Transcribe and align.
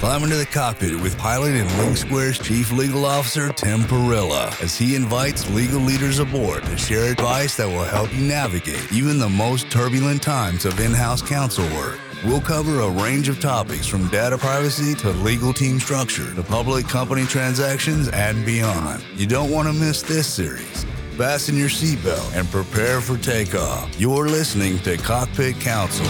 Climb 0.00 0.24
into 0.24 0.36
the 0.36 0.46
cockpit 0.46 0.98
with 0.98 1.18
pilot 1.18 1.52
and 1.52 1.68
LinkSquare's 1.72 2.38
Chief 2.38 2.72
Legal 2.72 3.04
Officer 3.04 3.52
Tim 3.52 3.80
Parilla 3.80 4.48
as 4.62 4.74
he 4.74 4.94
invites 4.94 5.50
legal 5.50 5.78
leaders 5.78 6.20
aboard 6.20 6.62
to 6.62 6.78
share 6.78 7.12
advice 7.12 7.58
that 7.58 7.68
will 7.68 7.84
help 7.84 8.10
you 8.16 8.22
navigate 8.22 8.90
even 8.90 9.18
the 9.18 9.28
most 9.28 9.70
turbulent 9.70 10.22
times 10.22 10.64
of 10.64 10.80
in 10.80 10.92
house 10.92 11.20
counsel 11.20 11.66
work. 11.76 11.98
We'll 12.24 12.40
cover 12.40 12.80
a 12.80 12.88
range 12.88 13.28
of 13.28 13.40
topics 13.40 13.86
from 13.86 14.08
data 14.08 14.38
privacy 14.38 14.94
to 15.02 15.10
legal 15.10 15.52
team 15.52 15.78
structure 15.78 16.34
to 16.34 16.42
public 16.42 16.88
company 16.88 17.26
transactions 17.26 18.08
and 18.08 18.42
beyond. 18.46 19.04
You 19.16 19.26
don't 19.26 19.50
want 19.50 19.68
to 19.68 19.74
miss 19.74 20.00
this 20.00 20.26
series. 20.26 20.86
Fasten 21.18 21.58
your 21.58 21.68
seatbelt 21.68 22.34
and 22.34 22.50
prepare 22.50 23.02
for 23.02 23.18
takeoff. 23.18 24.00
You're 24.00 24.28
listening 24.28 24.78
to 24.78 24.96
Cockpit 24.96 25.60
Counsel. 25.60 26.06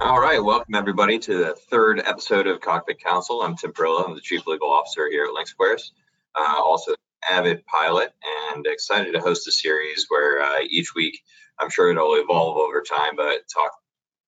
All 0.00 0.20
right, 0.20 0.42
welcome 0.42 0.76
everybody 0.76 1.18
to 1.18 1.38
the 1.38 1.54
third 1.70 1.98
episode 1.98 2.46
of 2.46 2.60
Cockpit 2.60 3.02
Counsel. 3.02 3.42
I'm 3.42 3.56
Tim 3.56 3.72
Parilla. 3.72 4.06
I'm 4.06 4.14
the 4.14 4.20
Chief 4.20 4.46
Legal 4.46 4.70
Officer 4.70 5.10
here 5.10 5.24
at 5.24 5.30
LinkSquares, 5.30 5.90
uh, 6.36 6.62
also 6.62 6.94
avid 7.28 7.66
pilot, 7.66 8.12
and 8.52 8.64
excited 8.68 9.12
to 9.14 9.20
host 9.20 9.48
a 9.48 9.52
series 9.52 10.06
where 10.08 10.40
uh, 10.40 10.60
each 10.70 10.94
week 10.94 11.20
I'm 11.58 11.68
sure 11.68 11.90
it'll 11.90 12.14
evolve 12.14 12.58
over 12.58 12.80
time, 12.88 13.16
but 13.16 13.40
talk 13.52 13.72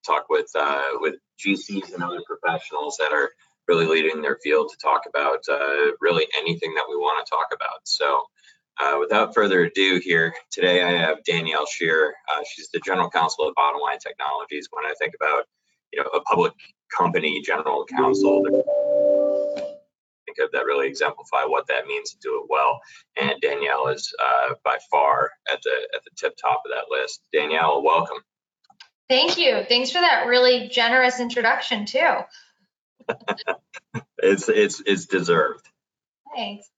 talk 0.04 0.28
with 0.28 0.50
uh, 0.56 0.82
with 0.94 1.14
GCs 1.38 1.94
and 1.94 2.02
other 2.02 2.20
professionals 2.26 2.96
that 2.98 3.12
are 3.12 3.30
really 3.68 3.86
leading 3.86 4.22
their 4.22 4.38
field 4.42 4.70
to 4.70 4.76
talk 4.76 5.02
about 5.08 5.44
uh, 5.48 5.92
really 6.00 6.26
anything 6.36 6.74
that 6.74 6.86
we 6.88 6.96
want 6.96 7.24
to 7.24 7.30
talk 7.30 7.46
about. 7.54 7.80
So. 7.84 8.24
Uh, 8.78 8.96
without 8.98 9.34
further 9.34 9.64
ado, 9.64 10.00
here 10.02 10.32
today 10.50 10.82
I 10.82 10.92
have 10.92 11.22
Danielle 11.24 11.66
Sheer. 11.66 12.14
Uh, 12.32 12.40
she's 12.50 12.70
the 12.70 12.80
general 12.80 13.10
counsel 13.10 13.46
of 13.46 13.54
Bottomline 13.54 13.98
Technologies. 13.98 14.68
When 14.70 14.86
I 14.86 14.94
think 14.98 15.12
about 15.20 15.44
you 15.92 16.02
know, 16.02 16.08
a 16.10 16.20
public 16.22 16.52
company 16.96 17.42
general 17.42 17.84
counsel. 17.86 18.42
Think 20.26 20.38
of 20.46 20.52
that 20.52 20.64
really 20.64 20.86
exemplify 20.86 21.44
what 21.44 21.66
that 21.68 21.86
means 21.86 22.12
to 22.12 22.18
do 22.20 22.40
it 22.42 22.46
well. 22.48 22.80
And 23.20 23.40
Danielle 23.40 23.88
is 23.88 24.14
uh, 24.22 24.54
by 24.64 24.78
far 24.90 25.30
at 25.52 25.60
the 25.62 25.88
at 25.94 26.04
the 26.04 26.10
tip 26.16 26.34
top 26.40 26.62
of 26.64 26.72
that 26.72 26.84
list. 26.90 27.20
Danielle, 27.32 27.82
welcome. 27.82 28.18
Thank 29.08 29.38
you. 29.38 29.64
Thanks 29.68 29.90
for 29.90 30.00
that 30.00 30.26
really 30.28 30.68
generous 30.68 31.18
introduction 31.18 31.84
too. 31.84 32.14
it's 34.18 34.48
it's 34.48 34.80
it's 34.86 35.06
deserved. 35.06 35.66
Thanks. 36.34 36.70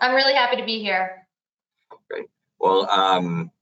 I'm 0.00 0.14
really 0.14 0.34
happy 0.34 0.56
to 0.56 0.64
be 0.64 0.80
here. 0.80 1.26
Great. 2.10 2.26
Well, 2.58 2.90
um, 2.90 3.52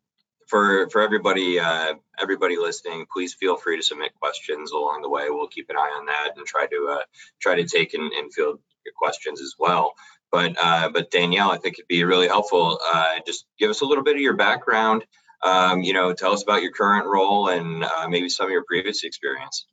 for 0.48 0.88
for 0.90 1.00
everybody 1.02 1.60
uh, 1.60 1.94
everybody 2.18 2.56
listening, 2.56 3.06
please 3.12 3.34
feel 3.34 3.56
free 3.56 3.76
to 3.76 3.82
submit 3.82 4.12
questions 4.20 4.72
along 4.72 5.02
the 5.02 5.08
way. 5.08 5.26
We'll 5.28 5.48
keep 5.48 5.70
an 5.70 5.76
eye 5.76 5.96
on 5.98 6.06
that 6.06 6.36
and 6.36 6.46
try 6.46 6.66
to 6.66 6.98
uh, 6.98 7.04
try 7.40 7.54
to 7.56 7.64
take 7.64 7.94
and, 7.94 8.12
and 8.12 8.32
field 8.32 8.58
your 8.84 8.94
questions 8.96 9.40
as 9.40 9.54
well. 9.58 9.94
But 10.32 10.56
uh, 10.60 10.90
but 10.90 11.10
Danielle, 11.10 11.50
I 11.50 11.58
think 11.58 11.78
it'd 11.78 11.88
be 11.88 12.04
really 12.04 12.28
helpful. 12.28 12.78
Uh, 12.92 13.16
just 13.26 13.46
give 13.58 13.70
us 13.70 13.82
a 13.82 13.84
little 13.84 14.04
bit 14.04 14.16
of 14.16 14.22
your 14.22 14.36
background. 14.36 15.04
Um, 15.42 15.82
you 15.82 15.92
know, 15.92 16.12
tell 16.12 16.32
us 16.32 16.42
about 16.42 16.62
your 16.62 16.72
current 16.72 17.06
role 17.06 17.48
and 17.48 17.84
uh, 17.84 18.08
maybe 18.08 18.28
some 18.28 18.46
of 18.46 18.50
your 18.50 18.64
previous 18.66 19.04
experience. 19.04 19.66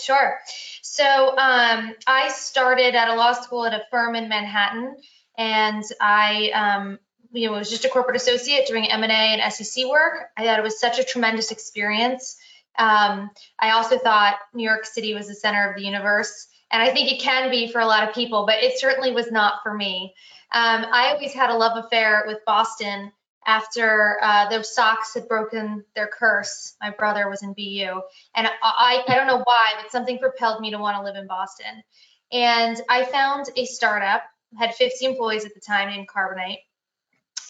Sure. 0.00 0.38
So 0.82 1.36
um, 1.36 1.94
I 2.06 2.28
started 2.28 2.94
at 2.94 3.08
a 3.08 3.14
law 3.14 3.32
school 3.32 3.66
at 3.66 3.74
a 3.74 3.82
firm 3.90 4.14
in 4.14 4.28
Manhattan, 4.28 4.96
and 5.36 5.84
I 6.00 6.50
um, 6.50 6.98
you 7.32 7.48
know, 7.48 7.56
was 7.56 7.70
just 7.70 7.84
a 7.84 7.88
corporate 7.88 8.16
associate 8.16 8.66
doing 8.66 8.90
M&A 8.90 9.06
and 9.06 9.52
SEC 9.52 9.86
work. 9.86 10.30
I 10.36 10.44
thought 10.44 10.58
it 10.58 10.62
was 10.62 10.78
such 10.78 10.98
a 10.98 11.04
tremendous 11.04 11.50
experience. 11.50 12.36
Um, 12.78 13.30
I 13.58 13.70
also 13.70 13.98
thought 13.98 14.36
New 14.54 14.68
York 14.68 14.84
City 14.84 15.14
was 15.14 15.28
the 15.28 15.34
center 15.34 15.70
of 15.70 15.76
the 15.76 15.84
universe, 15.84 16.48
and 16.70 16.82
I 16.82 16.90
think 16.90 17.10
it 17.10 17.20
can 17.20 17.50
be 17.50 17.70
for 17.70 17.80
a 17.80 17.86
lot 17.86 18.08
of 18.08 18.14
people, 18.14 18.46
but 18.46 18.62
it 18.62 18.78
certainly 18.78 19.12
was 19.12 19.30
not 19.30 19.62
for 19.62 19.74
me. 19.74 20.14
Um, 20.52 20.86
I 20.90 21.12
always 21.12 21.32
had 21.32 21.50
a 21.50 21.56
love 21.56 21.82
affair 21.82 22.24
with 22.26 22.38
Boston 22.46 23.12
after 23.46 24.18
uh, 24.22 24.48
the 24.48 24.62
Sox 24.62 25.14
had 25.14 25.28
broken 25.28 25.84
their 25.94 26.06
curse. 26.06 26.74
My 26.80 26.90
brother 26.90 27.28
was 27.28 27.42
in 27.42 27.52
BU, 27.54 28.00
and 28.34 28.46
I, 28.62 29.04
I 29.06 29.14
don't 29.14 29.26
know 29.26 29.42
why, 29.44 29.72
but 29.80 29.90
something 29.90 30.18
propelled 30.18 30.60
me 30.60 30.70
to 30.70 30.78
want 30.78 30.96
to 30.96 31.02
live 31.02 31.16
in 31.16 31.26
Boston. 31.26 31.82
And 32.30 32.80
I 32.88 33.04
found 33.04 33.46
a 33.56 33.66
startup, 33.66 34.22
had 34.58 34.74
50 34.74 35.04
employees 35.04 35.44
at 35.44 35.54
the 35.54 35.60
time 35.60 35.88
named 35.88 36.08
Carbonite 36.08 36.58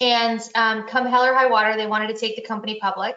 and 0.02 0.40
um, 0.54 0.88
come 0.88 1.06
hell 1.06 1.24
or 1.24 1.32
high 1.32 1.46
water, 1.46 1.76
they 1.76 1.86
wanted 1.86 2.08
to 2.08 2.20
take 2.20 2.36
the 2.36 2.42
company 2.42 2.78
public, 2.80 3.16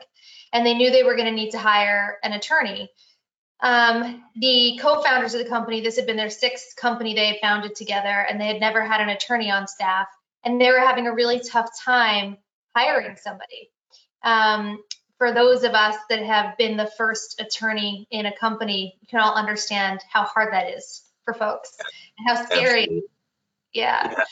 and 0.54 0.66
they 0.66 0.76
knew 0.76 0.92
they 0.92 1.04
were 1.04 1.16
going 1.16 1.28
to 1.28 1.32
need 1.32 1.52
to 1.52 1.58
hire 1.58 2.18
an 2.24 2.34
attorney. 2.34 2.90
Um, 3.60 4.24
the 4.36 4.78
co-founders 4.82 5.34
of 5.34 5.44
the 5.44 5.50
company, 5.50 5.82
this 5.82 5.96
had 5.96 6.06
been 6.06 6.18
their 6.18 6.30
sixth 6.30 6.76
company 6.76 7.16
they 7.16 7.28
had 7.28 7.38
founded 7.42 7.76
together, 7.76 8.26
and 8.30 8.40
they 8.40 8.48
had 8.48 8.60
never 8.60 8.86
had 8.86 9.02
an 9.02 9.10
attorney 9.10 9.50
on 9.50 9.68
staff, 9.68 10.08
and 10.44 10.62
they 10.62 10.70
were 10.70 10.80
having 10.80 11.08
a 11.08 11.14
really 11.14 11.40
tough 11.40 11.70
time 11.84 12.38
hiring 12.76 13.16
somebody. 13.16 13.72
Um, 14.24 14.84
for 15.18 15.34
those 15.34 15.64
of 15.64 15.74
us 15.74 15.96
that 16.10 16.24
have 16.24 16.58
been 16.58 16.78
the 16.78 16.92
first 16.98 17.42
attorney 17.42 18.08
in 18.12 18.26
a 18.26 18.38
company, 18.38 18.98
you 19.02 19.08
can 19.08 19.22
all 19.22 19.34
understand 19.34 20.02
how 20.12 20.24
hard 20.24 20.54
that 20.54 20.70
is 20.70 21.04
for 21.24 21.34
folks 21.34 21.78
and 22.18 22.28
how 22.28 22.46
scary. 22.46 23.02
Yeah. 23.74 24.12
yeah. 24.12 24.24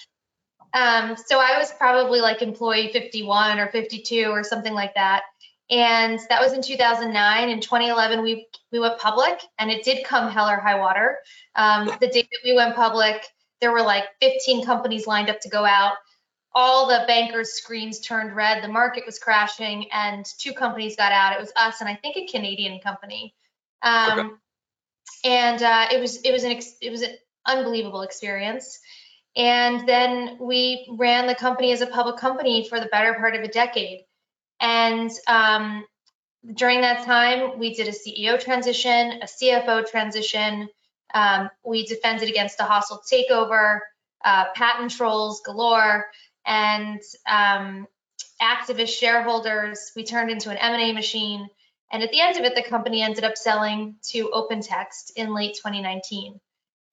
Um, 0.73 1.15
so 1.15 1.39
I 1.39 1.57
was 1.57 1.71
probably 1.71 2.19
like 2.19 2.41
employee 2.41 2.91
51 2.91 3.59
or 3.59 3.67
52 3.67 4.25
or 4.25 4.43
something 4.43 4.73
like 4.73 4.95
that. 4.95 5.23
And 5.69 6.19
that 6.29 6.41
was 6.41 6.53
in 6.53 6.61
2009. 6.61 7.49
In 7.49 7.59
2011, 7.61 8.21
we 8.21 8.47
we 8.71 8.79
went 8.79 8.99
public, 8.99 9.41
and 9.57 9.71
it 9.71 9.83
did 9.83 10.05
come 10.05 10.29
hell 10.29 10.49
or 10.49 10.57
high 10.57 10.79
water. 10.79 11.19
Um, 11.55 11.87
the 11.99 12.07
day 12.07 12.21
that 12.21 12.39
we 12.43 12.53
went 12.53 12.75
public, 12.75 13.25
there 13.61 13.71
were 13.71 13.81
like 13.81 14.03
15 14.21 14.65
companies 14.65 15.07
lined 15.07 15.29
up 15.29 15.39
to 15.41 15.49
go 15.49 15.63
out. 15.63 15.93
All 16.53 16.87
the 16.87 17.05
bankers' 17.07 17.53
screens 17.53 18.01
turned 18.01 18.35
red. 18.35 18.63
The 18.63 18.67
market 18.67 19.05
was 19.05 19.17
crashing, 19.19 19.89
and 19.91 20.25
two 20.37 20.53
companies 20.53 20.95
got 20.95 21.11
out. 21.11 21.33
It 21.33 21.39
was 21.39 21.51
us 21.55 21.79
and 21.79 21.89
I 21.89 21.95
think 21.95 22.17
a 22.17 22.27
Canadian 22.27 22.79
company. 22.79 23.33
Um, 23.81 24.19
okay. 24.19 24.29
And 25.25 25.63
uh, 25.63 25.87
it 25.91 25.99
was 25.99 26.21
it 26.21 26.31
was 26.31 26.43
an 26.43 26.51
ex- 26.51 26.77
it 26.81 26.91
was 26.91 27.01
an 27.01 27.15
unbelievable 27.45 28.01
experience. 28.01 28.79
And 29.35 29.87
then 29.87 30.37
we 30.39 30.87
ran 30.97 31.27
the 31.27 31.35
company 31.35 31.71
as 31.71 31.81
a 31.81 31.87
public 31.87 32.17
company 32.17 32.67
for 32.67 32.79
the 32.79 32.85
better 32.87 33.13
part 33.15 33.35
of 33.35 33.41
a 33.41 33.47
decade. 33.47 34.05
And 34.59 35.09
um, 35.27 35.85
during 36.53 36.81
that 36.81 37.05
time, 37.05 37.57
we 37.57 37.73
did 37.73 37.87
a 37.87 37.91
CEO 37.91 38.39
transition, 38.39 39.21
a 39.21 39.25
CFO 39.25 39.89
transition. 39.89 40.69
Um, 41.13 41.49
we 41.65 41.85
defended 41.85 42.29
against 42.29 42.59
a 42.59 42.63
hostile 42.63 43.01
takeover, 43.11 43.79
uh, 44.23 44.45
patent 44.55 44.91
trolls 44.91 45.41
galore, 45.41 46.05
and 46.45 47.01
um, 47.27 47.87
activist 48.41 48.97
shareholders. 48.97 49.91
We 49.95 50.03
turned 50.03 50.29
into 50.29 50.49
an 50.49 50.57
M&A 50.57 50.93
machine. 50.93 51.47
And 51.91 52.03
at 52.03 52.11
the 52.11 52.21
end 52.21 52.37
of 52.37 52.43
it, 52.43 52.55
the 52.55 52.63
company 52.63 53.01
ended 53.01 53.23
up 53.23 53.37
selling 53.37 53.95
to 54.09 54.29
OpenText 54.33 55.11
in 55.15 55.33
late 55.33 55.55
2019. 55.55 56.39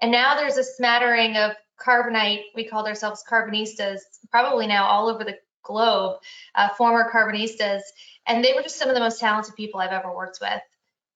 And 0.02 0.12
now 0.12 0.36
there's 0.36 0.56
a 0.56 0.64
smattering 0.64 1.36
of 1.36 1.52
Carbonite, 1.84 2.42
we 2.54 2.64
called 2.64 2.86
ourselves 2.86 3.24
Carbonistas, 3.28 4.00
probably 4.30 4.66
now 4.66 4.84
all 4.86 5.08
over 5.08 5.24
the 5.24 5.38
globe, 5.62 6.18
uh, 6.54 6.68
former 6.70 7.10
Carbonistas, 7.10 7.80
and 8.26 8.44
they 8.44 8.52
were 8.54 8.62
just 8.62 8.78
some 8.78 8.88
of 8.88 8.94
the 8.94 9.00
most 9.00 9.20
talented 9.20 9.54
people 9.56 9.80
I've 9.80 9.92
ever 9.92 10.14
worked 10.14 10.38
with. 10.41 10.60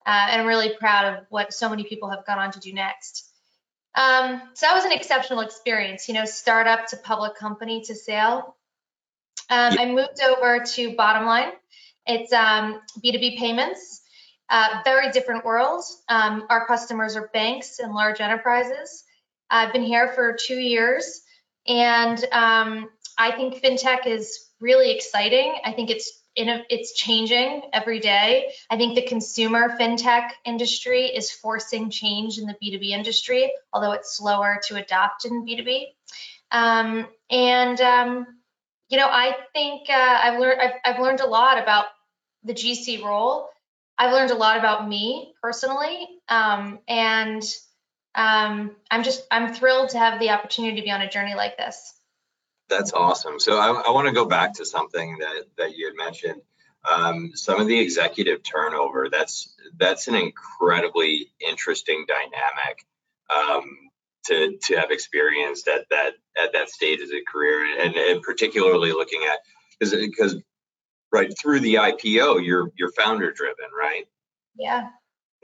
Uh, 0.07 0.27
and 0.31 0.43
I'm 0.43 0.47
really 0.47 0.75
proud 0.79 1.15
of 1.15 1.25
what 1.31 1.53
so 1.53 1.69
many 1.69 1.85
people 1.85 2.11
have 2.11 2.27
gone 2.27 2.39
on 2.39 2.53
to 2.53 2.61
do 2.61 2.73
next. 2.73 3.31
Um, 3.95 4.43
so 4.55 4.67
that 4.67 4.75
was 4.75 4.85
an 4.85 4.93
exceptional 4.93 5.41
experience, 5.41 6.09
you 6.09 6.15
know, 6.15 6.25
startup 6.25 6.87
to 6.89 6.97
public 6.97 7.37
company 7.37 7.83
to 7.83 7.95
sale. 7.95 8.57
Um, 9.49 9.79
I 9.79 9.87
moved 9.87 10.21
over 10.23 10.65
to 10.65 10.95
Bottomline. 10.95 11.53
It's 12.07 12.33
um, 12.33 12.81
B2B 13.03 13.39
payments, 13.39 14.03
uh, 14.51 14.81
very 14.85 15.11
different 15.11 15.45
world. 15.45 15.85
Um, 16.09 16.47
our 16.51 16.67
customers 16.67 17.17
are 17.17 17.29
banks 17.33 17.79
and 17.79 17.95
large 17.95 18.21
enterprises. 18.21 19.04
I've 19.51 19.73
been 19.73 19.83
here 19.83 20.13
for 20.15 20.37
two 20.39 20.59
years, 20.59 21.23
and 21.67 22.23
um, 22.33 22.91
I 23.19 23.33
think 23.33 23.63
fintech 23.63 24.07
is 24.07 24.51
really 24.61 24.93
exciting. 24.93 25.55
I 25.65 25.73
think 25.73 25.91
it's 25.91 26.23
a, 26.37 26.65
it's 26.69 26.95
changing 26.95 27.63
every 27.73 28.01
day. 28.01 28.53
I 28.71 28.77
think 28.77 28.95
the 28.95 29.03
consumer 29.03 29.77
fintech 29.79 30.31
industry 30.45 31.07
is 31.07 31.31
forcing 31.31 31.91
change 31.91 32.39
in 32.39 32.47
the 32.47 32.57
B2B 32.63 32.91
industry, 32.91 33.53
although 33.73 33.93
it's 33.93 34.17
slower 34.17 34.61
to 34.67 34.77
adopt 34.77 35.25
in 35.25 35.47
B2B. 35.47 35.85
Um, 36.51 37.07
and 37.31 37.81
um, 37.81 38.27
you 38.89 38.99
know, 38.99 39.09
I 39.09 39.37
think 39.53 39.89
uh, 39.89 39.93
I've 40.23 40.41
learned 40.41 40.61
I've, 40.61 40.73
I've 40.85 41.01
learned 41.01 41.21
a 41.21 41.27
lot 41.27 41.63
about 41.63 41.87
the 42.45 42.55
GC 42.55 43.03
role. 43.03 43.49
I've 43.97 44.13
learned 44.13 44.33
a 44.33 44.37
lot 44.37 44.59
about 44.59 44.89
me 44.89 45.35
personally, 45.41 46.09
um, 46.29 46.81
and 46.89 47.43
um, 48.15 48.73
I'm 48.91 49.03
just 49.03 49.27
I'm 49.31 49.53
thrilled 49.55 49.91
to 49.91 49.99
have 49.99 50.21
the 50.21 50.31
opportunity 50.31 50.77
to 50.77 50.83
be 50.83 50.91
on 50.91 51.03
a 51.03 51.11
journey 51.11 51.35
like 51.35 51.57
this. 51.57 51.93
That's 52.69 52.93
awesome. 52.93 53.41
So 53.41 53.59
I, 53.59 53.69
I 53.89 53.91
want 53.91 54.09
to 54.09 54.15
go 54.15 54.25
back 54.27 54.55
to 54.55 54.65
something 54.67 55.19
that 55.19 55.45
that 55.59 55.77
you 55.77 55.87
had 55.87 55.97
mentioned. 55.97 56.41
um, 56.85 57.33
some 57.35 57.61
of 57.61 57.67
the 57.67 57.79
executive 57.79 58.43
turnover. 58.43 59.09
That's 59.11 59.55
that's 59.77 60.09
an 60.09 60.15
incredibly 60.15 61.33
interesting 61.47 62.05
dynamic 62.07 62.87
um, 63.35 63.65
to 64.27 64.59
to 64.65 64.77
have 64.77 64.91
experienced 64.91 65.69
at 65.69 65.87
that 65.91 66.13
at 66.43 66.53
that 66.53 66.71
stage 66.71 67.01
of 67.01 67.09
the 67.09 67.23
career, 67.31 67.81
and, 67.81 67.95
and 67.97 68.23
particularly 68.23 68.93
looking 68.93 69.23
at 69.31 69.39
because 69.79 69.95
because 69.95 70.37
right 71.13 71.33
through 71.41 71.61
the 71.61 71.75
IPO, 71.75 72.45
you're 72.45 72.71
you're 72.77 72.93
founder 72.93 73.33
driven, 73.33 73.67
right? 73.77 74.05
Yeah. 74.57 74.89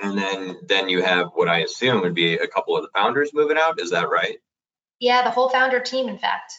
And 0.02 0.17
then 0.17 0.56
then 0.67 0.88
you 0.88 1.02
have 1.02 1.29
what 1.35 1.49
I 1.49 1.58
assume 1.58 2.00
would 2.02 2.14
be 2.14 2.35
a 2.35 2.47
couple 2.47 2.76
of 2.76 2.82
the 2.82 2.91
founders 2.94 3.31
moving 3.35 3.58
out. 3.58 3.81
Is 3.81 3.91
that 3.91 4.08
right? 4.08 4.38
Yeah, 4.99 5.23
the 5.23 5.31
whole 5.31 5.49
founder 5.49 5.81
team, 5.81 6.08
in 6.08 6.19
fact. 6.19 6.55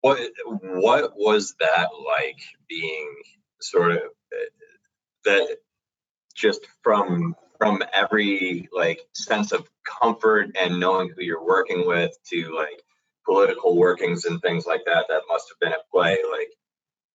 What 0.00 0.20
what 0.62 1.12
was 1.16 1.54
that 1.60 1.88
like 2.06 2.38
being 2.68 3.14
sort 3.60 3.92
of 3.92 4.00
that 5.24 5.56
just 6.34 6.66
from 6.82 7.34
from 7.58 7.82
every 7.92 8.68
like 8.72 9.00
sense 9.14 9.52
of 9.52 9.68
comfort 10.00 10.56
and 10.60 10.78
knowing 10.78 11.08
who 11.08 11.22
you're 11.22 11.44
working 11.44 11.86
with 11.86 12.12
to 12.30 12.54
like 12.54 12.82
political 13.24 13.76
workings 13.76 14.24
and 14.24 14.40
things 14.40 14.66
like 14.66 14.82
that 14.86 15.06
that 15.08 15.22
must 15.28 15.48
have 15.48 15.58
been 15.58 15.72
at 15.72 15.88
play 15.90 16.18
like 16.30 16.48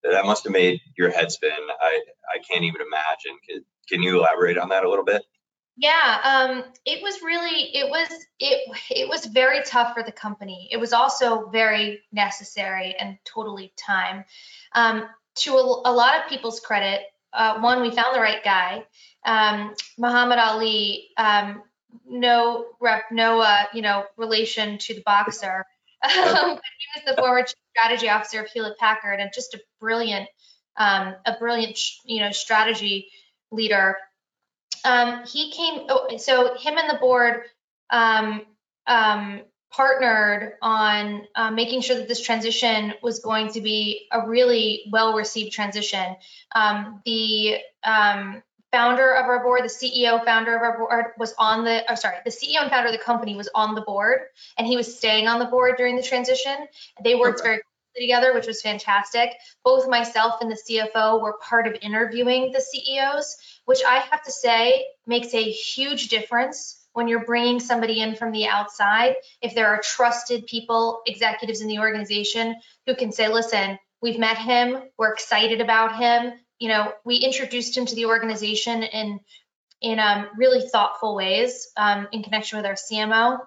that 0.02 0.24
must 0.24 0.44
have 0.44 0.52
made 0.52 0.80
your 0.98 1.10
head 1.10 1.30
spin 1.30 1.50
i 1.80 2.00
i 2.34 2.38
can't 2.38 2.64
even 2.64 2.80
imagine 2.80 3.38
can, 3.48 3.64
can 3.88 4.02
you 4.02 4.18
elaborate 4.18 4.58
on 4.58 4.68
that 4.68 4.84
a 4.84 4.90
little 4.90 5.04
bit 5.04 5.22
yeah 5.76 6.20
um 6.24 6.64
it 6.84 7.02
was 7.02 7.22
really 7.22 7.74
it 7.74 7.88
was 7.88 8.08
it 8.38 8.68
it 8.90 9.08
was 9.08 9.26
very 9.26 9.62
tough 9.64 9.94
for 9.94 10.02
the 10.02 10.12
company 10.12 10.68
it 10.70 10.76
was 10.76 10.92
also 10.92 11.48
very 11.50 12.00
necessary 12.12 12.94
and 12.98 13.18
totally 13.24 13.72
time 13.76 14.24
um 14.74 15.08
to 15.34 15.54
a, 15.54 15.82
a 15.86 15.92
lot 15.92 16.20
of 16.20 16.28
people's 16.28 16.60
credit 16.60 17.02
uh, 17.32 17.58
one, 17.60 17.80
we 17.80 17.90
found 17.90 18.14
the 18.14 18.20
right 18.20 18.42
guy. 18.44 18.84
Um, 19.24 19.74
Mohamad 19.98 20.38
Ali, 20.38 21.08
um, 21.16 21.62
no 22.06 22.66
rep, 22.80 23.04
no 23.10 23.40
uh, 23.40 23.64
you 23.72 23.82
know 23.82 24.04
relation 24.16 24.78
to 24.78 24.94
the 24.94 25.02
boxer. 25.04 25.64
Um, 26.04 26.58
he 26.58 27.00
was 27.00 27.04
the 27.06 27.14
former 27.16 27.46
strategy 27.76 28.08
officer 28.08 28.40
of 28.40 28.48
Hewlett 28.48 28.76
Packard 28.76 29.20
and 29.20 29.30
just 29.32 29.54
a 29.54 29.60
brilliant, 29.78 30.28
um, 30.76 31.14
a 31.24 31.36
brilliant 31.38 31.78
you 32.04 32.20
know 32.20 32.32
strategy 32.32 33.08
leader. 33.52 33.96
Um, 34.84 35.24
he 35.26 35.50
came, 35.52 35.86
oh, 35.88 36.16
so 36.16 36.56
him 36.56 36.78
and 36.78 36.90
the 36.90 36.98
board 36.98 37.42
um, 37.90 38.42
um, 38.86 39.42
partnered 39.70 40.54
on 40.60 41.26
uh, 41.34 41.50
making 41.50 41.80
sure 41.80 41.96
that 41.96 42.08
this 42.08 42.20
transition 42.20 42.92
was 43.02 43.20
going 43.20 43.48
to 43.52 43.60
be 43.60 44.06
a 44.12 44.26
really 44.28 44.84
well 44.90 45.14
received 45.14 45.52
transition. 45.52 46.16
Um, 46.54 47.00
the 47.04 47.56
um, 47.84 48.42
founder 48.72 49.14
of 49.14 49.26
our 49.26 49.42
board, 49.42 49.62
the 49.62 49.68
CEO 49.68 50.24
founder 50.24 50.56
of 50.56 50.62
our 50.62 50.78
board 50.78 51.06
was 51.18 51.34
on 51.38 51.64
the, 51.64 51.84
oh, 51.90 51.94
sorry, 51.94 52.16
the 52.24 52.30
CEO 52.30 52.62
and 52.62 52.70
founder 52.70 52.88
of 52.88 52.92
the 52.92 53.02
company 53.02 53.36
was 53.36 53.48
on 53.54 53.74
the 53.74 53.82
board 53.82 54.20
and 54.58 54.66
he 54.66 54.76
was 54.76 54.96
staying 54.96 55.28
on 55.28 55.38
the 55.38 55.44
board 55.44 55.76
during 55.76 55.96
the 55.96 56.02
transition. 56.02 56.56
They 57.04 57.14
worked 57.14 57.40
okay. 57.40 57.48
very 57.48 57.62
closely 57.62 58.06
together, 58.06 58.34
which 58.34 58.46
was 58.46 58.62
fantastic. 58.62 59.30
Both 59.62 59.88
myself 59.88 60.40
and 60.40 60.50
the 60.50 60.56
CFO 60.56 61.20
were 61.20 61.38
part 61.42 61.66
of 61.66 61.76
interviewing 61.82 62.50
the 62.52 62.60
CEOs, 62.60 63.36
which 63.64 63.80
I 63.86 63.98
have 63.98 64.22
to 64.24 64.32
say 64.32 64.86
makes 65.06 65.34
a 65.34 65.42
huge 65.42 66.08
difference 66.08 66.78
when 66.92 67.08
you're 67.08 67.24
bringing 67.24 67.60
somebody 67.60 68.00
in 68.00 68.16
from 68.16 68.32
the 68.32 68.46
outside, 68.46 69.16
if 69.40 69.54
there 69.54 69.68
are 69.68 69.80
trusted 69.82 70.46
people, 70.46 71.02
executives 71.06 71.60
in 71.60 71.68
the 71.68 71.78
organization 71.78 72.54
who 72.86 72.94
can 72.94 73.12
say, 73.12 73.28
listen, 73.28 73.78
we've 74.02 74.18
met 74.18 74.36
him, 74.36 74.82
we're 74.98 75.12
excited 75.12 75.60
about 75.60 75.96
him. 75.96 76.34
You 76.58 76.68
know, 76.68 76.92
we 77.04 77.16
introduced 77.16 77.76
him 77.76 77.86
to 77.86 77.94
the 77.94 78.06
organization 78.06 78.82
in 78.82 79.20
in 79.80 79.98
um, 79.98 80.28
really 80.36 80.60
thoughtful 80.68 81.16
ways 81.16 81.72
um, 81.76 82.06
in 82.12 82.22
connection 82.22 82.56
with 82.56 82.66
our 82.66 82.74
CMO. 82.74 83.40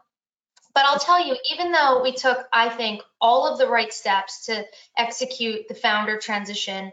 But 0.73 0.83
I'll 0.85 0.99
tell 0.99 1.25
you, 1.25 1.37
even 1.53 1.71
though 1.71 2.03
we 2.03 2.11
took, 2.11 2.45
I 2.51 2.67
think, 2.67 3.01
all 3.21 3.47
of 3.47 3.57
the 3.57 3.69
right 3.69 3.93
steps 3.93 4.47
to 4.47 4.65
execute 4.97 5.69
the 5.69 5.75
founder 5.75 6.17
transition, 6.17 6.91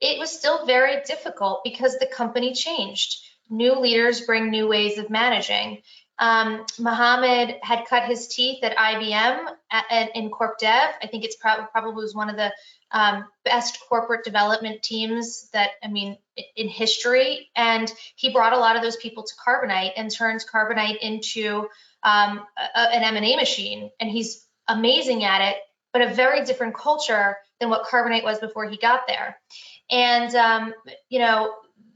it 0.00 0.18
was 0.18 0.30
still 0.30 0.66
very 0.66 1.02
difficult 1.06 1.62
because 1.64 1.98
the 1.98 2.06
company 2.06 2.52
changed 2.52 3.24
new 3.50 3.78
leaders 3.78 4.22
bring 4.22 4.50
new 4.50 4.68
ways 4.68 4.98
of 4.98 5.10
managing. 5.10 5.82
Um, 6.16 6.64
had 6.84 7.86
cut 7.88 8.04
his 8.04 8.28
teeth 8.28 8.62
at 8.62 8.76
IBM 8.76 9.46
at, 9.70 9.84
at, 9.90 10.16
in 10.16 10.30
Corp 10.30 10.58
Dev. 10.58 10.90
I 11.02 11.08
think 11.08 11.24
it's 11.24 11.34
pro- 11.34 11.66
probably 11.66 11.94
was 11.94 12.14
one 12.14 12.30
of 12.30 12.36
the 12.36 12.52
um, 12.92 13.24
best 13.44 13.80
corporate 13.88 14.24
development 14.24 14.82
teams 14.82 15.48
that, 15.52 15.70
I 15.82 15.88
mean, 15.88 16.16
in 16.54 16.68
history. 16.68 17.50
And 17.56 17.92
he 18.14 18.32
brought 18.32 18.52
a 18.52 18.58
lot 18.58 18.76
of 18.76 18.82
those 18.82 18.96
people 18.96 19.24
to 19.24 19.34
Carbonite 19.34 19.92
and 19.96 20.08
turns 20.08 20.46
Carbonite 20.46 20.98
into 20.98 21.68
um, 22.04 22.42
a, 22.56 22.78
an 22.78 23.16
M&A 23.16 23.34
machine. 23.34 23.90
And 23.98 24.08
he's 24.08 24.46
amazing 24.68 25.24
at 25.24 25.40
it, 25.40 25.56
but 25.92 26.02
a 26.02 26.14
very 26.14 26.44
different 26.44 26.76
culture 26.76 27.36
than 27.58 27.70
what 27.70 27.86
Carbonite 27.86 28.22
was 28.22 28.38
before 28.38 28.68
he 28.68 28.76
got 28.76 29.08
there. 29.08 29.40
And, 29.90 30.34
um, 30.34 30.74
you 31.08 31.18
know, 31.18 31.54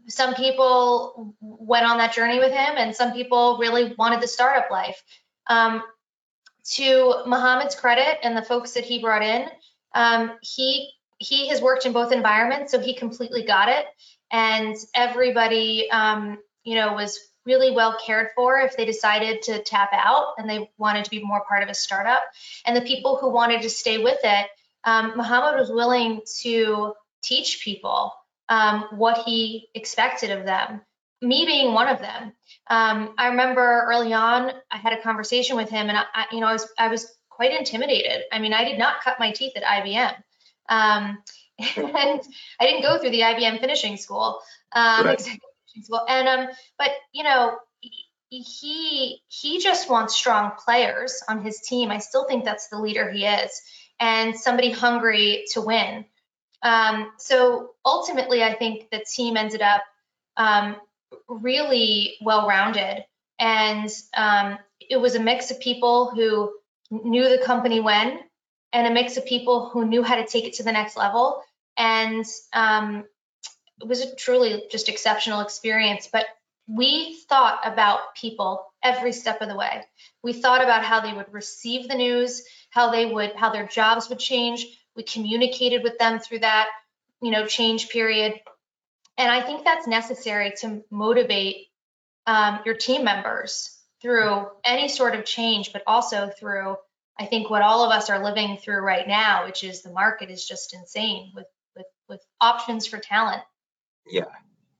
some 0.08 0.34
people 0.34 1.34
went 1.40 1.86
on 1.86 1.98
that 1.98 2.14
journey 2.14 2.38
with 2.38 2.52
him, 2.52 2.74
and 2.76 2.94
some 2.94 3.12
people 3.12 3.58
really 3.58 3.94
wanted 3.98 4.20
the 4.20 4.28
startup 4.28 4.70
life. 4.70 5.02
Um, 5.46 5.82
to 6.72 7.22
Mohamad's 7.26 7.74
credit 7.74 8.18
and 8.22 8.36
the 8.36 8.42
folks 8.42 8.72
that 8.72 8.84
he 8.84 9.00
brought 9.00 9.22
in, 9.22 9.48
um, 9.94 10.32
he 10.42 10.90
he 11.18 11.48
has 11.48 11.60
worked 11.60 11.84
in 11.84 11.92
both 11.92 12.12
environments, 12.12 12.70
so 12.70 12.78
he 12.78 12.94
completely 12.94 13.42
got 13.42 13.68
it. 13.68 13.86
And 14.30 14.76
everybody, 14.94 15.90
um, 15.90 16.38
you 16.62 16.76
know, 16.76 16.92
was 16.92 17.18
really 17.44 17.70
well 17.70 17.96
cared 18.04 18.28
for 18.36 18.58
if 18.58 18.76
they 18.76 18.84
decided 18.84 19.42
to 19.42 19.62
tap 19.62 19.90
out 19.92 20.34
and 20.36 20.48
they 20.48 20.70
wanted 20.76 21.04
to 21.04 21.10
be 21.10 21.24
more 21.24 21.42
part 21.48 21.62
of 21.62 21.68
a 21.68 21.74
startup. 21.74 22.22
And 22.66 22.76
the 22.76 22.82
people 22.82 23.16
who 23.16 23.30
wanted 23.30 23.62
to 23.62 23.70
stay 23.70 23.98
with 23.98 24.18
it, 24.22 24.46
um, 24.84 25.12
Mohamad 25.12 25.58
was 25.58 25.70
willing 25.70 26.20
to 26.42 26.92
teach 27.22 27.62
people 27.62 28.12
um, 28.48 28.86
what 28.92 29.18
he 29.18 29.68
expected 29.74 30.30
of 30.30 30.44
them, 30.44 30.80
me 31.20 31.44
being 31.46 31.74
one 31.74 31.88
of 31.88 32.00
them. 32.00 32.32
Um, 32.68 33.14
I 33.18 33.28
remember 33.28 33.84
early 33.88 34.12
on, 34.12 34.52
I 34.70 34.76
had 34.76 34.92
a 34.92 35.02
conversation 35.02 35.56
with 35.56 35.68
him, 35.68 35.88
and 35.88 35.98
I, 35.98 36.04
I, 36.14 36.24
you 36.32 36.40
know, 36.40 36.46
I 36.46 36.52
was 36.52 36.68
I 36.78 36.88
was 36.88 37.06
quite 37.28 37.52
intimidated. 37.52 38.24
I 38.32 38.38
mean, 38.38 38.52
I 38.52 38.64
did 38.64 38.78
not 38.78 39.02
cut 39.02 39.18
my 39.18 39.32
teeth 39.32 39.52
at 39.56 39.62
IBM, 39.62 40.14
um, 40.68 41.18
and 41.58 42.20
I 42.60 42.66
didn't 42.66 42.82
go 42.82 42.98
through 42.98 43.10
the 43.10 43.20
IBM 43.20 43.60
finishing 43.60 43.96
school, 43.96 44.40
um, 44.72 45.06
right. 45.06 45.20
school, 45.20 46.04
and 46.08 46.28
um, 46.28 46.48
but 46.78 46.90
you 47.12 47.24
know, 47.24 47.58
he 48.30 49.22
he 49.28 49.60
just 49.60 49.90
wants 49.90 50.14
strong 50.14 50.52
players 50.64 51.22
on 51.28 51.42
his 51.42 51.60
team. 51.60 51.90
I 51.90 51.98
still 51.98 52.24
think 52.24 52.44
that's 52.44 52.68
the 52.68 52.78
leader 52.78 53.10
he 53.10 53.26
is, 53.26 53.62
and 54.00 54.36
somebody 54.36 54.70
hungry 54.70 55.44
to 55.52 55.60
win. 55.60 56.04
Um, 56.62 57.12
so 57.18 57.70
ultimately, 57.84 58.42
I 58.42 58.54
think 58.54 58.90
the 58.90 59.04
team 59.14 59.36
ended 59.36 59.62
up 59.62 59.82
um, 60.36 60.76
really 61.28 62.16
well 62.20 62.46
rounded. 62.46 63.04
And 63.38 63.90
um, 64.16 64.58
it 64.80 64.96
was 64.96 65.14
a 65.14 65.20
mix 65.20 65.50
of 65.50 65.60
people 65.60 66.10
who 66.10 66.52
knew 66.90 67.28
the 67.28 67.44
company 67.44 67.80
when, 67.80 68.20
and 68.72 68.86
a 68.86 68.90
mix 68.90 69.16
of 69.16 69.26
people 69.26 69.68
who 69.68 69.86
knew 69.86 70.02
how 70.02 70.16
to 70.16 70.26
take 70.26 70.44
it 70.44 70.54
to 70.54 70.62
the 70.62 70.72
next 70.72 70.96
level. 70.96 71.42
And 71.76 72.24
um, 72.52 73.04
it 73.80 73.86
was 73.86 74.00
a 74.00 74.14
truly 74.16 74.64
just 74.70 74.88
exceptional 74.88 75.40
experience. 75.40 76.08
But 76.12 76.26
we 76.66 77.18
thought 77.28 77.60
about 77.64 78.14
people 78.14 78.66
every 78.82 79.12
step 79.12 79.40
of 79.40 79.48
the 79.48 79.56
way. 79.56 79.82
We 80.22 80.32
thought 80.32 80.62
about 80.62 80.84
how 80.84 81.00
they 81.00 81.12
would 81.12 81.32
receive 81.32 81.88
the 81.88 81.94
news, 81.94 82.42
how 82.70 82.90
they 82.90 83.06
would, 83.06 83.34
how 83.34 83.50
their 83.50 83.66
jobs 83.66 84.08
would 84.08 84.18
change, 84.18 84.66
we 84.98 85.04
communicated 85.04 85.84
with 85.84 85.96
them 85.98 86.18
through 86.18 86.40
that, 86.40 86.66
you 87.22 87.30
know, 87.30 87.46
change 87.46 87.88
period. 87.88 88.34
And 89.16 89.30
I 89.30 89.40
think 89.40 89.64
that's 89.64 89.86
necessary 89.86 90.52
to 90.60 90.82
motivate 90.90 91.68
um, 92.26 92.58
your 92.66 92.74
team 92.74 93.04
members 93.04 93.78
through 94.02 94.48
any 94.64 94.88
sort 94.88 95.14
of 95.14 95.24
change, 95.24 95.72
but 95.72 95.84
also 95.86 96.30
through, 96.38 96.76
I 97.16 97.26
think, 97.26 97.48
what 97.48 97.62
all 97.62 97.84
of 97.84 97.92
us 97.92 98.10
are 98.10 98.24
living 98.24 98.58
through 98.58 98.80
right 98.80 99.06
now, 99.06 99.46
which 99.46 99.62
is 99.62 99.82
the 99.82 99.92
market 99.92 100.30
is 100.30 100.44
just 100.44 100.74
insane 100.74 101.30
with 101.34 101.46
with 101.76 101.86
with 102.08 102.20
options 102.40 102.88
for 102.88 102.98
talent. 102.98 103.42
Yeah, 104.04 104.24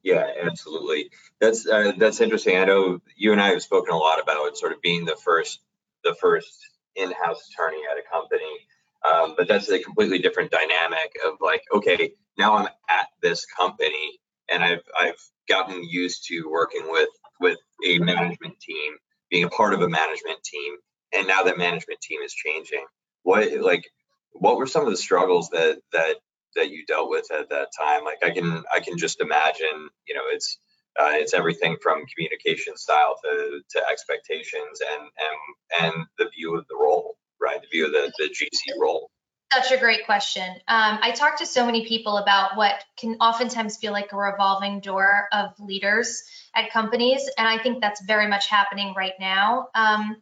yeah, 0.03 0.27
absolutely. 0.43 1.11
That's 1.41 1.65
uh, 1.65 1.93
that's 1.97 2.21
interesting. 2.21 2.57
I 2.59 2.65
know 2.65 3.01
you 3.17 3.31
and 3.31 3.41
I 3.41 3.51
have 3.51 3.63
spoken 3.63 3.95
a 3.95 3.99
lot 3.99 4.21
about 4.21 4.57
sort 4.57 4.73
of 4.73 4.83
being 4.83 5.05
the 5.05 5.17
first 5.17 5.61
the 6.03 6.17
first 6.21 6.59
in-house 6.97 7.49
attorney 7.51 7.83
at 7.89 7.99
a 7.99 8.03
company. 8.11 8.67
Um, 9.07 9.35
but 9.37 9.49
that's 9.49 9.69
a 9.71 9.79
completely 9.79 10.19
different 10.19 10.51
dynamic 10.51 11.17
of 11.27 11.35
like, 11.41 11.63
okay, 11.75 12.13
now 12.37 12.57
I'm 12.57 12.69
at 12.91 13.09
this 13.23 13.47
company 13.47 14.21
and 14.49 14.63
I've 14.63 14.83
I've 14.99 15.21
gotten 15.49 15.85
used 15.85 16.27
to 16.29 16.49
working 16.51 16.85
with 16.89 17.09
with 17.41 17.59
a 17.87 17.99
management 17.99 18.59
team, 18.61 18.95
being 19.31 19.45
a 19.45 19.51
part 19.51 19.75
of 19.75 19.83
a 19.83 19.89
management 19.89 20.43
team, 20.43 20.75
and 21.15 21.29
now 21.29 21.45
that 21.45 21.59
management 21.59 22.01
team 22.01 22.21
is 22.23 22.33
changing. 22.33 22.85
What 23.23 23.61
like 23.61 23.85
what 24.33 24.57
were 24.57 24.67
some 24.67 24.85
of 24.85 24.91
the 24.91 24.97
struggles 24.97 25.51
that 25.51 25.79
that 25.93 26.17
that 26.57 26.71
you 26.71 26.85
dealt 26.87 27.11
with 27.11 27.31
at 27.31 27.51
that 27.51 27.69
time 27.79 28.05
like 28.05 28.19
i 28.25 28.31
can 28.31 28.63
i 28.75 28.81
can 28.81 28.97
just 28.97 29.21
imagine 29.21 29.89
you 30.07 30.15
know 30.15 30.23
it's 30.33 30.59
uh, 31.01 31.13
it's 31.13 31.35
everything 31.35 31.77
from 31.81 32.05
communication 32.07 32.77
style 32.77 33.15
to, 33.23 33.61
to 33.71 33.81
expectations 33.89 34.81
and, 34.93 35.03
and 35.03 35.95
and 35.95 36.07
the 36.19 36.29
view 36.37 36.57
of 36.57 36.67
the 36.69 36.77
role 36.77 37.17
right 37.41 37.61
the 37.63 37.69
view 37.69 37.87
of 37.87 37.93
the, 37.93 38.13
the 38.19 38.29
gc 38.29 38.81
role 38.81 39.11
such 39.53 39.73
a 39.73 39.79
great 39.79 40.05
question. 40.05 40.47
Um, 40.69 40.99
I 41.01 41.13
talk 41.13 41.39
to 41.39 41.47
so 41.47 41.65
many 41.65 41.87
people 41.87 42.19
about 42.19 42.57
what 42.57 42.85
can 42.99 43.15
oftentimes 43.15 43.79
feel 43.79 43.93
like 43.93 44.13
a 44.13 44.17
revolving 44.17 44.81
door 44.81 45.27
of 45.33 45.59
leaders 45.59 46.23
at 46.55 46.71
companies, 46.71 47.29
and 47.39 47.49
I 47.49 47.59
think 47.63 47.81
that's 47.81 48.03
very 48.03 48.29
much 48.29 48.49
happening 48.49 48.93
right 48.95 49.15
now. 49.19 49.69
Um, 49.75 50.17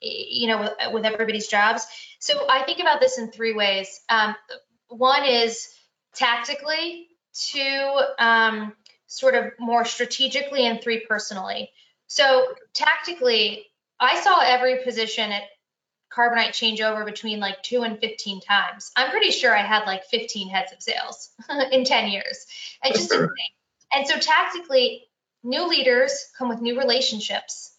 you 0.00 0.48
know, 0.48 0.60
with, 0.60 0.92
with, 0.94 1.04
everybody's 1.04 1.46
jobs. 1.46 1.86
So 2.20 2.46
I 2.48 2.62
think 2.62 2.80
about 2.80 3.00
this 3.00 3.18
in 3.18 3.30
three 3.30 3.52
ways. 3.52 4.00
Um, 4.08 4.34
one 4.88 5.26
is 5.26 5.68
tactically, 6.14 7.08
two 7.34 8.00
um, 8.18 8.72
sort 9.06 9.34
of 9.34 9.52
more 9.58 9.84
strategically, 9.84 10.66
and 10.66 10.80
three 10.80 11.04
personally. 11.06 11.70
So 12.06 12.46
tactically, 12.72 13.66
I 14.00 14.20
saw 14.20 14.40
every 14.42 14.82
position 14.82 15.32
at 15.32 15.42
Carbonite 16.14 16.50
changeover 16.50 17.04
between 17.04 17.38
like 17.38 17.62
two 17.62 17.82
and 17.82 17.98
15 17.98 18.40
times. 18.40 18.90
I'm 18.96 19.10
pretty 19.10 19.30
sure 19.30 19.56
I 19.56 19.62
had 19.62 19.84
like 19.86 20.04
15 20.06 20.48
heads 20.48 20.72
of 20.72 20.82
sales 20.82 21.30
in 21.72 21.84
10 21.84 22.10
years. 22.10 22.46
And 22.82 22.94
just 22.94 23.12
insane. 23.12 23.28
And 23.92 24.06
so 24.06 24.18
tactically, 24.18 25.04
new 25.42 25.68
leaders 25.68 26.26
come 26.36 26.48
with 26.48 26.60
new 26.60 26.78
relationships 26.78 27.72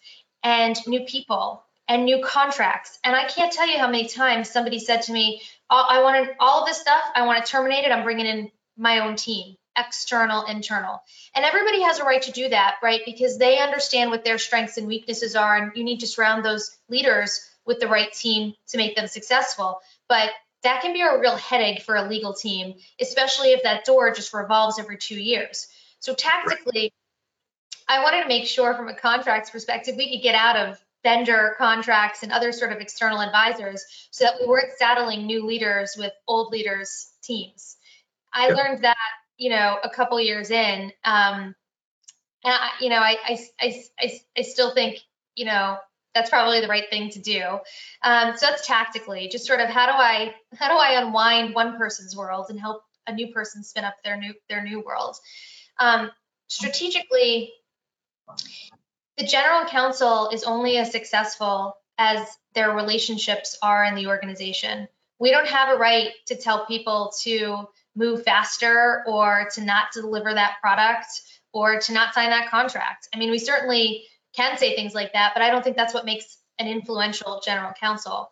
and 0.44 0.76
new 0.88 1.02
people 1.02 1.64
and 1.88 2.06
new 2.06 2.24
contracts. 2.24 2.98
And 3.04 3.16
I 3.16 3.26
can't 3.26 3.52
tell 3.52 3.68
you 3.68 3.78
how 3.78 3.88
many 3.88 4.08
times 4.08 4.50
somebody 4.50 4.80
said 4.80 5.04
to 5.04 5.14
me, 5.14 5.42
I 5.70 6.02
want 6.02 6.30
all 6.40 6.62
of 6.62 6.68
this 6.68 6.80
stuff, 6.80 7.04
I 7.16 7.26
want 7.26 7.46
to 7.46 7.52
terminate 7.52 7.86
it. 7.86 7.92
I'm 7.92 8.04
bringing 8.04 8.26
in 8.26 8.52
my 8.78 9.00
own 9.00 9.16
team, 9.16 9.56
external, 9.78 10.46
internal. 10.46 11.02
And 11.36 11.46
everybody 11.46 11.82
has 11.84 12.00
a 12.00 12.04
right 12.04 12.22
to 12.24 12.32
do 12.32 12.50
that, 12.50 12.76
right? 12.84 13.02
Because 13.06 13.38
they 13.38 13.60
understand 13.60 14.12
what 14.12 14.26
their 14.26 14.38
strengths 14.38 14.78
and 14.78 14.88
weaknesses 14.88 15.36
are. 15.36 15.56
And 15.56 15.72
you 15.76 15.84
need 15.84 16.02
to 16.02 16.08
surround 16.08 16.44
those 16.44 16.78
leaders 16.90 17.46
with 17.66 17.80
the 17.80 17.88
right 17.88 18.12
team 18.12 18.54
to 18.70 18.78
make 18.78 18.96
them 18.96 19.08
successful. 19.08 19.80
But 20.08 20.32
that 20.64 20.82
can 20.82 20.94
be 20.94 21.02
a 21.02 21.20
real 21.20 21.38
headache 21.38 21.82
for 21.82 21.96
a 21.96 22.08
legal 22.08 22.34
team, 22.34 22.76
especially 23.00 23.52
if 23.52 23.64
that 23.64 23.86
door 23.86 24.14
just 24.14 24.34
revolves 24.34 24.80
every 24.80 24.98
two 24.98 25.20
years. 25.20 25.68
So 26.00 26.14
tactically, 26.14 26.94
I 27.88 28.04
wanted 28.04 28.24
to 28.24 28.28
make 28.28 28.46
sure 28.46 28.74
from 28.74 28.88
a 28.88 28.96
contracts 28.96 29.50
perspective, 29.50 29.96
we 29.98 30.12
could 30.12 30.24
get 30.24 30.36
out 30.36 30.56
of 30.56 30.84
vendor 31.04 31.56
contracts 31.58 32.24
and 32.24 32.32
other 32.32 32.52
sort 32.52 32.72
of 32.72 32.80
external 32.80 33.22
advisors 33.22 33.84
so 34.12 34.26
that 34.26 34.36
we 34.40 34.48
weren't 34.48 34.72
saddling 34.78 35.26
new 35.26 35.46
leaders 35.46 35.96
with 35.98 36.12
old 36.28 36.52
leaders 36.52 37.12
teams. 37.24 37.78
I 38.32 38.48
yep. 38.48 38.58
learned 38.58 38.84
that, 38.84 38.98
you 39.38 39.50
know, 39.50 39.78
a 39.84 39.90
couple 39.90 40.20
years 40.20 40.52
in. 40.52 40.92
Um, 41.04 41.56
and 42.44 42.54
I, 42.54 42.70
you 42.80 42.90
know, 42.90 42.98
I, 43.00 43.18
I, 43.26 43.40
I, 43.60 43.84
I, 44.00 44.22
I 44.38 44.42
still 44.44 44.74
think, 44.74 45.00
you 45.36 45.46
know, 45.46 45.78
that's 46.14 46.30
probably 46.30 46.62
the 46.62 46.68
right 46.68 46.90
thing 46.90 47.10
to 47.12 47.20
do. 47.20 47.42
Um, 48.04 48.36
so 48.36 48.48
that's 48.48 48.66
tactically 48.66 49.30
just 49.30 49.46
sort 49.46 49.60
of 49.60 49.70
how 49.70 49.86
do 49.86 49.94
I 49.94 50.36
how 50.56 50.68
do 50.70 50.76
I 50.76 51.02
unwind 51.02 51.56
one 51.56 51.78
person's 51.78 52.16
world 52.16 52.48
and 52.50 52.60
help 52.60 52.84
a 53.08 53.14
new 53.14 53.28
person 53.28 53.64
spin 53.64 53.84
up 53.84 53.96
their 54.04 54.18
new 54.18 54.34
their 54.50 54.64
new 54.64 54.82
world. 54.82 55.16
Um, 55.80 56.12
strategically, 56.48 57.54
the 59.18 59.26
general 59.26 59.66
counsel 59.66 60.30
is 60.30 60.44
only 60.44 60.78
as 60.78 60.92
successful 60.92 61.76
as 61.98 62.28
their 62.54 62.76
relationships 62.76 63.58
are 63.62 63.86
in 63.86 63.96
the 63.96 64.08
organization. 64.08 64.88
We 65.20 65.32
don't 65.32 65.48
have 65.48 65.70
a 65.70 65.80
right 65.80 66.12
to 66.28 66.36
tell 66.36 66.66
people 66.66 67.14
to 67.24 67.68
move 67.96 68.24
faster 68.24 69.04
or 69.06 69.48
to 69.54 69.64
not 69.64 69.92
deliver 69.94 70.34
that 70.34 70.56
product 70.62 71.08
or 71.54 71.80
to 71.80 71.94
not 71.94 72.14
sign 72.14 72.30
that 72.30 72.50
contract. 72.50 73.10
I 73.14 73.18
mean, 73.18 73.30
we 73.30 73.38
certainly 73.38 74.06
can 74.36 74.58
say 74.58 74.76
things 74.76 74.94
like 74.94 75.14
that, 75.14 75.34
but 75.34 75.44
I 75.44 75.50
don't 75.50 75.64
think 75.64 75.78
that's 75.78 75.94
what 75.94 76.06
makes 76.06 76.38
an 76.60 76.68
influential 76.68 77.42
general 77.44 77.74
counsel. 77.74 78.32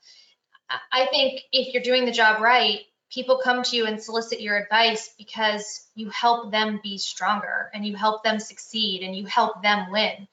I 0.91 1.07
think 1.07 1.41
if 1.51 1.73
you're 1.73 1.83
doing 1.83 2.05
the 2.05 2.11
job 2.11 2.41
right, 2.41 2.81
people 3.11 3.41
come 3.43 3.63
to 3.63 3.75
you 3.75 3.85
and 3.85 4.01
solicit 4.01 4.39
your 4.39 4.57
advice 4.57 5.13
because 5.17 5.87
you 5.95 6.09
help 6.09 6.51
them 6.51 6.79
be 6.83 6.97
stronger 6.97 7.71
and 7.73 7.85
you 7.85 7.95
help 7.95 8.23
them 8.23 8.39
succeed 8.39 9.01
and 9.01 9.15
you 9.15 9.25
help 9.25 9.63
them 9.63 9.91
win. 9.91 10.27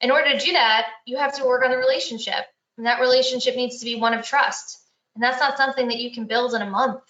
In 0.00 0.10
order 0.10 0.32
to 0.32 0.44
do 0.44 0.52
that, 0.52 0.88
you 1.06 1.18
have 1.18 1.36
to 1.36 1.44
work 1.44 1.64
on 1.64 1.70
the 1.70 1.76
relationship, 1.76 2.46
and 2.76 2.86
that 2.86 3.00
relationship 3.00 3.54
needs 3.54 3.78
to 3.78 3.84
be 3.84 3.96
one 3.96 4.14
of 4.14 4.24
trust. 4.24 4.78
And 5.14 5.22
that's 5.22 5.40
not 5.40 5.58
something 5.58 5.88
that 5.88 5.98
you 5.98 6.12
can 6.12 6.26
build 6.26 6.54
in 6.54 6.62
a 6.62 6.70
month. 6.70 7.02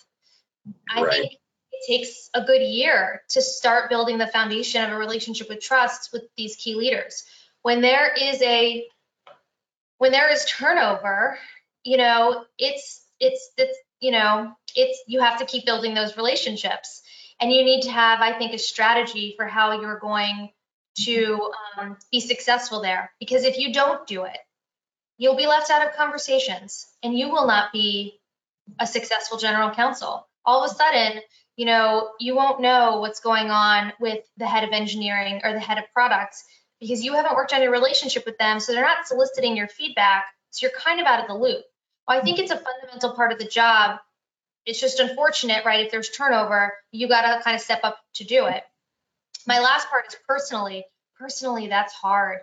I 0.91 1.03
right. 1.03 1.13
think 1.13 1.33
it 1.73 1.87
takes 1.87 2.29
a 2.35 2.43
good 2.43 2.63
year 2.63 3.23
to 3.31 3.41
start 3.41 3.91
building 3.91 4.19
the 4.19 4.27
foundation 4.27 4.85
of 4.85 4.91
a 4.91 4.99
relationship 4.99 5.49
with 5.49 5.61
trust 5.61 6.11
with 6.13 6.25
these 6.37 6.57
key 6.57 6.75
leaders 6.75 7.25
when 7.63 7.81
there 7.81 8.13
is 8.13 8.41
a 8.43 8.87
when 9.99 10.13
there 10.13 10.31
is 10.31 10.47
turnover, 10.47 11.39
you 11.85 11.97
know, 11.97 12.45
it's 12.59 13.05
it's 13.19 13.51
it's 13.57 13.79
you 14.01 14.13
know, 14.13 14.53
it's 14.75 15.03
you 15.07 15.21
have 15.21 15.39
to 15.39 15.45
keep 15.45 15.67
building 15.67 15.95
those 15.95 16.17
relationships. 16.17 17.03
And 17.41 17.51
you 17.51 17.65
need 17.65 17.83
to 17.83 17.91
have, 17.91 18.21
I 18.21 18.37
think, 18.37 18.53
a 18.53 18.59
strategy 18.59 19.35
for 19.37 19.47
how 19.47 19.81
you're 19.81 19.99
going 19.99 20.51
to 21.05 21.51
um, 21.79 21.97
be 22.13 22.21
successful 22.21 22.83
there. 22.83 23.13
Because 23.19 23.45
if 23.45 23.59
you 23.59 23.73
don't 23.73 24.07
do 24.07 24.25
it, 24.25 24.37
you'll 25.17 25.37
be 25.37 25.47
left 25.47 25.71
out 25.71 25.87
of 25.87 25.95
conversations 25.95 26.87
and 27.03 27.19
you 27.19 27.31
will 27.31 27.47
not 27.47 27.73
be 27.73 28.21
a 28.79 28.87
successful 28.87 29.39
general 29.39 29.71
counsel. 29.71 30.27
All 30.45 30.63
of 30.63 30.71
a 30.71 30.75
sudden, 30.75 31.23
you 31.57 31.67
know, 31.67 32.11
you 32.19 32.37
won't 32.37 32.61
know 32.61 33.01
what's 33.01 33.21
going 33.21 33.51
on 33.51 33.93
with 34.01 34.25
the 34.37 34.47
head 34.47 34.65
of 34.65 34.71
engineering 34.73 35.41
or 35.45 35.53
the 35.53 35.61
head 35.61 35.79
of 35.79 35.85
products 35.95 36.45
because 36.81 37.05
you 37.05 37.15
haven't 37.15 37.35
worked 37.35 37.53
on 37.53 37.63
your 37.63 37.73
relationship 37.73 38.25
with 38.27 38.39
them. 38.39 38.59
So 38.59 38.73
they're 38.73 38.83
not 38.83 39.07
soliciting 39.07 39.57
your 39.57 39.69
feedback. 39.69 40.25
So 40.51 40.67
you're 40.67 40.79
kind 40.79 41.01
of 41.01 41.07
out 41.07 41.21
of 41.21 41.29
the 41.29 41.35
loop. 41.35 41.63
Well, 42.09 42.19
I 42.19 42.23
think 42.23 42.39
it's 42.39 42.51
a 42.51 42.57
fundamental 42.57 43.13
part 43.13 43.33
of 43.33 43.39
the 43.39 43.45
job. 43.45 43.99
It's 44.67 44.81
just 44.81 44.99
unfortunate, 44.99 45.65
right? 45.65 45.87
If 45.87 45.93
there's 45.93 46.11
turnover, 46.11 46.73
you 46.91 47.09
got 47.09 47.23
to 47.23 47.43
kind 47.43 47.55
of 47.55 47.61
step 47.61 47.81
up 47.85 47.99
to 48.15 48.25
do 48.25 48.47
it. 48.47 48.63
My 49.47 49.61
last 49.61 49.89
part 49.89 50.07
is 50.09 50.17
personally. 50.27 50.85
Personally, 51.19 51.69
that's 51.69 51.93
hard. 51.93 52.41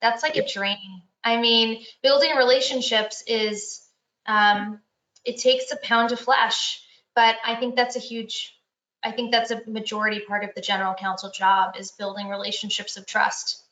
That's 0.00 0.22
like 0.22 0.36
a 0.36 0.46
drain. 0.46 1.02
I 1.24 1.40
mean, 1.40 1.84
building 2.02 2.36
relationships 2.36 3.24
is, 3.26 3.82
um, 4.26 4.80
it 5.24 5.38
takes 5.38 5.72
a 5.72 5.76
pound 5.76 6.12
of 6.12 6.20
flesh, 6.20 6.80
but 7.14 7.36
I 7.44 7.56
think 7.56 7.74
that's 7.74 7.96
a 7.96 8.00
huge, 8.00 8.54
I 9.02 9.12
think 9.12 9.32
that's 9.32 9.50
a 9.50 9.62
majority 9.66 10.20
part 10.20 10.44
of 10.44 10.54
the 10.54 10.60
general 10.60 10.94
counsel 10.94 11.30
job 11.30 11.74
is 11.76 11.90
building 11.90 12.28
relationships 12.28 12.96
of 12.96 13.06
trust. 13.06 13.62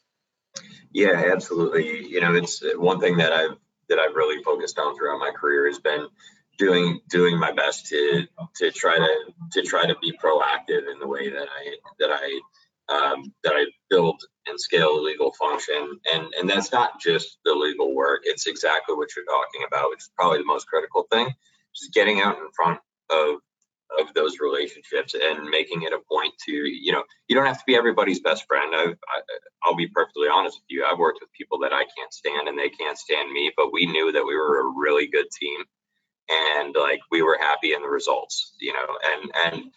Yeah, 0.92 1.30
absolutely. 1.32 2.06
You 2.06 2.20
know, 2.20 2.34
it's 2.34 2.62
one 2.76 3.00
thing 3.00 3.18
that 3.18 3.32
I've 3.32 3.56
that 3.88 3.98
I've 3.98 4.14
really 4.14 4.42
focused 4.42 4.78
on 4.78 4.96
throughout 4.96 5.18
my 5.18 5.30
career 5.30 5.66
has 5.66 5.78
been 5.78 6.08
doing 6.58 7.00
doing 7.10 7.38
my 7.38 7.52
best 7.52 7.86
to 7.86 8.26
to 8.56 8.70
try 8.70 8.96
to 8.96 9.16
to 9.52 9.62
try 9.62 9.86
to 9.86 9.94
be 10.00 10.12
proactive 10.12 10.90
in 10.90 10.98
the 11.00 11.06
way 11.06 11.30
that 11.30 11.48
I 11.48 11.76
that 12.00 12.10
I 12.10 12.40
um, 12.88 13.32
that 13.44 13.52
I 13.54 13.66
build 13.90 14.22
and 14.46 14.60
scale 14.60 14.98
a 14.98 15.00
legal 15.00 15.32
function, 15.32 15.98
and 16.12 16.32
and 16.38 16.48
that's 16.48 16.72
not 16.72 17.00
just 17.00 17.38
the 17.44 17.52
legal 17.52 17.94
work. 17.94 18.22
It's 18.24 18.46
exactly 18.46 18.94
what 18.94 19.08
you're 19.16 19.24
talking 19.24 19.62
about, 19.66 19.90
which 19.90 20.00
is 20.00 20.10
probably 20.16 20.38
the 20.38 20.44
most 20.44 20.66
critical 20.66 21.06
thing. 21.10 21.28
Just 21.74 21.92
getting 21.92 22.20
out 22.20 22.38
in 22.38 22.48
front 22.54 22.78
of 23.10 23.36
of 24.00 24.12
those 24.14 24.38
relationships 24.40 25.14
and 25.14 25.48
making 25.48 25.82
it 25.82 25.92
a 25.92 25.98
point 26.10 26.34
to 26.46 26.52
you 26.52 26.92
know 26.92 27.02
you 27.28 27.36
don't 27.36 27.46
have 27.46 27.58
to 27.58 27.64
be 27.66 27.76
everybody's 27.76 28.20
best 28.20 28.44
friend. 28.46 28.74
I, 28.74 28.94
i'll 29.64 29.76
be 29.76 29.88
perfectly 29.88 30.28
honest 30.32 30.58
with 30.58 30.68
you. 30.68 30.84
I've 30.84 30.98
worked 30.98 31.18
with 31.20 31.32
people 31.32 31.58
that 31.60 31.72
i 31.72 31.84
can't 31.96 32.12
stand 32.12 32.48
and 32.48 32.58
they 32.58 32.68
can't 32.68 32.98
stand 32.98 33.32
me 33.32 33.52
but 33.56 33.72
we 33.72 33.86
knew 33.86 34.12
that 34.12 34.24
we 34.24 34.36
were 34.36 34.60
a 34.60 34.72
really 34.76 35.06
good 35.06 35.26
team 35.30 35.60
and 36.28 36.74
like 36.78 37.00
we 37.10 37.22
were 37.22 37.38
happy 37.40 37.72
in 37.72 37.82
the 37.82 37.88
results 37.88 38.54
you 38.60 38.72
know 38.72 38.86
and 39.12 39.54
and 39.54 39.72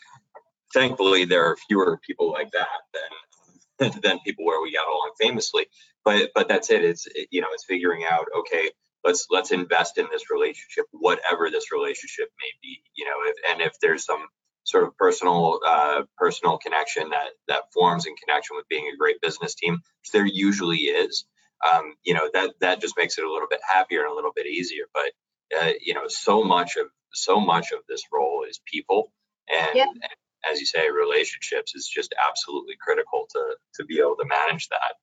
thankfully 0.74 1.26
there 1.26 1.46
are 1.46 1.58
fewer 1.68 2.00
people 2.06 2.32
like 2.32 2.52
that 2.52 2.68
than 2.94 3.92
than 4.02 4.20
people 4.26 4.46
where 4.46 4.62
we 4.62 4.74
got 4.74 4.88
along 4.88 5.12
famously 5.20 5.68
but 6.04 6.32
but 6.34 6.48
that's 6.48 6.70
it. 6.70 6.84
It's 6.84 7.08
it, 7.08 7.28
you 7.32 7.42
know 7.42 7.48
it's 7.54 7.66
figuring 7.66 8.04
out 8.10 8.26
okay 8.40 8.72
let's 9.04 9.28
let's 9.30 9.52
invest 9.52 9.98
in 9.98 10.08
this 10.12 10.32
relationship 10.32 10.86
whatever 10.92 11.50
this 11.50 11.72
relationship 11.72 12.30
may 12.42 12.52
be 12.62 12.82
you 12.96 13.06
know 13.06 13.16
if, 13.26 13.36
and 13.50 13.62
if 13.62 13.74
there's 13.82 14.06
some 14.06 14.26
sort 14.64 14.84
of 14.84 14.96
personal 14.98 15.60
uh, 15.66 16.04
personal 16.18 16.58
connection 16.58 17.10
that 17.10 17.30
that 17.48 17.64
forms 17.74 18.06
in 18.06 18.16
connection 18.16 18.56
with 18.56 18.68
being 18.70 18.92
a 18.94 18.98
great 18.98 19.22
business 19.22 19.56
team 19.56 19.74
which 19.74 20.12
there 20.12 20.26
usually 20.26 20.78
is 20.78 21.26
um, 21.68 21.94
you 22.04 22.14
know 22.14 22.30
that 22.34 22.52
that 22.62 22.82
just 22.82 22.98
makes 22.98 23.18
it 23.18 23.24
a 23.24 23.32
little 23.32 23.48
bit 23.50 23.60
happier 23.68 24.02
and 24.02 24.12
a 24.12 24.16
little 24.16 24.32
bit 24.36 24.48
easier. 24.48 24.86
But 24.94 25.12
uh, 25.60 25.72
you 25.82 25.94
know 25.94 26.08
so 26.08 26.44
much 26.44 26.78
of 26.78 26.88
so 27.14 27.40
much 27.40 27.72
of 27.72 27.80
this 27.88 28.04
role 28.14 28.46
is 28.48 28.60
people. 28.66 29.12
And, 29.50 29.76
yeah. 29.76 29.86
and 29.86 30.52
as 30.52 30.60
you 30.60 30.66
say 30.68 30.90
relationships 30.92 31.74
is 31.76 31.88
just 31.88 32.14
absolutely 32.28 32.76
critical 32.80 33.28
to 33.32 33.56
to 33.76 33.86
be 33.86 34.00
able 34.00 34.16
to 34.18 34.26
manage 34.26 34.70
that. 34.70 34.94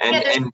And 0.00 0.14
yeah, 0.14 0.32
and 0.34 0.52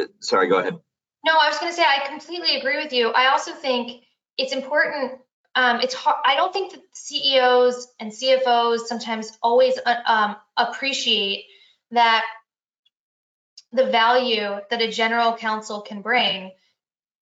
uh, 0.00 0.12
sorry 0.20 0.48
go 0.48 0.58
ahead 0.58 0.78
no, 1.24 1.32
I 1.32 1.48
was 1.48 1.58
going 1.58 1.72
to 1.72 1.76
say 1.76 1.84
I 1.84 2.08
completely 2.08 2.56
agree 2.56 2.82
with 2.82 2.92
you. 2.92 3.10
I 3.10 3.28
also 3.28 3.52
think 3.52 4.02
it's 4.38 4.52
important 4.52 5.20
um, 5.54 5.80
it's 5.80 5.94
hard. 5.94 6.16
I 6.24 6.36
don't 6.36 6.52
think 6.52 6.72
that 6.72 6.82
CEOs 6.92 7.88
and 7.98 8.12
CFOs 8.12 8.80
sometimes 8.80 9.36
always 9.42 9.78
uh, 9.84 9.96
um, 10.06 10.36
appreciate 10.56 11.44
that 11.90 12.24
the 13.72 13.86
value 13.86 14.58
that 14.70 14.82
a 14.82 14.90
general 14.90 15.36
counsel 15.36 15.80
can 15.80 16.02
bring. 16.02 16.52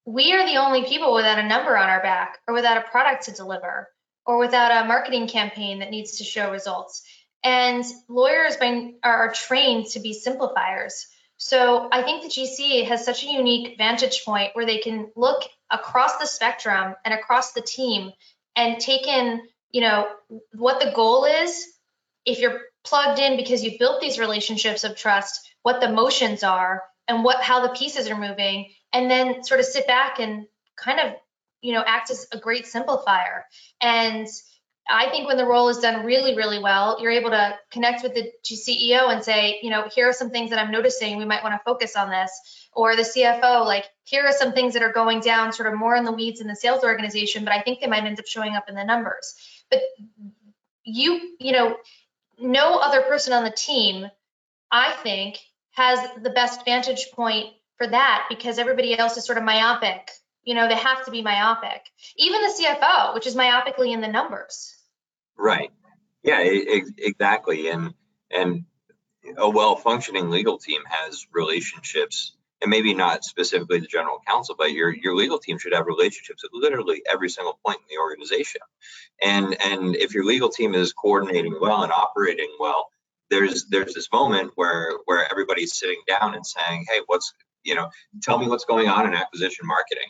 We 0.04 0.32
are 0.32 0.46
the 0.46 0.56
only 0.56 0.84
people 0.84 1.14
without 1.14 1.38
a 1.38 1.46
number 1.46 1.76
on 1.76 1.88
our 1.88 2.02
back, 2.02 2.38
or 2.46 2.54
without 2.54 2.78
a 2.78 2.88
product 2.90 3.24
to 3.24 3.32
deliver, 3.32 3.88
or 4.26 4.38
without 4.38 4.84
a 4.84 4.88
marketing 4.88 5.28
campaign 5.28 5.78
that 5.78 5.90
needs 5.90 6.18
to 6.18 6.24
show 6.24 6.50
results. 6.50 7.02
And 7.42 7.84
lawyers 8.08 8.56
by, 8.56 8.92
are 9.02 9.32
trained 9.32 9.86
to 9.92 10.00
be 10.00 10.12
simplifiers. 10.12 11.06
So 11.38 11.88
I 11.90 12.02
think 12.02 12.22
the 12.22 12.28
GC 12.28 12.86
has 12.86 13.04
such 13.04 13.22
a 13.22 13.30
unique 13.30 13.78
vantage 13.78 14.24
point 14.24 14.50
where 14.54 14.66
they 14.66 14.78
can 14.78 15.10
look 15.14 15.44
across 15.70 16.18
the 16.18 16.26
spectrum 16.26 16.96
and 17.04 17.14
across 17.14 17.52
the 17.52 17.60
team 17.60 18.12
and 18.56 18.80
take 18.80 19.06
in, 19.06 19.42
you 19.70 19.80
know, 19.80 20.08
what 20.52 20.80
the 20.80 20.92
goal 20.94 21.24
is. 21.24 21.64
If 22.26 22.40
you're 22.40 22.60
plugged 22.84 23.20
in 23.20 23.36
because 23.36 23.62
you've 23.62 23.78
built 23.78 24.00
these 24.00 24.18
relationships 24.18 24.82
of 24.82 24.96
trust, 24.96 25.48
what 25.62 25.80
the 25.80 25.90
motions 25.90 26.42
are 26.42 26.82
and 27.06 27.22
what 27.22 27.40
how 27.40 27.62
the 27.62 27.72
pieces 27.72 28.08
are 28.08 28.18
moving, 28.18 28.70
and 28.92 29.08
then 29.08 29.44
sort 29.44 29.60
of 29.60 29.66
sit 29.66 29.86
back 29.86 30.18
and 30.18 30.46
kind 30.76 30.98
of, 30.98 31.12
you 31.62 31.72
know, 31.72 31.84
act 31.86 32.10
as 32.10 32.26
a 32.32 32.38
great 32.38 32.64
simplifier. 32.64 33.42
And 33.80 34.26
I 34.90 35.10
think 35.10 35.26
when 35.26 35.36
the 35.36 35.44
role 35.44 35.68
is 35.68 35.78
done 35.78 36.06
really, 36.06 36.34
really 36.34 36.58
well, 36.58 36.98
you're 37.00 37.12
able 37.12 37.30
to 37.30 37.54
connect 37.70 38.02
with 38.02 38.14
the 38.14 38.32
CEO 38.44 39.12
and 39.12 39.22
say, 39.22 39.58
you 39.62 39.68
know, 39.68 39.86
here 39.94 40.08
are 40.08 40.14
some 40.14 40.30
things 40.30 40.50
that 40.50 40.58
I'm 40.58 40.72
noticing. 40.72 41.18
We 41.18 41.26
might 41.26 41.42
want 41.42 41.54
to 41.54 41.60
focus 41.64 41.94
on 41.94 42.08
this. 42.08 42.30
Or 42.72 42.96
the 42.96 43.02
CFO, 43.02 43.66
like, 43.66 43.84
here 44.04 44.24
are 44.24 44.32
some 44.32 44.52
things 44.52 44.74
that 44.74 44.82
are 44.82 44.92
going 44.92 45.20
down 45.20 45.52
sort 45.52 45.70
of 45.70 45.78
more 45.78 45.94
in 45.94 46.04
the 46.04 46.12
weeds 46.12 46.40
in 46.40 46.46
the 46.46 46.56
sales 46.56 46.84
organization, 46.84 47.44
but 47.44 47.52
I 47.52 47.60
think 47.60 47.80
they 47.80 47.86
might 47.86 48.04
end 48.04 48.18
up 48.18 48.26
showing 48.26 48.54
up 48.54 48.68
in 48.68 48.74
the 48.74 48.84
numbers. 48.84 49.34
But 49.70 49.80
you, 50.84 51.36
you 51.38 51.52
know, 51.52 51.76
no 52.38 52.78
other 52.78 53.02
person 53.02 53.32
on 53.34 53.44
the 53.44 53.50
team, 53.50 54.06
I 54.70 54.92
think, 55.02 55.38
has 55.72 56.00
the 56.22 56.30
best 56.30 56.64
vantage 56.64 57.10
point 57.12 57.48
for 57.76 57.86
that 57.86 58.26
because 58.28 58.58
everybody 58.58 58.96
else 58.98 59.16
is 59.16 59.26
sort 59.26 59.38
of 59.38 59.44
myopic. 59.44 60.10
You 60.44 60.54
know, 60.54 60.66
they 60.66 60.76
have 60.76 61.04
to 61.04 61.10
be 61.10 61.20
myopic. 61.20 61.82
Even 62.16 62.40
the 62.40 62.64
CFO, 62.64 63.14
which 63.14 63.26
is 63.26 63.36
myopically 63.36 63.92
in 63.92 64.00
the 64.00 64.08
numbers. 64.08 64.74
Right. 65.38 65.70
Yeah, 66.22 66.40
exactly. 66.40 67.68
And 67.68 67.94
and 68.30 68.64
a 69.36 69.48
well-functioning 69.48 70.30
legal 70.30 70.58
team 70.58 70.82
has 70.88 71.26
relationships, 71.32 72.34
and 72.60 72.70
maybe 72.70 72.94
not 72.94 73.24
specifically 73.24 73.80
the 73.80 73.86
general 73.86 74.20
counsel, 74.26 74.56
but 74.58 74.72
your 74.72 74.94
your 74.94 75.14
legal 75.14 75.38
team 75.38 75.58
should 75.58 75.74
have 75.74 75.86
relationships 75.86 76.44
at 76.44 76.50
literally 76.52 77.02
every 77.10 77.28
single 77.30 77.58
point 77.64 77.78
in 77.80 77.96
the 77.96 78.00
organization. 78.00 78.60
And 79.22 79.56
and 79.62 79.96
if 79.96 80.14
your 80.14 80.24
legal 80.24 80.48
team 80.48 80.74
is 80.74 80.92
coordinating 80.92 81.56
well 81.60 81.82
and 81.82 81.92
operating 81.92 82.50
well, 82.58 82.88
there's 83.30 83.66
there's 83.66 83.94
this 83.94 84.08
moment 84.12 84.52
where 84.56 84.92
where 85.04 85.30
everybody's 85.30 85.76
sitting 85.78 86.02
down 86.08 86.34
and 86.34 86.44
saying, 86.46 86.84
hey, 86.88 87.00
what's 87.06 87.32
you 87.64 87.74
know, 87.74 87.90
tell 88.22 88.38
me 88.38 88.48
what's 88.48 88.64
going 88.64 88.88
on 88.88 89.06
in 89.06 89.14
acquisition 89.14 89.66
marketing. 89.66 90.08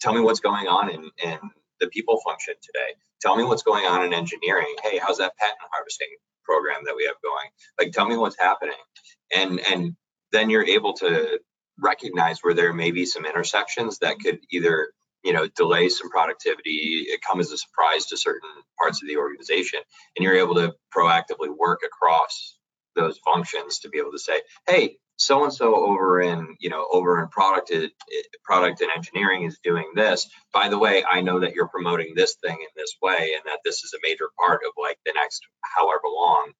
Tell 0.00 0.14
me 0.14 0.20
what's 0.20 0.40
going 0.40 0.66
on 0.66 0.90
in 0.90 1.10
in 1.22 1.38
the 1.80 1.88
people 1.88 2.20
function 2.24 2.54
today. 2.62 2.94
Tell 3.20 3.36
me 3.36 3.44
what's 3.44 3.62
going 3.62 3.84
on 3.86 4.04
in 4.04 4.14
engineering. 4.14 4.74
Hey, 4.82 4.98
how's 4.98 5.18
that 5.18 5.36
patent 5.38 5.58
harvesting 5.72 6.08
program 6.44 6.82
that 6.86 6.94
we 6.96 7.04
have 7.04 7.16
going? 7.22 7.48
Like, 7.80 7.92
tell 7.92 8.06
me 8.06 8.16
what's 8.16 8.38
happening. 8.38 8.74
And 9.34 9.60
and 9.70 9.96
then 10.32 10.50
you're 10.50 10.66
able 10.66 10.94
to 10.94 11.38
recognize 11.80 12.40
where 12.40 12.54
there 12.54 12.72
may 12.72 12.90
be 12.90 13.06
some 13.06 13.26
intersections 13.26 13.98
that 13.98 14.18
could 14.20 14.38
either 14.52 14.88
you 15.24 15.32
know 15.32 15.48
delay 15.56 15.88
some 15.88 16.10
productivity 16.10 17.06
it 17.08 17.20
come 17.26 17.40
as 17.40 17.50
a 17.50 17.58
surprise 17.58 18.06
to 18.06 18.16
certain 18.16 18.48
parts 18.78 19.02
of 19.02 19.08
the 19.08 19.16
organization 19.16 19.80
and 20.16 20.22
you're 20.22 20.36
able 20.36 20.54
to 20.54 20.72
proactively 20.96 21.48
work 21.56 21.80
across 21.84 22.56
those 22.94 23.18
functions 23.24 23.80
to 23.80 23.88
be 23.88 23.98
able 23.98 24.12
to 24.12 24.18
say 24.18 24.40
hey 24.68 24.98
so 25.16 25.44
and 25.44 25.52
so 25.52 25.74
over 25.74 26.20
in 26.20 26.56
you 26.58 26.70
know 26.70 26.86
over 26.90 27.22
in 27.22 27.28
product 27.28 27.70
uh, 27.72 27.86
product 28.42 28.80
and 28.80 28.90
engineering 28.94 29.44
is 29.44 29.58
doing 29.62 29.92
this. 29.94 30.28
By 30.52 30.68
the 30.68 30.78
way 30.78 31.04
i 31.10 31.20
know 31.20 31.40
that 31.40 31.54
you're 31.54 31.68
promoting 31.68 32.14
this 32.14 32.34
thing 32.34 32.56
in 32.58 32.68
this 32.76 32.94
way 33.02 33.32
and 33.34 33.42
that 33.46 33.60
this 33.64 33.84
is 33.84 33.94
a 33.94 33.98
major 34.02 34.26
part 34.38 34.62
of 34.66 34.72
like 34.80 34.98
the 35.06 35.12
next 35.14 35.42
however 35.62 36.02
long 36.06 36.52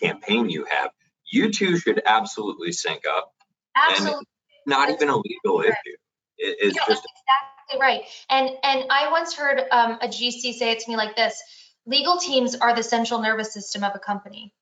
campaign 0.00 0.48
you 0.48 0.64
have. 0.70 0.90
You 1.30 1.52
two 1.52 1.76
should 1.76 2.00
absolutely 2.06 2.72
sync 2.72 3.02
up. 3.06 3.32
Absolutely. 3.76 4.18
and 4.18 4.26
not 4.66 4.90
even 4.90 5.08
a 5.08 5.16
legal 5.16 5.60
right. 5.60 5.68
issue. 5.68 5.96
It, 6.38 6.56
it's 6.60 6.76
no, 6.76 6.82
just 6.86 7.04
exactly 7.04 7.80
right. 7.80 8.02
And 8.30 8.50
and 8.62 8.84
i 8.90 9.10
once 9.10 9.34
heard 9.34 9.60
um, 9.70 9.98
a 10.00 10.08
gc 10.08 10.54
say 10.54 10.70
it 10.70 10.80
to 10.80 10.90
me 10.90 10.96
like 10.96 11.16
this 11.16 11.42
legal 11.86 12.18
teams 12.18 12.54
are 12.54 12.74
the 12.74 12.82
central 12.82 13.20
nervous 13.20 13.52
system 13.52 13.82
of 13.82 13.92
a 13.94 13.98
company 13.98 14.52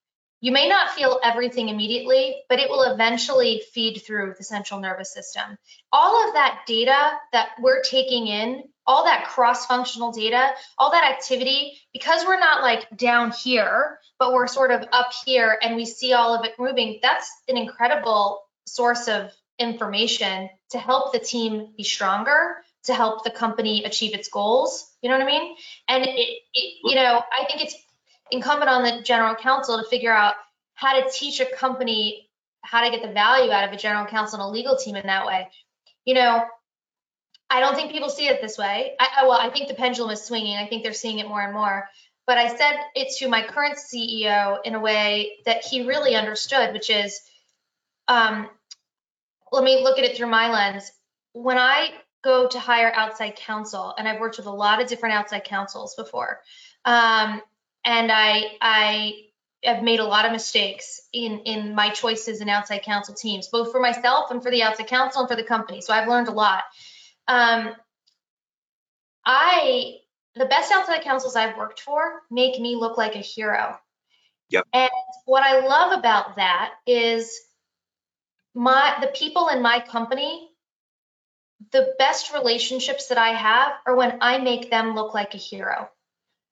you 0.40 0.52
may 0.52 0.68
not 0.68 0.90
feel 0.90 1.18
everything 1.22 1.68
immediately, 1.68 2.36
but 2.48 2.58
it 2.58 2.68
will 2.68 2.82
eventually 2.82 3.62
feed 3.72 4.02
through 4.06 4.34
the 4.36 4.44
central 4.44 4.80
nervous 4.80 5.12
system. 5.12 5.56
All 5.92 6.28
of 6.28 6.34
that 6.34 6.64
data 6.66 7.12
that 7.32 7.50
we're 7.60 7.82
taking 7.82 8.26
in, 8.26 8.64
all 8.86 9.04
that 9.04 9.26
cross 9.26 9.66
functional 9.66 10.12
data, 10.12 10.50
all 10.78 10.92
that 10.92 11.10
activity, 11.10 11.78
because 11.92 12.24
we're 12.24 12.38
not 12.38 12.62
like 12.62 12.86
down 12.96 13.32
here, 13.32 13.98
but 14.18 14.32
we're 14.32 14.46
sort 14.46 14.70
of 14.70 14.86
up 14.92 15.08
here 15.24 15.58
and 15.60 15.74
we 15.74 15.84
see 15.84 16.12
all 16.12 16.34
of 16.34 16.44
it 16.44 16.52
moving, 16.58 17.00
that's 17.02 17.30
an 17.48 17.56
incredible 17.56 18.42
source 18.66 19.08
of 19.08 19.32
information 19.58 20.48
to 20.70 20.78
help 20.78 21.12
the 21.12 21.18
team 21.18 21.72
be 21.76 21.82
stronger, 21.82 22.56
to 22.84 22.94
help 22.94 23.24
the 23.24 23.30
company 23.30 23.84
achieve 23.84 24.14
its 24.14 24.28
goals. 24.28 24.86
You 25.00 25.10
know 25.10 25.18
what 25.18 25.26
I 25.26 25.30
mean? 25.30 25.56
And 25.88 26.04
it, 26.04 26.38
it 26.54 26.74
you 26.84 26.94
know, 26.94 27.22
I 27.32 27.46
think 27.46 27.64
it's 27.64 27.74
incumbent 28.30 28.70
on 28.70 28.82
the 28.82 29.02
general 29.02 29.34
counsel 29.34 29.78
to 29.78 29.88
figure 29.88 30.12
out 30.12 30.34
how 30.74 31.00
to 31.00 31.10
teach 31.10 31.40
a 31.40 31.46
company 31.46 32.28
how 32.62 32.84
to 32.84 32.90
get 32.90 33.02
the 33.02 33.12
value 33.12 33.50
out 33.50 33.64
of 33.66 33.72
a 33.72 33.76
general 33.76 34.06
counsel 34.06 34.40
and 34.40 34.48
a 34.48 34.50
legal 34.50 34.76
team 34.76 34.96
in 34.96 35.06
that 35.06 35.26
way. 35.26 35.48
You 36.04 36.14
know, 36.14 36.44
I 37.48 37.60
don't 37.60 37.76
think 37.76 37.92
people 37.92 38.08
see 38.08 38.26
it 38.26 38.40
this 38.40 38.58
way. 38.58 38.94
I, 38.98 39.24
well, 39.24 39.38
I 39.40 39.50
think 39.50 39.68
the 39.68 39.74
pendulum 39.74 40.10
is 40.10 40.22
swinging. 40.22 40.56
I 40.56 40.66
think 40.66 40.82
they're 40.82 40.92
seeing 40.92 41.20
it 41.20 41.28
more 41.28 41.40
and 41.40 41.54
more. 41.54 41.88
But 42.26 42.38
I 42.38 42.48
said 42.56 42.76
it 42.96 43.16
to 43.18 43.28
my 43.28 43.42
current 43.46 43.78
CEO 43.78 44.58
in 44.64 44.74
a 44.74 44.80
way 44.80 45.36
that 45.46 45.64
he 45.64 45.86
really 45.86 46.16
understood, 46.16 46.72
which 46.72 46.90
is, 46.90 47.20
um, 48.08 48.48
let 49.52 49.62
me 49.62 49.82
look 49.84 49.98
at 49.98 50.04
it 50.04 50.16
through 50.16 50.26
my 50.26 50.50
lens. 50.50 50.90
When 51.34 51.56
I 51.56 51.90
go 52.24 52.48
to 52.48 52.58
hire 52.58 52.92
outside 52.96 53.36
counsel, 53.36 53.94
and 53.96 54.08
I've 54.08 54.18
worked 54.18 54.38
with 54.38 54.46
a 54.46 54.50
lot 54.50 54.82
of 54.82 54.88
different 54.88 55.14
outside 55.14 55.44
counsels 55.44 55.94
before, 55.94 56.40
um, 56.84 57.40
and 57.86 58.10
I 58.12 58.56
I 58.60 59.12
have 59.64 59.82
made 59.82 60.00
a 60.00 60.04
lot 60.04 60.26
of 60.26 60.32
mistakes 60.32 61.00
in 61.12 61.40
in 61.40 61.74
my 61.74 61.88
choices 61.90 62.40
in 62.42 62.48
outside 62.50 62.82
counsel 62.82 63.14
teams, 63.14 63.48
both 63.48 63.72
for 63.72 63.80
myself 63.80 64.30
and 64.30 64.42
for 64.42 64.50
the 64.50 64.62
outside 64.62 64.88
counsel 64.88 65.22
and 65.22 65.30
for 65.30 65.36
the 65.36 65.44
company. 65.44 65.80
So 65.80 65.94
I've 65.94 66.08
learned 66.08 66.28
a 66.28 66.32
lot. 66.32 66.64
Um, 67.28 67.74
I 69.24 69.94
the 70.34 70.46
best 70.46 70.70
outside 70.72 71.02
counsels 71.02 71.36
I've 71.36 71.56
worked 71.56 71.80
for 71.80 72.22
make 72.30 72.60
me 72.60 72.76
look 72.76 72.98
like 72.98 73.14
a 73.14 73.20
hero. 73.20 73.78
Yep. 74.50 74.64
And 74.72 74.90
what 75.24 75.42
I 75.42 75.66
love 75.66 75.98
about 75.98 76.36
that 76.36 76.72
is 76.86 77.40
my 78.54 78.96
the 79.00 79.08
people 79.08 79.48
in 79.48 79.62
my 79.62 79.80
company 79.80 80.50
the 81.72 81.94
best 81.98 82.34
relationships 82.34 83.08
that 83.08 83.18
I 83.18 83.30
have 83.30 83.72
are 83.86 83.96
when 83.96 84.18
I 84.20 84.38
make 84.38 84.70
them 84.70 84.94
look 84.94 85.14
like 85.14 85.34
a 85.34 85.38
hero. 85.38 85.88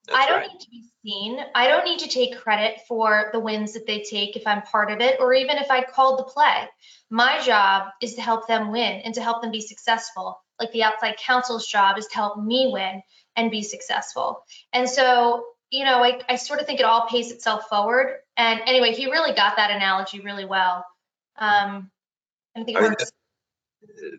That's 0.07 0.19
I 0.19 0.27
don't 0.27 0.39
right. 0.39 0.49
need 0.51 0.59
to 0.59 0.69
be 0.69 0.83
seen. 1.03 1.39
I 1.55 1.67
don't 1.67 1.85
need 1.85 1.99
to 1.99 2.07
take 2.07 2.37
credit 2.37 2.81
for 2.87 3.29
the 3.33 3.39
wins 3.39 3.73
that 3.73 3.87
they 3.87 4.01
take 4.01 4.35
if 4.35 4.45
I'm 4.45 4.61
part 4.61 4.91
of 4.91 5.01
it 5.01 5.19
or 5.19 5.33
even 5.33 5.57
if 5.57 5.71
I 5.71 5.83
called 5.83 6.19
the 6.19 6.23
play. 6.23 6.67
My 7.09 7.41
job 7.41 7.89
is 8.01 8.15
to 8.15 8.21
help 8.21 8.47
them 8.47 8.71
win 8.71 9.01
and 9.01 9.13
to 9.15 9.21
help 9.21 9.41
them 9.41 9.51
be 9.51 9.61
successful. 9.61 10.39
Like 10.59 10.71
the 10.71 10.83
outside 10.83 11.17
counsel's 11.17 11.67
job 11.67 11.97
is 11.97 12.07
to 12.07 12.15
help 12.15 12.43
me 12.43 12.69
win 12.71 13.01
and 13.35 13.51
be 13.51 13.63
successful. 13.63 14.43
And 14.73 14.89
so, 14.89 15.45
you 15.69 15.83
know, 15.83 16.03
I, 16.03 16.21
I 16.29 16.35
sort 16.37 16.59
of 16.59 16.65
think 16.65 16.79
it 16.79 16.85
all 16.85 17.07
pays 17.07 17.31
itself 17.31 17.67
forward. 17.69 18.17
And 18.37 18.61
anyway, 18.65 18.93
he 18.93 19.11
really 19.11 19.33
got 19.33 19.57
that 19.57 19.71
analogy 19.71 20.21
really 20.21 20.45
well. 20.45 20.85
Um, 21.37 21.91
I 22.55 22.63
think 22.63 22.77
it 22.77 22.81
I 22.81 22.81
works. 22.81 23.03
Mean, 23.03 23.11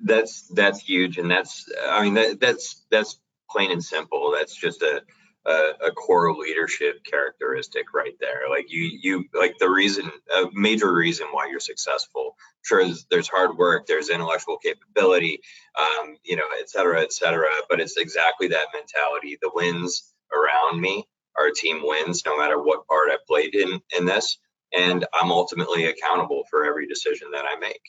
that's 0.02 0.48
that's 0.48 0.80
huge, 0.80 1.18
and 1.18 1.30
that's 1.30 1.68
I 1.88 2.02
mean 2.02 2.14
that 2.14 2.40
that's 2.40 2.84
that's 2.90 3.18
plain 3.50 3.70
and 3.70 3.82
simple. 3.82 4.32
That's 4.36 4.54
just 4.54 4.82
a 4.82 5.02
a, 5.46 5.86
a, 5.86 5.90
core 5.92 6.34
leadership 6.34 7.04
characteristic 7.04 7.94
right 7.94 8.14
there. 8.20 8.42
Like 8.50 8.66
you, 8.68 8.98
you 9.00 9.24
like 9.32 9.54
the 9.58 9.70
reason, 9.70 10.10
a 10.36 10.46
major 10.52 10.92
reason 10.92 11.28
why 11.30 11.48
you're 11.48 11.60
successful. 11.60 12.36
Sure, 12.62 12.84
there's, 12.84 13.06
there's 13.10 13.28
hard 13.28 13.56
work, 13.56 13.86
there's 13.86 14.10
intellectual 14.10 14.58
capability, 14.58 15.40
um, 15.78 16.16
you 16.24 16.36
know, 16.36 16.46
et 16.60 16.68
cetera, 16.68 17.00
et 17.02 17.12
cetera. 17.12 17.48
But 17.68 17.80
it's 17.80 17.96
exactly 17.96 18.48
that 18.48 18.66
mentality. 18.74 19.38
The 19.40 19.50
wins 19.54 20.12
around 20.32 20.80
me, 20.80 21.06
our 21.38 21.50
team 21.50 21.80
wins, 21.82 22.24
no 22.26 22.36
matter 22.36 22.60
what 22.60 22.86
part 22.86 23.10
I 23.10 23.18
played 23.26 23.54
in 23.54 23.80
in 23.96 24.04
this, 24.04 24.38
and 24.76 25.06
I'm 25.14 25.30
ultimately 25.30 25.84
accountable 25.84 26.44
for 26.50 26.64
every 26.64 26.86
decision 26.86 27.28
that 27.32 27.44
I 27.48 27.58
make. 27.58 27.82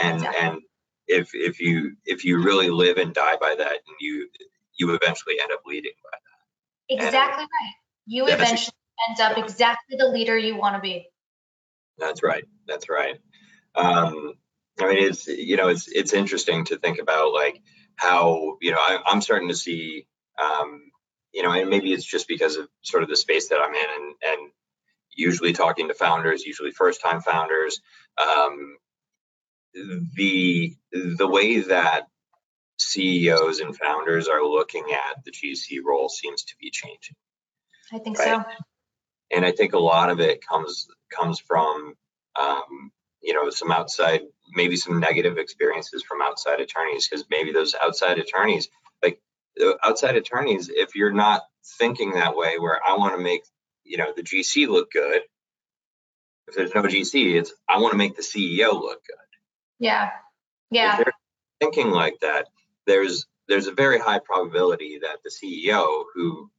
And 0.00 0.24
and 0.24 0.60
if 1.08 1.30
if 1.34 1.60
you 1.60 1.96
if 2.04 2.24
you 2.24 2.42
really 2.42 2.70
live 2.70 2.98
and 2.98 3.14
die 3.14 3.36
by 3.40 3.54
that, 3.56 3.72
and 3.72 3.96
you 4.00 4.28
you 4.78 4.94
eventually 4.94 5.36
end 5.40 5.52
up 5.52 5.60
leading 5.66 5.92
by 6.02 6.10
that. 6.12 6.29
Exactly 6.90 7.44
and, 7.44 7.50
right. 7.50 7.74
You 8.06 8.26
eventually 8.26 8.74
end 9.08 9.20
up 9.20 9.38
exactly 9.38 9.96
the 9.96 10.08
leader 10.08 10.36
you 10.36 10.56
want 10.56 10.74
to 10.74 10.80
be. 10.80 11.06
That's 11.98 12.22
right. 12.22 12.44
That's 12.66 12.88
right. 12.88 13.16
Um, 13.74 14.34
I 14.80 14.88
mean, 14.88 15.08
it's 15.08 15.28
you 15.28 15.56
know, 15.56 15.68
it's 15.68 15.88
it's 15.88 16.12
interesting 16.12 16.64
to 16.66 16.78
think 16.78 16.98
about 16.98 17.32
like 17.32 17.62
how 17.96 18.56
you 18.60 18.72
know 18.72 18.78
I, 18.78 18.98
am 19.12 19.20
starting 19.20 19.48
to 19.48 19.54
see, 19.54 20.06
um, 20.42 20.90
you 21.32 21.42
know, 21.42 21.52
and 21.52 21.70
maybe 21.70 21.92
it's 21.92 22.04
just 22.04 22.26
because 22.26 22.56
of 22.56 22.68
sort 22.82 23.02
of 23.02 23.08
the 23.08 23.16
space 23.16 23.48
that 23.50 23.60
I'm 23.60 23.74
in, 23.74 23.80
and 23.96 24.14
and 24.26 24.50
usually 25.14 25.52
talking 25.52 25.88
to 25.88 25.94
founders, 25.94 26.44
usually 26.44 26.72
first 26.72 27.00
time 27.00 27.20
founders, 27.20 27.80
um, 28.18 28.76
the 29.72 30.74
the 30.92 31.28
way 31.28 31.60
that 31.60 32.06
CEOs 32.80 33.60
and 33.60 33.76
founders 33.76 34.28
are 34.28 34.44
looking 34.44 34.84
at 34.92 35.24
the 35.24 35.30
GC 35.30 35.78
role 35.84 36.08
seems 36.08 36.44
to 36.44 36.54
be 36.60 36.70
changing. 36.70 37.16
I 37.92 37.98
think 37.98 38.18
right? 38.18 38.42
so. 38.42 38.44
And 39.32 39.44
I 39.44 39.52
think 39.52 39.74
a 39.74 39.78
lot 39.78 40.10
of 40.10 40.20
it 40.20 40.44
comes 40.46 40.88
comes 41.10 41.40
from 41.40 41.94
um, 42.40 42.90
you 43.22 43.34
know 43.34 43.50
some 43.50 43.70
outside 43.70 44.22
maybe 44.54 44.76
some 44.76 45.00
negative 45.00 45.38
experiences 45.38 46.02
from 46.02 46.22
outside 46.22 46.60
attorneys 46.60 47.08
because 47.08 47.24
maybe 47.30 47.52
those 47.52 47.74
outside 47.80 48.18
attorneys 48.18 48.68
like 49.02 49.20
outside 49.84 50.16
attorneys 50.16 50.70
if 50.72 50.94
you're 50.94 51.12
not 51.12 51.42
thinking 51.78 52.12
that 52.14 52.36
way 52.36 52.58
where 52.58 52.80
i 52.86 52.96
want 52.96 53.14
to 53.14 53.22
make 53.22 53.42
you 53.84 53.98
know 53.98 54.12
the 54.16 54.22
gc 54.22 54.66
look 54.68 54.90
good 54.90 55.22
if 56.48 56.54
there's 56.54 56.74
no 56.74 56.82
gc 56.82 57.38
it's 57.38 57.52
i 57.68 57.78
want 57.78 57.92
to 57.92 57.98
make 57.98 58.16
the 58.16 58.22
ceo 58.22 58.72
look 58.72 59.04
good 59.06 59.16
yeah 59.78 60.10
yeah 60.70 61.02
thinking 61.60 61.90
like 61.90 62.18
that 62.20 62.48
there's 62.86 63.26
there's 63.48 63.66
a 63.66 63.72
very 63.72 63.98
high 63.98 64.18
probability 64.18 64.98
that 65.02 65.18
the 65.24 65.30
ceo 65.30 66.04
who 66.14 66.50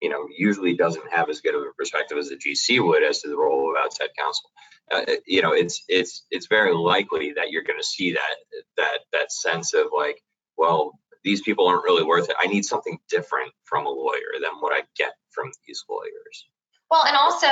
you 0.00 0.08
know 0.08 0.26
usually 0.36 0.74
doesn't 0.74 1.10
have 1.12 1.28
as 1.28 1.40
good 1.40 1.54
of 1.54 1.62
a 1.62 1.72
perspective 1.76 2.18
as 2.18 2.28
the 2.28 2.36
gc 2.36 2.84
would 2.86 3.02
as 3.02 3.20
to 3.20 3.28
the 3.28 3.36
role 3.36 3.70
of 3.70 3.84
outside 3.84 4.10
counsel 4.18 4.50
uh, 4.90 5.02
you 5.26 5.42
know, 5.42 5.52
it's 5.52 5.84
it's 5.88 6.24
it's 6.30 6.46
very 6.46 6.74
likely 6.74 7.32
that 7.34 7.50
you're 7.50 7.62
going 7.62 7.78
to 7.78 7.86
see 7.86 8.12
that 8.12 8.62
that 8.76 8.98
that 9.12 9.32
sense 9.32 9.74
of 9.74 9.88
like, 9.94 10.22
well, 10.56 10.98
these 11.24 11.42
people 11.42 11.66
aren't 11.66 11.84
really 11.84 12.04
worth 12.04 12.28
it. 12.30 12.36
I 12.40 12.46
need 12.46 12.64
something 12.64 12.98
different 13.08 13.52
from 13.64 13.86
a 13.86 13.90
lawyer 13.90 14.40
than 14.40 14.52
what 14.60 14.72
I 14.72 14.84
get 14.96 15.12
from 15.30 15.50
these 15.66 15.84
lawyers. 15.88 16.46
Well, 16.90 17.04
and 17.06 17.16
also, 17.16 17.46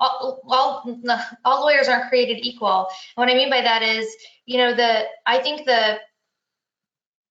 all, 0.00 0.42
all, 0.48 1.00
all 1.44 1.60
lawyers 1.60 1.86
aren't 1.86 2.08
created 2.08 2.38
equal. 2.40 2.88
what 3.14 3.28
I 3.28 3.34
mean 3.34 3.50
by 3.50 3.60
that 3.60 3.82
is, 3.82 4.06
you 4.46 4.56
know, 4.56 4.74
the 4.74 5.04
I 5.26 5.38
think 5.38 5.66
the 5.66 5.98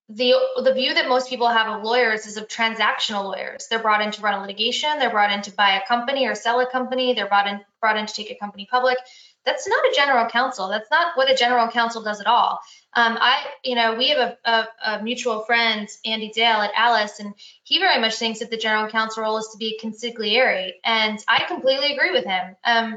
the 0.08 0.34
the 0.62 0.74
view 0.74 0.92
that 0.94 1.08
most 1.08 1.30
people 1.30 1.48
have 1.48 1.66
of 1.66 1.82
lawyers 1.82 2.26
is 2.26 2.36
of 2.36 2.46
transactional 2.46 3.24
lawyers. 3.24 3.66
They're 3.68 3.78
brought 3.78 4.02
in 4.02 4.10
to 4.12 4.20
run 4.20 4.34
a 4.34 4.42
litigation, 4.42 4.98
they're 4.98 5.10
brought 5.10 5.32
in 5.32 5.42
to 5.42 5.52
buy 5.52 5.80
a 5.80 5.86
company 5.86 6.26
or 6.26 6.34
sell 6.34 6.60
a 6.60 6.70
company, 6.70 7.14
they're 7.14 7.28
brought 7.28 7.46
in 7.46 7.60
brought 7.80 7.96
in 7.96 8.06
to 8.06 8.14
take 8.14 8.30
a 8.30 8.34
company 8.34 8.68
public. 8.70 8.98
That's 9.46 9.66
not 9.66 9.84
a 9.84 9.94
general 9.94 10.26
counsel. 10.26 10.68
That's 10.68 10.90
not 10.90 11.16
what 11.16 11.30
a 11.30 11.34
general 11.34 11.68
counsel 11.68 12.02
does 12.02 12.20
at 12.20 12.26
all. 12.26 12.60
Um, 12.94 13.18
I, 13.20 13.44
you 13.62 13.74
know, 13.74 13.94
we 13.94 14.08
have 14.08 14.18
a, 14.18 14.50
a, 14.50 14.68
a, 14.86 15.02
mutual 15.02 15.42
friend, 15.42 15.86
Andy 16.04 16.30
Dale 16.34 16.62
at 16.62 16.70
Alyce, 16.74 17.20
and 17.20 17.34
he 17.62 17.78
very 17.78 18.00
much 18.00 18.14
thinks 18.14 18.38
that 18.38 18.50
the 18.50 18.56
general 18.56 18.88
counsel 18.88 19.22
role 19.22 19.36
is 19.36 19.48
to 19.52 19.58
be 19.58 19.78
consigliere, 19.82 20.72
and 20.84 21.18
I 21.28 21.44
completely 21.44 21.92
agree 21.92 22.12
with 22.12 22.24
him. 22.24 22.56
Um, 22.64 22.96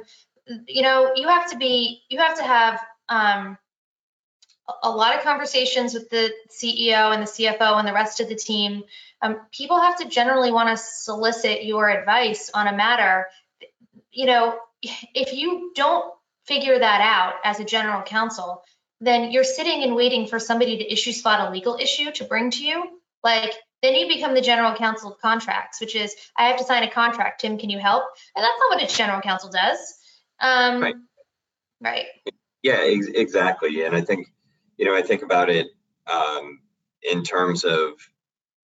you 0.67 0.83
know, 0.83 1.11
you 1.15 1.27
have 1.27 1.49
to 1.51 1.57
be, 1.57 2.03
you 2.09 2.19
have 2.19 2.37
to 2.37 2.43
have 2.43 2.79
um, 3.09 3.57
a 4.83 4.89
lot 4.89 5.15
of 5.15 5.23
conversations 5.23 5.93
with 5.93 6.09
the 6.09 6.31
CEO 6.49 7.13
and 7.13 7.23
the 7.23 7.27
CFO 7.27 7.79
and 7.79 7.87
the 7.87 7.93
rest 7.93 8.19
of 8.19 8.27
the 8.27 8.35
team. 8.35 8.83
Um, 9.21 9.39
people 9.51 9.79
have 9.79 9.97
to 9.99 10.07
generally 10.07 10.51
want 10.51 10.69
to 10.69 10.83
solicit 10.83 11.65
your 11.65 11.89
advice 11.89 12.51
on 12.53 12.67
a 12.67 12.75
matter. 12.75 13.27
You 14.11 14.25
know, 14.25 14.57
if 14.81 15.33
you 15.33 15.71
don't 15.75 16.13
figure 16.45 16.77
that 16.77 17.01
out 17.01 17.35
as 17.43 17.59
a 17.59 17.65
general 17.65 18.01
counsel, 18.01 18.63
then 18.99 19.31
you're 19.31 19.43
sitting 19.43 19.83
and 19.83 19.95
waiting 19.95 20.27
for 20.27 20.39
somebody 20.39 20.77
to 20.77 20.91
issue 20.91 21.11
spot 21.11 21.47
a 21.47 21.51
legal 21.51 21.77
issue 21.79 22.11
to 22.11 22.23
bring 22.23 22.51
to 22.51 22.63
you. 22.63 22.99
Like, 23.23 23.53
then 23.81 23.95
you 23.95 24.07
become 24.07 24.33
the 24.33 24.41
general 24.41 24.75
counsel 24.75 25.13
of 25.13 25.21
contracts, 25.21 25.79
which 25.79 25.95
is, 25.95 26.15
I 26.35 26.47
have 26.47 26.57
to 26.57 26.63
sign 26.63 26.83
a 26.83 26.89
contract. 26.89 27.41
Tim, 27.41 27.57
can 27.57 27.69
you 27.69 27.79
help? 27.79 28.03
And 28.35 28.43
that's 28.43 28.57
not 28.59 28.79
what 28.79 28.91
a 28.91 28.95
general 28.95 29.21
counsel 29.21 29.51
does. 29.51 29.95
Um, 30.39 30.81
right. 30.81 30.95
Right. 31.79 32.05
Yeah, 32.63 32.79
ex- 32.81 33.07
exactly. 33.07 33.83
And 33.83 33.95
I 33.95 34.01
think 34.01 34.27
you 34.77 34.85
know, 34.85 34.95
I 34.95 35.01
think 35.01 35.23
about 35.23 35.49
it 35.49 35.67
um, 36.07 36.59
in 37.01 37.23
terms 37.23 37.63
of 37.63 37.91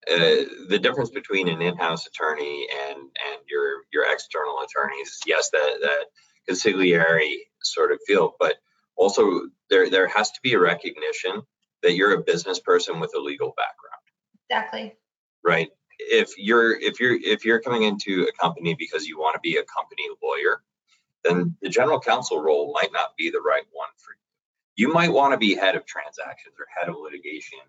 uh, 0.09 0.43
the 0.67 0.79
difference 0.81 1.09
between 1.09 1.47
an 1.47 1.61
in-house 1.61 2.07
attorney 2.07 2.67
and 2.87 2.97
and 2.97 3.41
your 3.49 3.83
your 3.91 4.11
external 4.11 4.59
attorneys. 4.59 5.19
Yes, 5.25 5.49
that 5.51 5.77
that 5.81 6.05
consigliere 6.49 7.21
sort 7.61 7.91
of 7.91 7.99
feel, 8.05 8.35
but 8.39 8.55
also 8.95 9.41
there 9.69 9.89
there 9.89 10.07
has 10.07 10.31
to 10.31 10.39
be 10.43 10.53
a 10.53 10.59
recognition 10.59 11.41
that 11.81 11.93
you're 11.93 12.13
a 12.13 12.21
business 12.21 12.59
person 12.59 12.99
with 12.99 13.13
a 13.15 13.19
legal 13.19 13.53
background. 13.57 14.01
Exactly. 14.49 14.95
Right. 15.43 15.69
If 15.99 16.37
you're 16.37 16.77
if 16.79 16.99
you're 16.99 17.15
if 17.15 17.45
you're 17.45 17.61
coming 17.61 17.83
into 17.83 18.27
a 18.27 18.41
company 18.41 18.75
because 18.77 19.07
you 19.07 19.17
want 19.17 19.35
to 19.35 19.39
be 19.41 19.57
a 19.57 19.63
company 19.63 20.03
lawyer, 20.21 20.63
then 21.23 21.55
the 21.61 21.69
general 21.69 21.99
counsel 21.99 22.41
role 22.41 22.73
might 22.73 22.91
not 22.91 23.15
be 23.17 23.29
the 23.29 23.41
right 23.41 23.63
one 23.71 23.89
for 23.97 24.11
you 24.11 24.22
you 24.75 24.91
might 24.91 25.11
want 25.11 25.33
to 25.33 25.37
be 25.37 25.55
head 25.55 25.75
of 25.75 25.85
transactions 25.85 26.55
or 26.59 26.65
head 26.77 26.89
of 26.89 26.95
litigation 27.01 27.59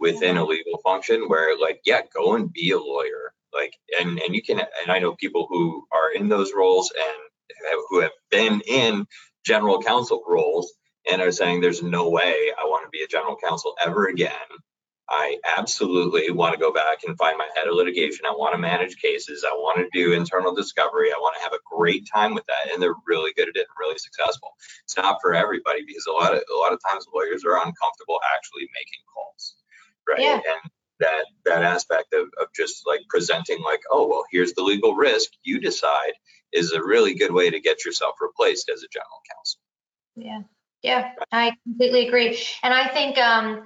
within 0.00 0.36
a 0.36 0.44
legal 0.44 0.78
function 0.78 1.28
where 1.28 1.58
like 1.58 1.80
yeah 1.84 2.00
go 2.14 2.34
and 2.34 2.52
be 2.52 2.70
a 2.72 2.78
lawyer 2.78 3.32
like 3.52 3.74
and 4.00 4.18
and 4.20 4.34
you 4.34 4.42
can 4.42 4.60
and 4.60 4.90
i 4.90 4.98
know 4.98 5.14
people 5.14 5.46
who 5.48 5.86
are 5.92 6.12
in 6.12 6.28
those 6.28 6.52
roles 6.54 6.92
and 6.96 7.76
who 7.88 8.00
have 8.00 8.12
been 8.30 8.60
in 8.66 9.06
general 9.46 9.80
counsel 9.82 10.22
roles 10.28 10.72
and 11.10 11.22
are 11.22 11.32
saying 11.32 11.60
there's 11.60 11.82
no 11.82 12.08
way 12.08 12.50
i 12.58 12.64
want 12.64 12.84
to 12.84 12.90
be 12.90 13.02
a 13.02 13.08
general 13.08 13.36
counsel 13.36 13.74
ever 13.84 14.06
again 14.06 14.32
I 15.08 15.38
absolutely 15.58 16.30
want 16.30 16.54
to 16.54 16.60
go 16.60 16.72
back 16.72 17.04
and 17.06 17.16
find 17.18 17.36
my 17.36 17.48
head 17.54 17.68
of 17.68 17.74
litigation. 17.74 18.24
I 18.26 18.32
want 18.32 18.54
to 18.54 18.58
manage 18.58 18.96
cases. 18.96 19.44
I 19.46 19.52
want 19.52 19.78
to 19.78 19.88
do 19.92 20.12
internal 20.14 20.54
discovery. 20.54 21.10
I 21.10 21.18
want 21.18 21.36
to 21.36 21.42
have 21.42 21.52
a 21.52 21.76
great 21.76 22.08
time 22.12 22.34
with 22.34 22.44
that. 22.46 22.72
And 22.72 22.82
they're 22.82 22.94
really 23.06 23.32
good 23.34 23.48
at 23.48 23.56
it 23.56 23.66
and 23.68 23.78
really 23.78 23.98
successful. 23.98 24.54
It's 24.84 24.96
not 24.96 25.18
for 25.20 25.34
everybody 25.34 25.84
because 25.86 26.06
a 26.08 26.12
lot 26.12 26.32
of 26.32 26.38
a 26.38 26.58
lot 26.58 26.72
of 26.72 26.80
times 26.88 27.06
lawyers 27.14 27.44
are 27.44 27.56
uncomfortable 27.56 28.18
actually 28.34 28.68
making 28.72 29.04
calls. 29.12 29.56
Right. 30.08 30.20
Yeah. 30.20 30.34
And 30.36 30.70
that 31.00 31.24
that 31.44 31.62
aspect 31.62 32.14
of, 32.14 32.28
of 32.40 32.48
just 32.54 32.86
like 32.86 33.00
presenting 33.10 33.62
like, 33.62 33.80
oh 33.90 34.08
well, 34.08 34.24
here's 34.30 34.54
the 34.54 34.62
legal 34.62 34.94
risk, 34.94 35.30
you 35.42 35.60
decide 35.60 36.12
is 36.52 36.72
a 36.72 36.82
really 36.82 37.14
good 37.14 37.32
way 37.32 37.50
to 37.50 37.60
get 37.60 37.84
yourself 37.84 38.14
replaced 38.20 38.70
as 38.72 38.82
a 38.82 38.88
general 38.88 39.20
counsel. 39.30 39.60
Yeah. 40.16 40.42
Yeah, 40.82 41.12
I 41.32 41.52
completely 41.64 42.06
agree. 42.06 42.38
And 42.62 42.74
I 42.74 42.88
think 42.88 43.16
um, 43.16 43.64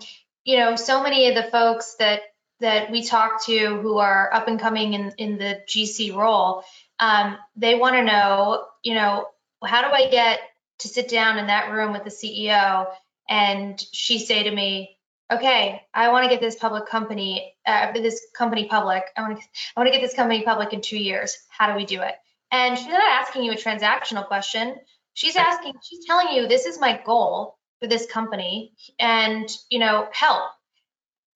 you 0.49 0.57
know, 0.57 0.77
so 0.77 1.03
many 1.03 1.29
of 1.29 1.35
the 1.35 1.51
folks 1.51 1.97
that 1.97 2.23
that 2.61 2.91
we 2.91 3.05
talk 3.05 3.45
to 3.45 3.77
who 3.83 3.99
are 3.99 4.33
up 4.33 4.49
and 4.49 4.59
coming 4.59 4.95
in 4.95 5.13
in 5.19 5.37
the 5.37 5.61
GC 5.69 6.17
role, 6.17 6.65
um, 6.99 7.37
they 7.55 7.75
want 7.75 7.97
to 7.97 8.03
know, 8.03 8.65
you 8.83 8.95
know, 8.95 9.27
how 9.63 9.83
do 9.87 9.95
I 9.95 10.09
get 10.09 10.41
to 10.79 10.89
sit 10.89 11.07
down 11.07 11.37
in 11.37 11.49
that 11.49 11.71
room 11.71 11.93
with 11.93 12.05
the 12.05 12.11
CEO 12.11 12.87
and 13.29 13.79
she 13.93 14.19
say 14.19 14.45
to 14.45 14.51
me, 14.51 14.97
okay, 15.31 15.83
I 15.93 16.09
want 16.13 16.25
to 16.25 16.31
get 16.31 16.41
this 16.41 16.57
public 16.57 16.87
company, 16.87 17.55
uh, 17.67 17.93
this 17.93 18.27
company 18.35 18.69
public. 18.69 19.03
I 19.19 19.21
want 19.21 19.39
to, 19.39 19.45
I 19.77 19.81
want 19.81 19.93
to 19.93 19.93
get 19.93 20.01
this 20.01 20.17
company 20.17 20.45
public 20.45 20.73
in 20.73 20.81
two 20.81 20.99
years. 20.99 21.37
How 21.51 21.71
do 21.71 21.77
we 21.77 21.85
do 21.85 22.01
it? 22.01 22.15
And 22.51 22.79
she's 22.79 22.89
not 22.89 23.03
asking 23.03 23.45
you 23.45 23.53
a 23.53 23.57
transactional 23.57 24.27
question. 24.27 24.77
She's 25.13 25.37
asking, 25.37 25.75
she's 25.83 26.07
telling 26.07 26.29
you, 26.35 26.49
this 26.49 26.65
is 26.65 26.81
my 26.81 26.99
goal 27.05 27.58
for 27.81 27.87
this 27.87 28.07
company 28.07 28.73
and 28.99 29.49
you 29.71 29.79
know 29.79 30.09
help. 30.13 30.51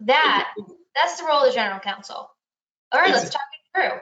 That 0.00 0.52
that's 0.94 1.20
the 1.20 1.26
role 1.26 1.42
of 1.42 1.48
the 1.48 1.54
general 1.54 1.80
counsel. 1.80 2.30
All 2.92 3.00
right 3.00 3.12
let's 3.12 3.30
talk 3.30 3.42
it 3.52 3.80
through. 3.80 4.00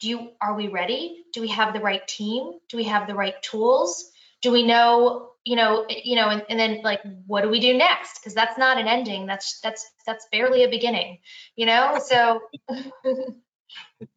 Do 0.00 0.08
you 0.08 0.30
are 0.40 0.54
we 0.54 0.68
ready? 0.68 1.24
Do 1.32 1.40
we 1.40 1.48
have 1.48 1.72
the 1.72 1.80
right 1.80 2.06
team? 2.06 2.52
Do 2.68 2.76
we 2.76 2.84
have 2.84 3.06
the 3.06 3.14
right 3.14 3.40
tools? 3.42 4.10
Do 4.42 4.52
we 4.52 4.64
know 4.64 5.30
you 5.44 5.56
know 5.56 5.86
you 5.88 6.16
know 6.16 6.28
and, 6.28 6.44
and 6.48 6.60
then 6.60 6.82
like 6.82 7.00
what 7.26 7.42
do 7.42 7.48
we 7.48 7.60
do 7.60 7.76
next? 7.76 8.20
Because 8.20 8.34
that's 8.34 8.58
not 8.58 8.78
an 8.78 8.86
ending. 8.86 9.26
That's 9.26 9.60
that's 9.60 9.90
that's 10.06 10.26
barely 10.30 10.64
a 10.64 10.68
beginning 10.68 11.18
you 11.56 11.66
know? 11.66 11.98
So 12.04 12.40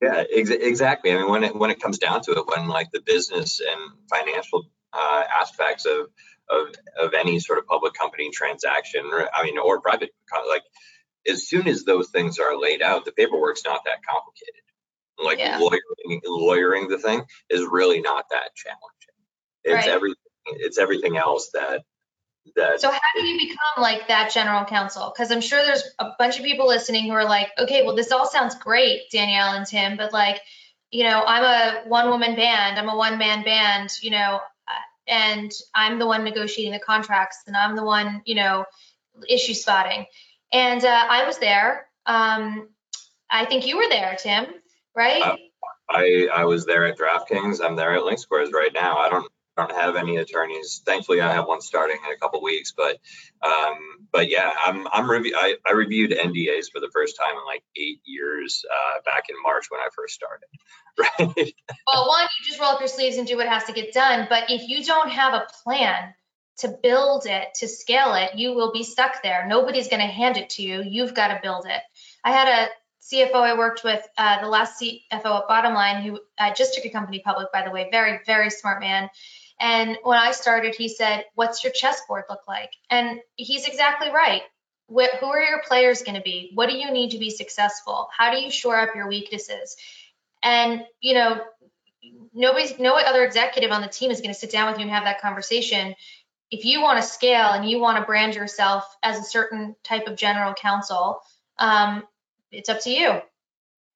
yeah 0.02 0.24
ex- 0.32 0.50
exactly. 0.50 1.12
I 1.12 1.18
mean 1.18 1.30
when 1.30 1.44
it 1.44 1.56
when 1.56 1.72
it 1.72 1.80
comes 1.82 1.98
down 1.98 2.22
to 2.24 2.32
it 2.34 2.48
when 2.48 2.68
like 2.68 2.92
the 2.92 3.02
business 3.02 3.62
and 3.62 3.92
financial 4.10 4.66
uh, 4.94 5.24
aspects 5.40 5.86
of 5.86 6.08
of 6.52 6.76
of 7.00 7.14
any 7.14 7.40
sort 7.40 7.60
of 7.60 7.66
public 7.66 7.94
company 7.94 8.30
transaction, 8.32 9.06
or, 9.12 9.30
I 9.34 9.44
mean, 9.44 9.58
or 9.58 9.82
private. 9.82 10.12
Like 10.50 10.64
as 11.28 11.48
soon 11.48 11.68
as 11.68 11.84
those 11.84 12.10
things 12.10 12.40
are 12.40 12.60
laid 12.60 12.82
out, 12.82 13.06
the 13.06 13.12
paperwork's 13.12 13.64
not 13.66 13.82
that 13.86 14.00
complicated. 14.08 14.62
Like 15.24 15.40
yeah. 15.40 15.60
lawyering, 15.60 16.22
lawyering 16.26 16.88
the 16.88 16.98
thing 16.98 17.24
is 17.50 17.66
really 17.70 18.02
not 18.02 18.26
that 18.32 18.56
challenging. 18.56 19.12
It's 19.64 19.86
right. 19.86 19.96
everything. 19.96 20.16
It's 20.48 20.80
everything 20.80 21.18
else 21.18 21.52
that 21.54 21.84
that. 22.56 22.82
So 22.82 22.90
how 22.90 23.00
do 23.16 23.24
you 23.24 23.38
become 23.38 23.84
like 23.84 24.08
that 24.08 24.32
general 24.32 24.66
counsel? 24.66 25.12
Because 25.14 25.32
I'm 25.32 25.42
sure 25.42 25.64
there's 25.64 25.84
a 26.00 26.12
bunch 26.18 26.40
of 26.40 26.46
people 26.46 26.68
listening 26.68 27.06
who 27.06 27.12
are 27.12 27.26
like, 27.26 27.50
okay, 27.60 27.86
well, 27.86 27.96
this 27.96 28.12
all 28.12 28.28
sounds 28.28 28.56
great, 28.56 29.02
Danielle 29.12 29.54
and 29.54 29.66
Tim, 29.66 29.98
but 29.98 30.12
like, 30.12 30.42
you 30.90 31.04
know, 31.04 31.24
I'm 31.26 31.44
a 31.44 31.88
one 31.90 32.10
woman 32.10 32.36
band, 32.36 32.80
I'm 32.80 32.90
a 32.90 32.98
one 32.98 33.18
man 33.18 33.44
band, 33.44 33.92
you 34.02 34.12
know, 34.12 34.40
and 35.08 35.52
I'm 35.76 36.00
the 36.00 36.08
one 36.08 36.24
negotiating 36.24 36.74
the 36.74 36.80
contracts 36.80 37.40
and 37.48 37.56
I'm 37.56 37.76
the 37.76 37.84
one, 37.84 38.22
you 38.26 38.36
know, 38.36 38.66
issue 39.28 39.54
spotting. 39.54 40.06
And 40.54 40.84
uh, 40.84 41.06
I 41.10 41.26
was 41.26 41.38
there. 41.38 41.88
Um, 42.06 42.70
I 43.30 43.46
think 43.46 43.66
you 43.66 43.78
were 43.78 43.90
there, 43.90 44.18
Tim, 44.22 44.46
right? 44.96 45.22
Uh, 45.22 45.36
I 45.90 46.30
I 46.34 46.46
was 46.46 46.66
there 46.66 46.86
at 46.86 46.98
DraftKings. 46.98 47.64
I'm 47.64 47.76
there 47.76 47.94
at 47.94 48.04
LinkSquares 48.04 48.52
right 48.52 48.74
now. 48.74 48.98
I 48.98 49.10
don't 49.10 49.32
don't 49.58 49.72
have 49.72 49.96
any 49.96 50.18
attorneys. 50.18 50.82
Thankfully, 50.86 51.22
I 51.22 51.34
have 51.34 51.48
one 51.48 51.62
starting 51.62 51.98
in 52.06 52.14
a 52.14 52.18
couple 52.18 52.42
weeks. 52.42 52.74
But 52.76 53.00
um, 53.42 54.08
but 54.12 54.30
yeah, 54.30 54.52
I'm 54.66 54.88
I'm 54.92 55.10
review. 55.10 55.36
I, 55.38 55.56
I 55.66 55.74
reviewed 55.74 56.12
NDAs 56.12 56.72
for 56.72 56.80
the 56.80 56.90
first 56.94 57.18
time 57.18 57.38
in 57.38 57.46
like 57.46 57.64
eight 57.76 58.02
years 58.06 58.64
uh, 58.70 59.02
back 59.06 59.26
in 59.30 59.36
March 59.44 59.66
when 59.70 59.80
I 59.80 59.88
first 59.96 60.14
started. 60.14 60.48
Right. 60.98 61.54
well, 61.88 62.08
one, 62.10 62.24
you 62.24 62.46
just 62.46 62.60
roll 62.60 62.72
up 62.72 62.82
your 62.82 62.90
sleeves 62.90 63.16
and 63.16 63.26
do 63.26 63.38
what 63.38 63.48
has 63.48 63.64
to 63.64 63.72
get 63.72 63.94
done. 63.94 64.28
But 64.30 64.52
if 64.52 64.68
you 64.68 64.84
don't 64.84 65.10
have 65.10 65.34
a 65.34 65.48
plan 65.64 66.14
to 66.58 66.68
build 66.84 67.26
it, 67.26 67.48
to 67.56 67.68
scale 67.70 68.14
it, 68.16 68.36
you 68.36 68.54
will 68.54 68.74
be 68.74 68.84
stuck 68.84 69.24
there. 69.24 69.46
Nobody's 69.48 69.88
going 69.88 70.02
to 70.02 70.08
hand 70.08 70.36
it 70.36 70.50
to 70.52 70.64
you. 70.64 70.84
You've 70.84 71.14
got 71.14 71.30
to 71.30 71.40
build 71.42 71.66
it. 71.66 71.82
I 72.26 72.32
had 72.32 72.48
a 72.50 72.70
CFO 73.02 73.36
I 73.36 73.58
worked 73.58 73.84
with, 73.84 74.06
uh, 74.18 74.42
the 74.42 74.48
last 74.48 74.82
CFO 74.82 75.02
at 75.12 75.48
Bottomline, 75.48 76.04
who 76.04 76.20
uh, 76.38 76.54
just 76.54 76.76
took 76.76 76.86
a 76.86 76.90
company 76.90 77.22
public, 77.26 77.52
by 77.52 77.64
the 77.64 77.72
way, 77.72 77.88
very, 77.92 78.20
very 78.26 78.50
smart 78.50 78.80
man. 78.80 79.10
And 79.62 80.00
when 80.04 80.18
I 80.18 80.32
started, 80.32 80.74
he 80.76 80.90
said, 80.90 81.26
What's 81.36 81.64
your 81.64 81.72
chessboard 81.72 82.24
look 82.30 82.48
like? 82.48 82.74
And 82.90 83.22
he's 83.36 83.68
exactly 83.68 84.10
right. 84.10 84.42
Wh- 84.88 85.16
who 85.20 85.28
are 85.28 85.42
your 85.42 85.62
players 85.62 86.02
going 86.02 86.16
to 86.16 86.22
be? 86.22 86.52
What 86.56 86.68
do 86.68 86.76
you 86.76 86.92
need 86.92 87.12
to 87.12 87.20
be 87.20 87.30
successful? 87.30 88.10
How 88.16 88.32
do 88.32 88.42
you 88.42 88.50
shore 88.50 88.80
up 88.80 88.96
your 88.96 89.08
weaknesses? 89.08 89.78
And, 90.42 90.84
you 91.00 91.14
know, 91.14 91.42
nobody's, 92.34 92.80
no 92.80 92.96
other 92.96 93.24
executive 93.24 93.72
on 93.72 93.82
the 93.82 93.88
team 93.88 94.10
is 94.10 94.20
going 94.20 94.34
to 94.34 94.40
sit 94.40 94.52
down 94.52 94.72
with 94.72 94.80
you 94.80 94.86
and 94.86 94.92
have 94.92 95.04
that 95.04 95.22
conversation. 95.22 95.94
If 96.50 96.66
you 96.66 96.82
want 96.82 97.00
to 97.00 97.08
scale 97.08 97.52
and 97.52 97.70
you 97.70 97.80
want 97.80 98.00
to 98.00 98.04
brand 98.04 98.34
yourself 98.34 98.84
as 99.04 99.20
a 99.20 99.24
certain 99.24 99.76
type 99.84 100.08
of 100.08 100.16
general 100.16 100.56
counsel, 100.56 101.20
um, 101.60 102.04
it's 102.52 102.68
up 102.68 102.82
to 102.82 102.90
you. 102.90 103.22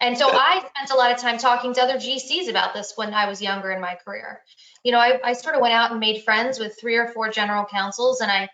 And 0.02 0.18
so 0.18 0.30
I 0.30 0.60
spent 0.60 0.92
a 0.92 0.96
lot 0.96 1.12
of 1.12 1.18
time 1.20 1.38
talking 1.38 1.74
to 1.74 1.82
other 1.82 1.96
GCs 1.96 2.50
about 2.50 2.74
this 2.74 2.94
when 2.96 3.14
I 3.14 3.28
was 3.28 3.42
younger 3.42 3.72
in 3.72 3.80
my 3.80 3.96
career. 3.96 4.42
You 4.84 4.92
know, 4.92 5.00
I, 5.00 5.20
I 5.24 5.34
sort 5.34 5.56
of 5.56 5.62
went 5.62 5.74
out 5.74 5.92
and 5.92 6.00
made 6.00 6.24
friends 6.24 6.60
with 6.60 6.78
three 6.80 6.96
or 6.96 7.08
four 7.08 7.30
general 7.30 7.66
counsels, 7.66 8.20
and 8.20 8.30
I 8.30 8.50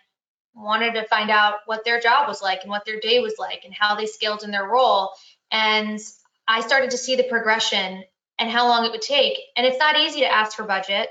wanted 0.54 0.94
to 0.94 1.04
find 1.08 1.30
out 1.30 1.56
what 1.66 1.84
their 1.84 2.00
job 2.00 2.28
was 2.28 2.42
like 2.42 2.60
and 2.62 2.70
what 2.70 2.84
their 2.84 3.00
day 3.00 3.20
was 3.20 3.34
like 3.38 3.62
and 3.64 3.74
how 3.74 3.96
they 3.96 4.06
scaled 4.06 4.44
in 4.44 4.50
their 4.50 4.68
role. 4.68 5.10
And 5.50 5.98
I 6.46 6.60
started 6.60 6.90
to 6.90 6.98
see 6.98 7.16
the 7.16 7.24
progression 7.24 8.04
and 8.38 8.50
how 8.50 8.68
long 8.68 8.84
it 8.84 8.92
would 8.92 9.02
take. 9.02 9.38
And 9.56 9.66
it's 9.66 9.78
not 9.78 9.98
easy 9.98 10.20
to 10.20 10.32
ask 10.32 10.56
for 10.56 10.64
budget, 10.64 11.08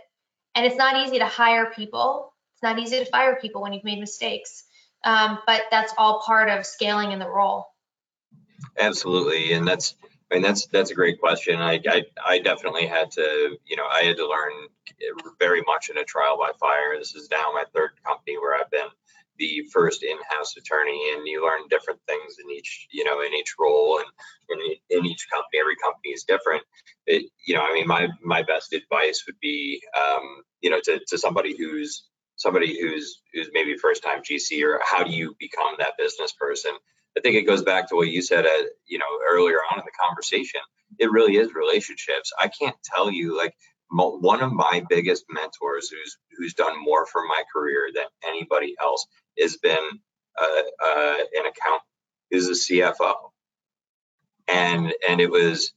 and 0.55 0.65
it's 0.65 0.77
not 0.77 1.05
easy 1.05 1.19
to 1.19 1.25
hire 1.25 1.71
people. 1.75 2.33
It's 2.55 2.63
not 2.63 2.79
easy 2.79 2.99
to 2.99 3.05
fire 3.05 3.37
people 3.41 3.61
when 3.61 3.73
you've 3.73 3.83
made 3.83 3.99
mistakes. 3.99 4.63
Um, 5.03 5.39
but 5.45 5.63
that's 5.71 5.93
all 5.97 6.21
part 6.25 6.49
of 6.49 6.65
scaling 6.65 7.11
in 7.11 7.19
the 7.19 7.29
role. 7.29 7.67
Absolutely, 8.79 9.53
and 9.53 9.67
that's 9.67 9.95
I 10.31 10.35
mean 10.35 10.43
that's 10.43 10.67
that's 10.67 10.91
a 10.91 10.95
great 10.95 11.19
question. 11.19 11.59
I, 11.59 11.81
I, 11.87 12.03
I 12.25 12.39
definitely 12.39 12.87
had 12.87 13.11
to 13.11 13.57
you 13.65 13.75
know 13.75 13.85
I 13.91 14.03
had 14.03 14.15
to 14.17 14.27
learn 14.27 14.53
very 15.39 15.61
much 15.67 15.89
in 15.89 15.97
a 15.97 16.05
trial 16.05 16.37
by 16.37 16.51
fire. 16.59 16.97
This 16.97 17.15
is 17.15 17.29
now 17.29 17.51
my 17.53 17.65
third 17.75 17.91
company 18.05 18.37
where 18.37 18.55
I've 18.55 18.71
been 18.71 18.87
the 19.37 19.63
first 19.73 20.03
in-house 20.03 20.55
attorney, 20.55 21.13
and 21.15 21.27
you 21.27 21.43
learn 21.43 21.67
different 21.69 21.99
things 22.07 22.35
in 22.43 22.49
each 22.49 22.87
you 22.91 23.03
know 23.03 23.21
in 23.21 23.33
each 23.33 23.55
role 23.59 23.99
and 23.99 24.61
in, 24.61 24.99
in 24.99 25.05
each 25.05 25.27
company. 25.29 25.59
Every 25.59 25.75
company 25.83 26.11
is 26.11 26.23
different. 26.23 26.63
It, 27.07 27.29
you 27.45 27.55
know 27.55 27.63
I 27.63 27.73
mean 27.73 27.87
my 27.87 28.07
my 28.23 28.41
best 28.43 28.71
advice 28.71 29.23
would 29.27 29.39
be 29.41 29.81
um, 29.99 30.43
you 30.61 30.69
know 30.69 30.79
to 30.85 31.01
to 31.07 31.17
somebody 31.17 31.57
who's 31.57 32.05
somebody 32.37 32.79
who's 32.79 33.21
who's 33.33 33.49
maybe 33.51 33.75
first 33.75 34.01
time 34.01 34.21
GC 34.21 34.63
or 34.63 34.79
how 34.85 35.03
do 35.03 35.11
you 35.11 35.35
become 35.39 35.75
that 35.79 35.97
business 35.97 36.31
person 36.31 36.71
I 37.17 37.21
think 37.21 37.35
it 37.35 37.43
goes 37.43 37.63
back 37.63 37.89
to 37.89 37.95
what 37.95 38.09
you 38.09 38.21
said, 38.21 38.45
at, 38.45 38.65
you 38.87 38.97
know, 38.99 39.05
earlier 39.29 39.59
on 39.71 39.79
in 39.79 39.85
the 39.85 39.91
conversation. 40.07 40.61
It 40.99 41.11
really 41.11 41.37
is 41.37 41.53
relationships. 41.53 42.31
I 42.41 42.47
can't 42.49 42.75
tell 42.83 43.11
you 43.11 43.37
like 43.37 43.55
mo- 43.91 44.17
one 44.19 44.41
of 44.41 44.51
my 44.53 44.83
biggest 44.89 45.25
mentors, 45.29 45.89
who's 45.89 46.17
who's 46.37 46.53
done 46.53 46.81
more 46.81 47.05
for 47.05 47.23
my 47.23 47.43
career 47.53 47.89
than 47.93 48.05
anybody 48.25 48.75
else, 48.81 49.05
has 49.39 49.57
been 49.57 49.79
uh, 50.41 50.61
uh, 50.85 51.15
an 51.35 51.45
accountant, 51.47 51.83
is 52.31 52.47
a 52.47 52.51
CFO, 52.51 53.13
and 54.47 54.93
and 55.07 55.21
it 55.21 55.29
was 55.31 55.73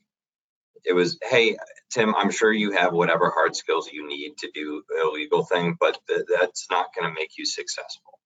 it 0.84 0.92
was 0.94 1.18
hey 1.30 1.56
Tim, 1.90 2.14
I'm 2.16 2.30
sure 2.30 2.52
you 2.52 2.72
have 2.72 2.92
whatever 2.92 3.30
hard 3.30 3.56
skills 3.56 3.90
you 3.92 4.08
need 4.08 4.36
to 4.38 4.50
do 4.54 4.82
a 5.04 5.08
legal 5.08 5.44
thing, 5.44 5.76
but 5.80 5.98
th- 6.08 6.26
that's 6.28 6.66
not 6.70 6.88
going 6.94 7.08
to 7.08 7.14
make 7.20 7.38
you 7.38 7.46
successful. 7.46 8.18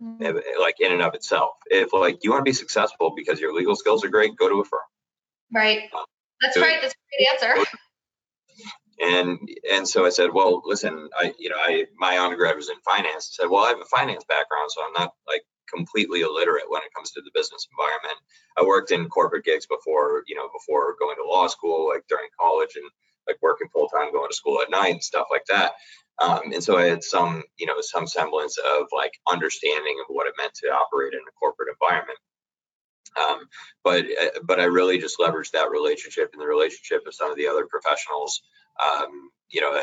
Like 0.00 0.76
in 0.80 0.92
and 0.92 1.02
of 1.02 1.14
itself. 1.14 1.50
If 1.66 1.92
like 1.92 2.22
you 2.22 2.30
want 2.30 2.40
to 2.40 2.48
be 2.48 2.54
successful 2.54 3.12
because 3.16 3.40
your 3.40 3.54
legal 3.54 3.76
skills 3.76 4.04
are 4.04 4.08
great, 4.08 4.36
go 4.36 4.48
to 4.48 4.60
a 4.60 4.64
firm. 4.64 4.80
Right. 5.52 5.82
Um, 5.96 6.04
That's 6.40 6.54
so, 6.54 6.60
right. 6.60 6.78
That's 6.80 6.94
a 6.94 7.42
great 7.42 7.52
answer. 7.54 7.70
And 9.00 9.38
and 9.72 9.86
so 9.86 10.04
I 10.04 10.08
said, 10.08 10.30
well, 10.34 10.60
listen, 10.64 11.08
I 11.16 11.32
you 11.38 11.50
know 11.50 11.56
I 11.56 11.86
my 11.96 12.18
undergrad 12.18 12.56
was 12.56 12.68
in 12.68 12.74
finance. 12.84 13.30
I 13.30 13.42
said, 13.42 13.48
well, 13.48 13.64
I 13.64 13.68
have 13.68 13.80
a 13.80 13.84
finance 13.84 14.24
background, 14.28 14.72
so 14.72 14.82
I'm 14.84 14.92
not 14.92 15.12
like 15.26 15.42
completely 15.72 16.22
illiterate 16.22 16.68
when 16.68 16.82
it 16.82 16.92
comes 16.96 17.12
to 17.12 17.20
the 17.20 17.30
business 17.32 17.68
environment. 17.70 18.18
I 18.58 18.64
worked 18.64 18.90
in 18.90 19.08
corporate 19.08 19.44
gigs 19.44 19.66
before, 19.66 20.24
you 20.26 20.34
know, 20.34 20.48
before 20.52 20.96
going 20.98 21.16
to 21.16 21.28
law 21.28 21.46
school, 21.46 21.88
like 21.88 22.04
during 22.08 22.26
college 22.40 22.74
and 22.74 22.90
like 23.28 23.38
working 23.42 23.68
full 23.72 23.88
time, 23.88 24.12
going 24.12 24.30
to 24.30 24.36
school 24.36 24.60
at 24.62 24.70
night 24.70 24.92
and 24.92 25.02
stuff 25.02 25.26
like 25.30 25.44
that. 25.48 25.72
Um, 26.20 26.52
and 26.52 26.62
so 26.62 26.76
I 26.76 26.86
had 26.86 27.04
some, 27.04 27.44
you 27.58 27.66
know, 27.66 27.76
some 27.80 28.06
semblance 28.06 28.58
of 28.58 28.86
like 28.92 29.12
understanding 29.30 29.96
of 30.00 30.14
what 30.14 30.26
it 30.26 30.34
meant 30.36 30.54
to 30.54 30.68
operate 30.68 31.12
in 31.14 31.20
a 31.20 31.38
corporate 31.38 31.68
environment. 31.80 32.18
Um, 33.18 33.48
but 33.84 34.04
uh, 34.04 34.40
but 34.44 34.60
I 34.60 34.64
really 34.64 34.98
just 34.98 35.18
leveraged 35.18 35.52
that 35.52 35.70
relationship 35.70 36.30
and 36.32 36.42
the 36.42 36.46
relationship 36.46 37.06
of 37.06 37.14
some 37.14 37.30
of 37.30 37.36
the 37.36 37.46
other 37.46 37.66
professionals. 37.66 38.42
Um, 38.82 39.30
you 39.50 39.60
know, 39.60 39.80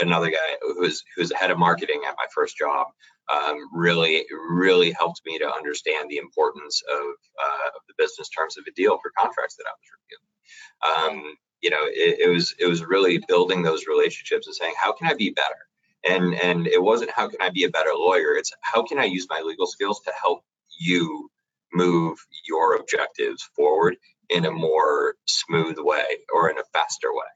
another 0.00 0.30
guy 0.30 0.56
who 0.60 0.80
was 0.80 1.02
who 1.14 1.22
was 1.22 1.32
head 1.32 1.50
of 1.50 1.58
marketing 1.58 2.02
at 2.06 2.14
my 2.16 2.26
first 2.34 2.56
job 2.56 2.88
um, 3.32 3.56
really 3.72 4.24
really 4.50 4.92
helped 4.92 5.22
me 5.24 5.38
to 5.38 5.50
understand 5.50 6.10
the 6.10 6.18
importance 6.18 6.82
of, 6.92 7.00
uh, 7.00 7.68
of 7.74 7.82
the 7.88 7.94
business 7.98 8.28
terms 8.28 8.56
of 8.56 8.64
a 8.68 8.72
deal 8.72 8.98
for 9.02 9.10
contracts 9.18 9.56
that 9.56 9.66
I 9.66 9.74
was 9.74 9.90
reviewing. 9.96 11.24
Um, 11.24 11.36
you 11.62 11.70
know, 11.70 11.84
it, 11.84 12.20
it 12.20 12.28
was 12.28 12.54
it 12.58 12.66
was 12.66 12.84
really 12.84 13.22
building 13.26 13.62
those 13.62 13.86
relationships 13.86 14.46
and 14.46 14.54
saying, 14.54 14.74
how 14.80 14.92
can 14.92 15.08
I 15.08 15.14
be 15.14 15.30
better? 15.30 15.66
and 16.08 16.34
and 16.34 16.66
it 16.66 16.82
wasn't 16.82 17.10
how 17.10 17.28
can 17.28 17.40
i 17.40 17.50
be 17.50 17.64
a 17.64 17.70
better 17.70 17.92
lawyer? 17.94 18.34
It's 18.36 18.52
how 18.60 18.82
can 18.82 18.98
i 18.98 19.04
use 19.04 19.26
my 19.28 19.42
legal 19.44 19.66
skills 19.66 20.00
to 20.02 20.12
help 20.20 20.42
you 20.78 21.30
move 21.72 22.18
your 22.46 22.76
objectives 22.76 23.42
forward 23.54 23.96
in 24.28 24.44
a 24.44 24.50
more 24.50 25.14
smooth 25.26 25.76
way 25.78 26.04
or 26.32 26.50
in 26.50 26.58
a 26.58 26.64
faster 26.72 27.12
way? 27.12 27.26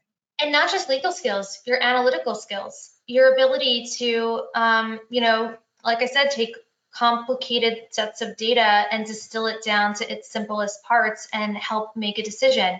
And 0.41 0.51
not 0.51 0.71
just 0.71 0.89
legal 0.89 1.11
skills 1.11 1.59
your 1.65 1.81
analytical 1.81 2.35
skills 2.35 2.91
your 3.07 3.33
ability 3.33 3.87
to 3.97 4.43
um, 4.55 4.99
you 5.09 5.21
know 5.21 5.55
like 5.83 6.01
i 6.01 6.05
said 6.05 6.31
take 6.31 6.55
complicated 6.93 7.83
sets 7.91 8.21
of 8.21 8.35
data 8.35 8.83
and 8.91 9.05
distill 9.05 9.47
it 9.47 9.63
down 9.63 9.93
to 9.93 10.11
its 10.11 10.29
simplest 10.29 10.83
parts 10.83 11.27
and 11.31 11.55
help 11.55 11.95
make 11.95 12.19
a 12.19 12.23
decision 12.23 12.79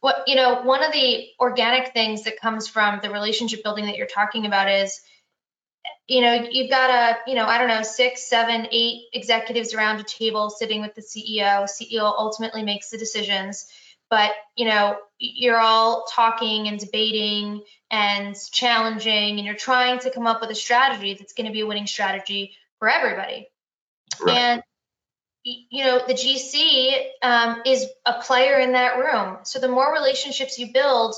what 0.00 0.24
you 0.26 0.36
know 0.36 0.62
one 0.62 0.84
of 0.84 0.92
the 0.92 1.26
organic 1.40 1.92
things 1.92 2.24
that 2.24 2.40
comes 2.40 2.68
from 2.68 3.00
the 3.02 3.10
relationship 3.10 3.62
building 3.62 3.86
that 3.86 3.96
you're 3.96 4.06
talking 4.06 4.46
about 4.46 4.70
is 4.70 5.00
you 6.06 6.22
know, 6.22 6.48
you've 6.50 6.70
got 6.70 6.90
a, 6.90 7.18
you 7.30 7.36
know, 7.36 7.44
I 7.44 7.58
don't 7.58 7.68
know, 7.68 7.82
six, 7.82 8.28
seven, 8.28 8.66
eight 8.72 9.04
executives 9.12 9.74
around 9.74 10.00
a 10.00 10.04
table 10.04 10.48
sitting 10.48 10.80
with 10.80 10.94
the 10.94 11.02
CEO. 11.02 11.64
CEO 11.64 12.02
ultimately 12.02 12.62
makes 12.62 12.88
the 12.88 12.96
decisions, 12.96 13.66
but 14.08 14.30
you 14.56 14.66
know, 14.66 14.96
you're 15.18 15.60
all 15.60 16.06
talking 16.10 16.66
and 16.66 16.78
debating 16.78 17.62
and 17.90 18.34
challenging, 18.52 19.36
and 19.36 19.44
you're 19.44 19.54
trying 19.54 19.98
to 20.00 20.10
come 20.10 20.26
up 20.26 20.40
with 20.40 20.50
a 20.50 20.54
strategy 20.54 21.14
that's 21.14 21.34
going 21.34 21.46
to 21.46 21.52
be 21.52 21.60
a 21.60 21.66
winning 21.66 21.86
strategy 21.86 22.56
for 22.78 22.88
everybody. 22.88 23.48
Right. 24.20 24.36
And 24.36 24.62
you 25.70 25.84
know, 25.84 26.00
the 26.06 26.14
GC 26.14 26.92
um, 27.22 27.62
is 27.64 27.86
a 28.04 28.20
player 28.20 28.58
in 28.58 28.72
that 28.72 28.98
room. 28.98 29.38
So 29.44 29.58
the 29.58 29.68
more 29.68 29.92
relationships 29.92 30.58
you 30.58 30.72
build, 30.72 31.14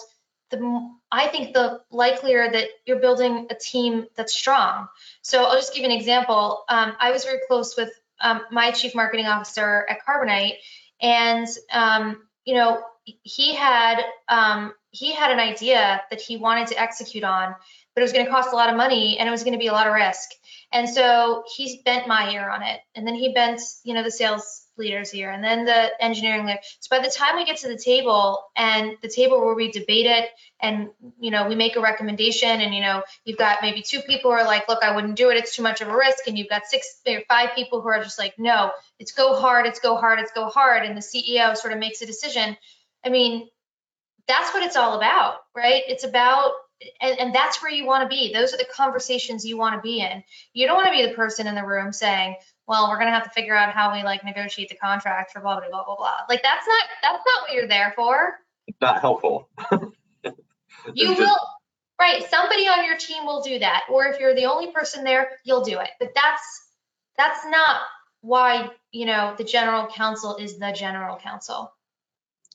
the 0.50 0.90
I 1.10 1.28
think 1.28 1.54
the 1.54 1.80
likelier 1.90 2.50
that 2.50 2.68
you're 2.84 3.00
building 3.00 3.46
a 3.50 3.54
team 3.54 4.06
that's 4.16 4.34
strong. 4.34 4.88
So 5.22 5.44
I'll 5.44 5.56
just 5.56 5.74
give 5.74 5.84
you 5.84 5.90
an 5.90 5.96
example. 5.96 6.64
Um, 6.68 6.92
I 7.00 7.10
was 7.10 7.24
very 7.24 7.40
close 7.48 7.76
with 7.76 7.90
um, 8.20 8.42
my 8.50 8.70
chief 8.70 8.94
marketing 8.94 9.26
officer 9.26 9.86
at 9.88 9.98
Carbonite, 10.06 10.54
and 11.00 11.46
um, 11.72 12.22
you 12.44 12.54
know 12.54 12.82
he 13.04 13.54
had 13.54 14.00
um, 14.28 14.74
he 14.90 15.14
had 15.14 15.30
an 15.30 15.40
idea 15.40 16.02
that 16.10 16.20
he 16.20 16.36
wanted 16.36 16.68
to 16.68 16.80
execute 16.80 17.24
on 17.24 17.54
but 17.94 18.02
it 18.02 18.04
was 18.04 18.12
going 18.12 18.24
to 18.24 18.30
cost 18.30 18.52
a 18.52 18.56
lot 18.56 18.70
of 18.70 18.76
money 18.76 19.18
and 19.18 19.28
it 19.28 19.32
was 19.32 19.42
going 19.42 19.52
to 19.52 19.58
be 19.58 19.66
a 19.66 19.72
lot 19.72 19.86
of 19.86 19.92
risk. 19.92 20.30
And 20.72 20.88
so 20.88 21.42
he 21.56 21.82
bent 21.84 22.06
my 22.06 22.30
ear 22.32 22.48
on 22.48 22.62
it. 22.62 22.80
And 22.94 23.06
then 23.06 23.14
he 23.14 23.32
bent, 23.32 23.60
you 23.82 23.94
know, 23.94 24.04
the 24.04 24.10
sales 24.10 24.66
leaders 24.76 25.10
here 25.10 25.30
and 25.30 25.42
then 25.42 25.64
the 25.64 25.90
engineering 26.00 26.46
leader. 26.46 26.60
So 26.78 26.96
by 26.96 27.04
the 27.04 27.12
time 27.12 27.36
we 27.36 27.44
get 27.44 27.58
to 27.58 27.68
the 27.68 27.76
table 27.76 28.44
and 28.56 28.96
the 29.02 29.08
table 29.08 29.44
where 29.44 29.54
we 29.54 29.70
debate 29.70 30.06
it 30.06 30.30
and, 30.60 30.88
you 31.20 31.30
know, 31.30 31.48
we 31.48 31.56
make 31.56 31.76
a 31.76 31.80
recommendation 31.80 32.48
and, 32.48 32.74
you 32.74 32.80
know, 32.80 33.02
you've 33.24 33.36
got 33.36 33.58
maybe 33.62 33.82
two 33.82 34.00
people 34.00 34.30
who 34.30 34.36
are 34.36 34.44
like, 34.44 34.68
look, 34.68 34.82
I 34.82 34.94
wouldn't 34.94 35.16
do 35.16 35.30
it. 35.30 35.36
It's 35.36 35.54
too 35.54 35.62
much 35.62 35.80
of 35.80 35.88
a 35.88 35.96
risk. 35.96 36.26
And 36.28 36.38
you've 36.38 36.48
got 36.48 36.66
six 36.66 37.00
or 37.06 37.20
five 37.28 37.50
people 37.54 37.80
who 37.80 37.88
are 37.88 38.02
just 38.02 38.18
like, 38.18 38.38
no, 38.38 38.70
it's 38.98 39.12
go 39.12 39.34
hard, 39.34 39.66
it's 39.66 39.80
go 39.80 39.96
hard, 39.96 40.20
it's 40.20 40.32
go 40.32 40.46
hard. 40.46 40.84
And 40.84 40.96
the 40.96 41.02
CEO 41.02 41.56
sort 41.56 41.72
of 41.72 41.80
makes 41.80 42.00
a 42.00 42.06
decision. 42.06 42.56
I 43.04 43.08
mean, 43.08 43.48
that's 44.26 44.54
what 44.54 44.62
it's 44.62 44.76
all 44.76 44.96
about, 44.96 45.38
right? 45.56 45.82
It's 45.88 46.04
about 46.04 46.52
and, 47.00 47.18
and, 47.18 47.34
that's 47.34 47.62
where 47.62 47.70
you 47.70 47.84
want 47.84 48.02
to 48.02 48.08
be. 48.08 48.32
Those 48.32 48.54
are 48.54 48.56
the 48.56 48.66
conversations 48.74 49.44
you 49.44 49.58
want 49.58 49.74
to 49.74 49.80
be 49.80 50.00
in. 50.00 50.22
You 50.54 50.66
don't 50.66 50.76
want 50.76 50.86
to 50.88 50.92
be 50.92 51.06
the 51.06 51.14
person 51.14 51.46
in 51.46 51.54
the 51.54 51.64
room 51.64 51.92
saying, 51.92 52.36
well, 52.66 52.88
we're 52.88 52.98
gonna 52.98 53.10
have 53.10 53.24
to 53.24 53.30
figure 53.30 53.56
out 53.56 53.72
how 53.72 53.92
we 53.92 54.04
like 54.04 54.24
negotiate 54.24 54.68
the 54.68 54.76
contract 54.76 55.32
for 55.32 55.40
blah 55.40 55.58
blah 55.58 55.68
blah 55.68 55.84
blah 55.84 55.96
blah. 55.96 56.16
Like 56.28 56.42
that's 56.42 56.66
not 56.66 56.84
that's 57.02 57.24
not 57.26 57.42
what 57.42 57.52
you're 57.52 57.66
there 57.66 57.92
for. 57.96 58.38
Not 58.80 59.00
helpful. 59.00 59.48
you 60.94 61.08
just... 61.08 61.18
will 61.18 61.36
right. 62.00 62.24
Somebody 62.30 62.68
on 62.68 62.84
your 62.84 62.96
team 62.96 63.26
will 63.26 63.42
do 63.42 63.58
that, 63.58 63.82
or 63.90 64.06
if 64.06 64.20
you're 64.20 64.36
the 64.36 64.46
only 64.46 64.70
person 64.70 65.02
there, 65.02 65.32
you'll 65.44 65.64
do 65.64 65.80
it. 65.80 65.90
But 65.98 66.12
that's 66.14 66.68
that's 67.18 67.44
not 67.44 67.80
why 68.20 68.70
you 68.92 69.06
know 69.06 69.34
the 69.36 69.44
general 69.44 69.88
counsel 69.88 70.36
is 70.36 70.58
the 70.58 70.72
general 70.72 71.16
counsel. 71.16 71.72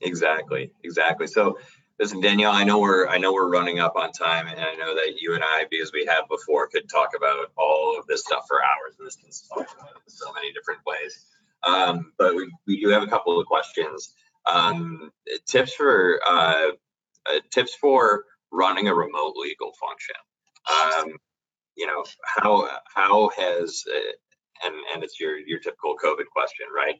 Exactly, 0.02 0.72
exactly. 0.84 1.28
So 1.28 1.58
Listen, 2.00 2.20
Danielle, 2.20 2.52
I 2.52 2.66
know 2.66 2.80
we're 2.80 3.08
I 3.08 3.18
know 3.18 3.34
we're 3.34 3.50
running 3.50 3.80
up 3.80 3.96
on 3.96 4.12
time, 4.12 4.48
and 4.48 4.60
I 4.60 4.76
know 4.76 4.96
that 4.96 5.22
you 5.22 5.34
and 5.34 5.44
I, 5.44 5.66
because 5.70 5.94
we 5.94 6.06
have 6.06 6.28
before, 6.30 6.68
could 6.68 6.90
talk 6.90 7.12
about 7.16 7.52
all 7.58 7.98
of 7.98 8.06
this 8.08 8.22
stuff 8.22 8.46
for 8.50 8.62
hours, 8.62 8.96
and 9.00 9.08
this 9.08 9.16
can 9.16 9.30
talk 9.48 9.74
about 9.78 9.92
in 9.96 10.12
so 10.12 10.34
many 10.34 10.52
different 10.52 10.82
ways. 10.86 11.26
Um, 11.64 12.12
but 12.18 12.36
we, 12.36 12.52
we 12.68 12.82
do 12.82 12.90
have 12.90 13.04
a 13.04 13.08
couple 13.08 13.40
of 13.40 13.48
questions. 13.48 14.14
Um, 14.46 15.12
tips 15.48 15.74
for 15.74 16.20
uh, 16.28 16.72
uh, 17.32 17.40
tips 17.52 17.76
for 17.76 18.26
running 18.52 18.90
a 18.90 18.94
remote 18.94 19.36
legal 19.38 19.72
function. 19.80 20.16
Um, 20.70 21.18
you 21.78 21.88
know 21.88 22.04
how 22.26 22.70
how 22.94 23.30
has 23.38 23.84
uh, 23.94 24.68
and 24.68 24.76
and 24.94 25.04
it's 25.04 25.20
your 25.20 25.38
your 25.38 25.60
typical 25.60 25.96
COVID 26.04 26.26
question, 26.34 26.68
right? 26.76 26.96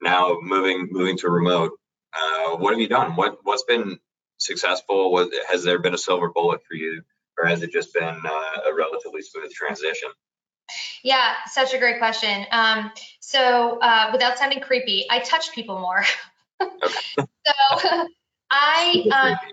Now 0.00 0.38
moving 0.40 0.88
moving 0.90 1.18
to 1.18 1.28
remote, 1.30 1.72
uh, 2.18 2.56
what 2.56 2.72
have 2.72 2.80
you 2.80 2.88
done? 2.88 3.14
What 3.14 3.38
what's 3.42 3.64
been 3.64 3.98
successful? 4.38 5.12
Was, 5.12 5.28
has 5.48 5.64
there 5.64 5.78
been 5.78 5.94
a 5.94 5.98
silver 5.98 6.30
bullet 6.30 6.60
for 6.66 6.74
you, 6.74 7.02
or 7.38 7.46
has 7.46 7.62
it 7.62 7.70
just 7.70 7.92
been 7.92 8.02
uh, 8.02 8.70
a 8.70 8.74
relatively 8.74 9.22
smooth 9.22 9.52
transition? 9.52 10.10
Yeah, 11.02 11.34
such 11.46 11.74
a 11.74 11.78
great 11.78 11.98
question. 11.98 12.46
Um, 12.50 12.90
so, 13.20 13.78
uh, 13.80 14.10
without 14.12 14.38
sounding 14.38 14.60
creepy, 14.60 15.06
I 15.10 15.20
touch 15.20 15.52
people 15.52 15.78
more. 15.78 16.04
so, 16.60 18.06
I 18.50 19.04
um, 19.12 19.50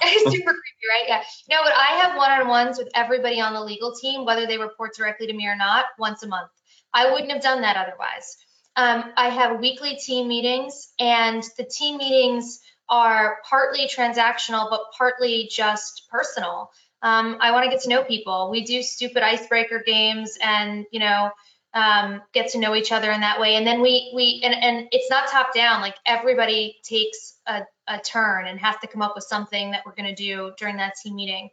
super 0.30 0.52
creepy, 0.52 0.86
right? 0.88 1.04
Yeah. 1.08 1.22
No, 1.50 1.62
but 1.62 1.72
I 1.72 1.98
have 2.02 2.16
one-on-ones 2.16 2.78
with 2.78 2.88
everybody 2.94 3.40
on 3.40 3.54
the 3.54 3.60
legal 3.60 3.94
team, 3.94 4.24
whether 4.24 4.46
they 4.46 4.58
report 4.58 4.94
directly 4.96 5.26
to 5.26 5.32
me 5.32 5.46
or 5.46 5.56
not, 5.56 5.86
once 5.98 6.22
a 6.22 6.28
month. 6.28 6.50
I 6.92 7.12
wouldn't 7.12 7.30
have 7.30 7.42
done 7.42 7.62
that 7.62 7.76
otherwise. 7.76 8.36
Um, 8.76 9.12
I 9.16 9.30
have 9.30 9.60
weekly 9.60 9.96
team 9.96 10.28
meetings, 10.28 10.92
and 10.98 11.42
the 11.56 11.64
team 11.64 11.96
meetings 11.96 12.60
are 12.88 13.38
partly 13.48 13.88
transactional, 13.88 14.70
but 14.70 14.80
partly 14.96 15.48
just 15.50 16.08
personal. 16.10 16.70
Um, 17.02 17.36
I 17.40 17.52
want 17.52 17.64
to 17.64 17.70
get 17.70 17.82
to 17.82 17.88
know 17.88 18.04
people. 18.04 18.50
We 18.50 18.64
do 18.64 18.82
stupid 18.82 19.22
icebreaker 19.22 19.82
games 19.84 20.38
and, 20.42 20.86
you 20.90 21.00
know, 21.00 21.30
um, 21.74 22.22
get 22.32 22.50
to 22.52 22.58
know 22.58 22.74
each 22.74 22.90
other 22.90 23.10
in 23.10 23.20
that 23.20 23.38
way. 23.38 23.56
And 23.56 23.66
then 23.66 23.82
we, 23.82 24.10
we, 24.14 24.40
and, 24.42 24.54
and 24.54 24.88
it's 24.92 25.10
not 25.10 25.28
top 25.28 25.54
down, 25.54 25.82
like 25.82 25.96
everybody 26.06 26.78
takes 26.82 27.34
a, 27.46 27.62
a 27.86 27.98
turn 28.00 28.46
and 28.46 28.58
has 28.60 28.76
to 28.80 28.86
come 28.86 29.02
up 29.02 29.14
with 29.14 29.24
something 29.24 29.72
that 29.72 29.82
we're 29.84 29.94
going 29.94 30.08
to 30.08 30.14
do 30.14 30.52
during 30.58 30.78
that 30.78 30.94
team 31.02 31.16
meeting. 31.16 31.50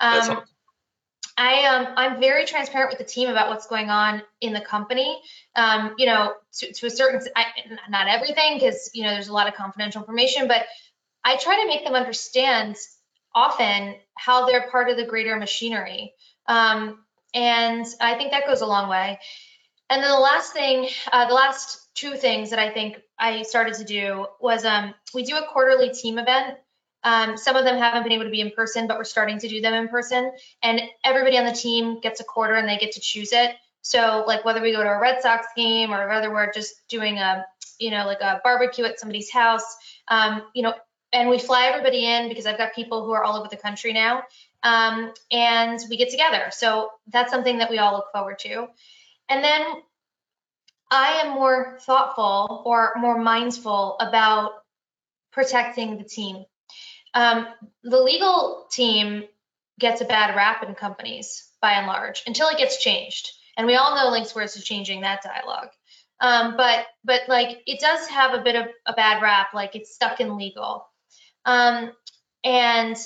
Um, 0.00 0.42
I 1.38 1.64
um 1.66 1.88
I'm 1.96 2.20
very 2.20 2.46
transparent 2.46 2.90
with 2.90 2.98
the 2.98 3.04
team 3.04 3.28
about 3.28 3.48
what's 3.48 3.66
going 3.66 3.90
on 3.90 4.22
in 4.40 4.52
the 4.52 4.60
company. 4.60 5.20
Um, 5.54 5.94
you 5.98 6.06
know, 6.06 6.34
to, 6.58 6.72
to 6.72 6.86
a 6.86 6.90
certain 6.90 7.20
I, 7.36 7.46
not 7.88 8.08
everything 8.08 8.54
because 8.54 8.90
you 8.94 9.04
know 9.04 9.10
there's 9.10 9.28
a 9.28 9.32
lot 9.32 9.48
of 9.48 9.54
confidential 9.54 10.00
information, 10.00 10.48
but 10.48 10.66
I 11.24 11.36
try 11.36 11.60
to 11.60 11.66
make 11.66 11.84
them 11.84 11.94
understand 11.94 12.76
often 13.34 13.96
how 14.14 14.46
they're 14.46 14.70
part 14.70 14.88
of 14.88 14.96
the 14.96 15.04
greater 15.04 15.36
machinery. 15.36 16.14
Um, 16.46 17.00
and 17.34 17.84
I 18.00 18.14
think 18.14 18.30
that 18.30 18.46
goes 18.46 18.62
a 18.62 18.66
long 18.66 18.88
way. 18.88 19.18
And 19.90 20.02
then 20.02 20.10
the 20.10 20.18
last 20.18 20.52
thing, 20.52 20.88
uh, 21.12 21.28
the 21.28 21.34
last 21.34 21.94
two 21.94 22.14
things 22.14 22.50
that 22.50 22.58
I 22.58 22.70
think 22.70 23.00
I 23.18 23.42
started 23.42 23.74
to 23.74 23.84
do 23.84 24.26
was 24.40 24.64
um, 24.64 24.94
we 25.14 25.22
do 25.22 25.36
a 25.36 25.46
quarterly 25.46 25.90
team 25.90 26.18
event 26.18 26.56
um, 27.06 27.36
some 27.36 27.54
of 27.54 27.64
them 27.64 27.78
haven't 27.78 28.02
been 28.02 28.10
able 28.10 28.24
to 28.24 28.30
be 28.30 28.40
in 28.40 28.50
person, 28.50 28.88
but 28.88 28.98
we're 28.98 29.04
starting 29.04 29.38
to 29.38 29.46
do 29.46 29.60
them 29.60 29.72
in 29.74 29.86
person. 29.86 30.32
And 30.60 30.80
everybody 31.04 31.38
on 31.38 31.46
the 31.46 31.52
team 31.52 32.00
gets 32.00 32.18
a 32.18 32.24
quarter 32.24 32.56
and 32.56 32.68
they 32.68 32.78
get 32.78 32.90
to 32.92 33.00
choose 33.00 33.32
it. 33.32 33.54
So 33.82 34.24
like 34.26 34.44
whether 34.44 34.60
we 34.60 34.72
go 34.72 34.82
to 34.82 34.88
a 34.88 35.00
Red 35.00 35.22
Sox 35.22 35.46
game 35.56 35.94
or 35.94 36.08
whether 36.08 36.32
we're 36.32 36.52
just 36.52 36.74
doing 36.88 37.18
a, 37.18 37.46
you 37.78 37.92
know, 37.92 38.06
like 38.06 38.20
a 38.22 38.40
barbecue 38.42 38.84
at 38.84 38.98
somebody's 38.98 39.30
house, 39.30 39.76
um, 40.08 40.42
you 40.52 40.64
know, 40.64 40.74
and 41.12 41.30
we 41.30 41.38
fly 41.38 41.66
everybody 41.66 42.06
in 42.06 42.28
because 42.28 42.44
I've 42.44 42.58
got 42.58 42.74
people 42.74 43.04
who 43.04 43.12
are 43.12 43.22
all 43.22 43.36
over 43.36 43.46
the 43.48 43.56
country 43.56 43.92
now. 43.92 44.24
Um, 44.64 45.14
and 45.30 45.78
we 45.88 45.96
get 45.96 46.10
together. 46.10 46.48
So 46.50 46.90
that's 47.12 47.30
something 47.30 47.58
that 47.58 47.70
we 47.70 47.78
all 47.78 47.92
look 47.92 48.06
forward 48.12 48.40
to. 48.40 48.66
And 49.28 49.44
then 49.44 49.64
I 50.90 51.20
am 51.22 51.34
more 51.34 51.78
thoughtful 51.82 52.64
or 52.66 52.94
more 52.96 53.16
mindful 53.16 53.96
about 54.00 54.54
protecting 55.30 55.98
the 55.98 56.04
team. 56.04 56.46
Um, 57.16 57.46
the 57.82 57.98
legal 57.98 58.66
team 58.70 59.24
gets 59.80 60.02
a 60.02 60.04
bad 60.04 60.36
rap 60.36 60.62
in 60.62 60.74
companies 60.74 61.48
by 61.62 61.72
and 61.72 61.86
large 61.86 62.22
until 62.26 62.48
it 62.48 62.58
gets 62.58 62.82
changed. 62.82 63.30
And 63.56 63.66
we 63.66 63.74
all 63.74 63.94
know 63.94 64.14
LinkSquares 64.14 64.54
is 64.54 64.64
changing 64.64 65.00
that 65.00 65.22
dialogue. 65.22 65.70
Um, 66.20 66.58
but 66.58 66.86
but 67.04 67.22
like 67.26 67.62
it 67.66 67.80
does 67.80 68.06
have 68.08 68.34
a 68.34 68.42
bit 68.42 68.54
of 68.54 68.66
a 68.84 68.92
bad 68.92 69.22
rap, 69.22 69.54
like 69.54 69.74
it's 69.74 69.94
stuck 69.94 70.20
in 70.20 70.36
legal. 70.36 70.86
Um, 71.46 71.90
and 72.44 72.96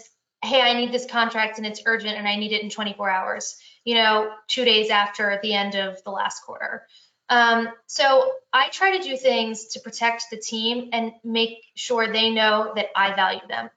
hey, 0.43 0.61
I 0.61 0.75
need 0.75 0.93
this 0.93 1.07
contract 1.07 1.59
and 1.59 1.67
it's 1.67 1.83
urgent 1.87 2.17
and 2.17 2.27
I 2.27 2.35
need 2.35 2.53
it 2.53 2.63
in 2.65 2.71
24 2.71 3.09
hours. 3.09 3.57
You 3.85 3.95
know, 3.95 4.33
two 4.49 4.65
days 4.65 4.91
after 4.91 5.39
the 5.41 5.55
end 5.55 5.77
of 5.77 6.03
the 6.03 6.11
last 6.11 6.43
quarter. 6.43 6.85
Um, 7.29 7.69
so 7.87 8.33
I 8.53 8.71
try 8.71 8.99
to 8.99 9.05
do 9.05 9.17
things 9.17 9.69
to 9.69 9.81
protect 9.81 10.25
the 10.33 10.37
team 10.37 10.91
and 10.93 11.13
make 11.23 11.59
sure 11.77 12.13
they 12.13 12.31
know 12.31 12.73
that 12.75 12.87
I 12.97 13.15
value 13.15 13.47
them. 13.49 13.71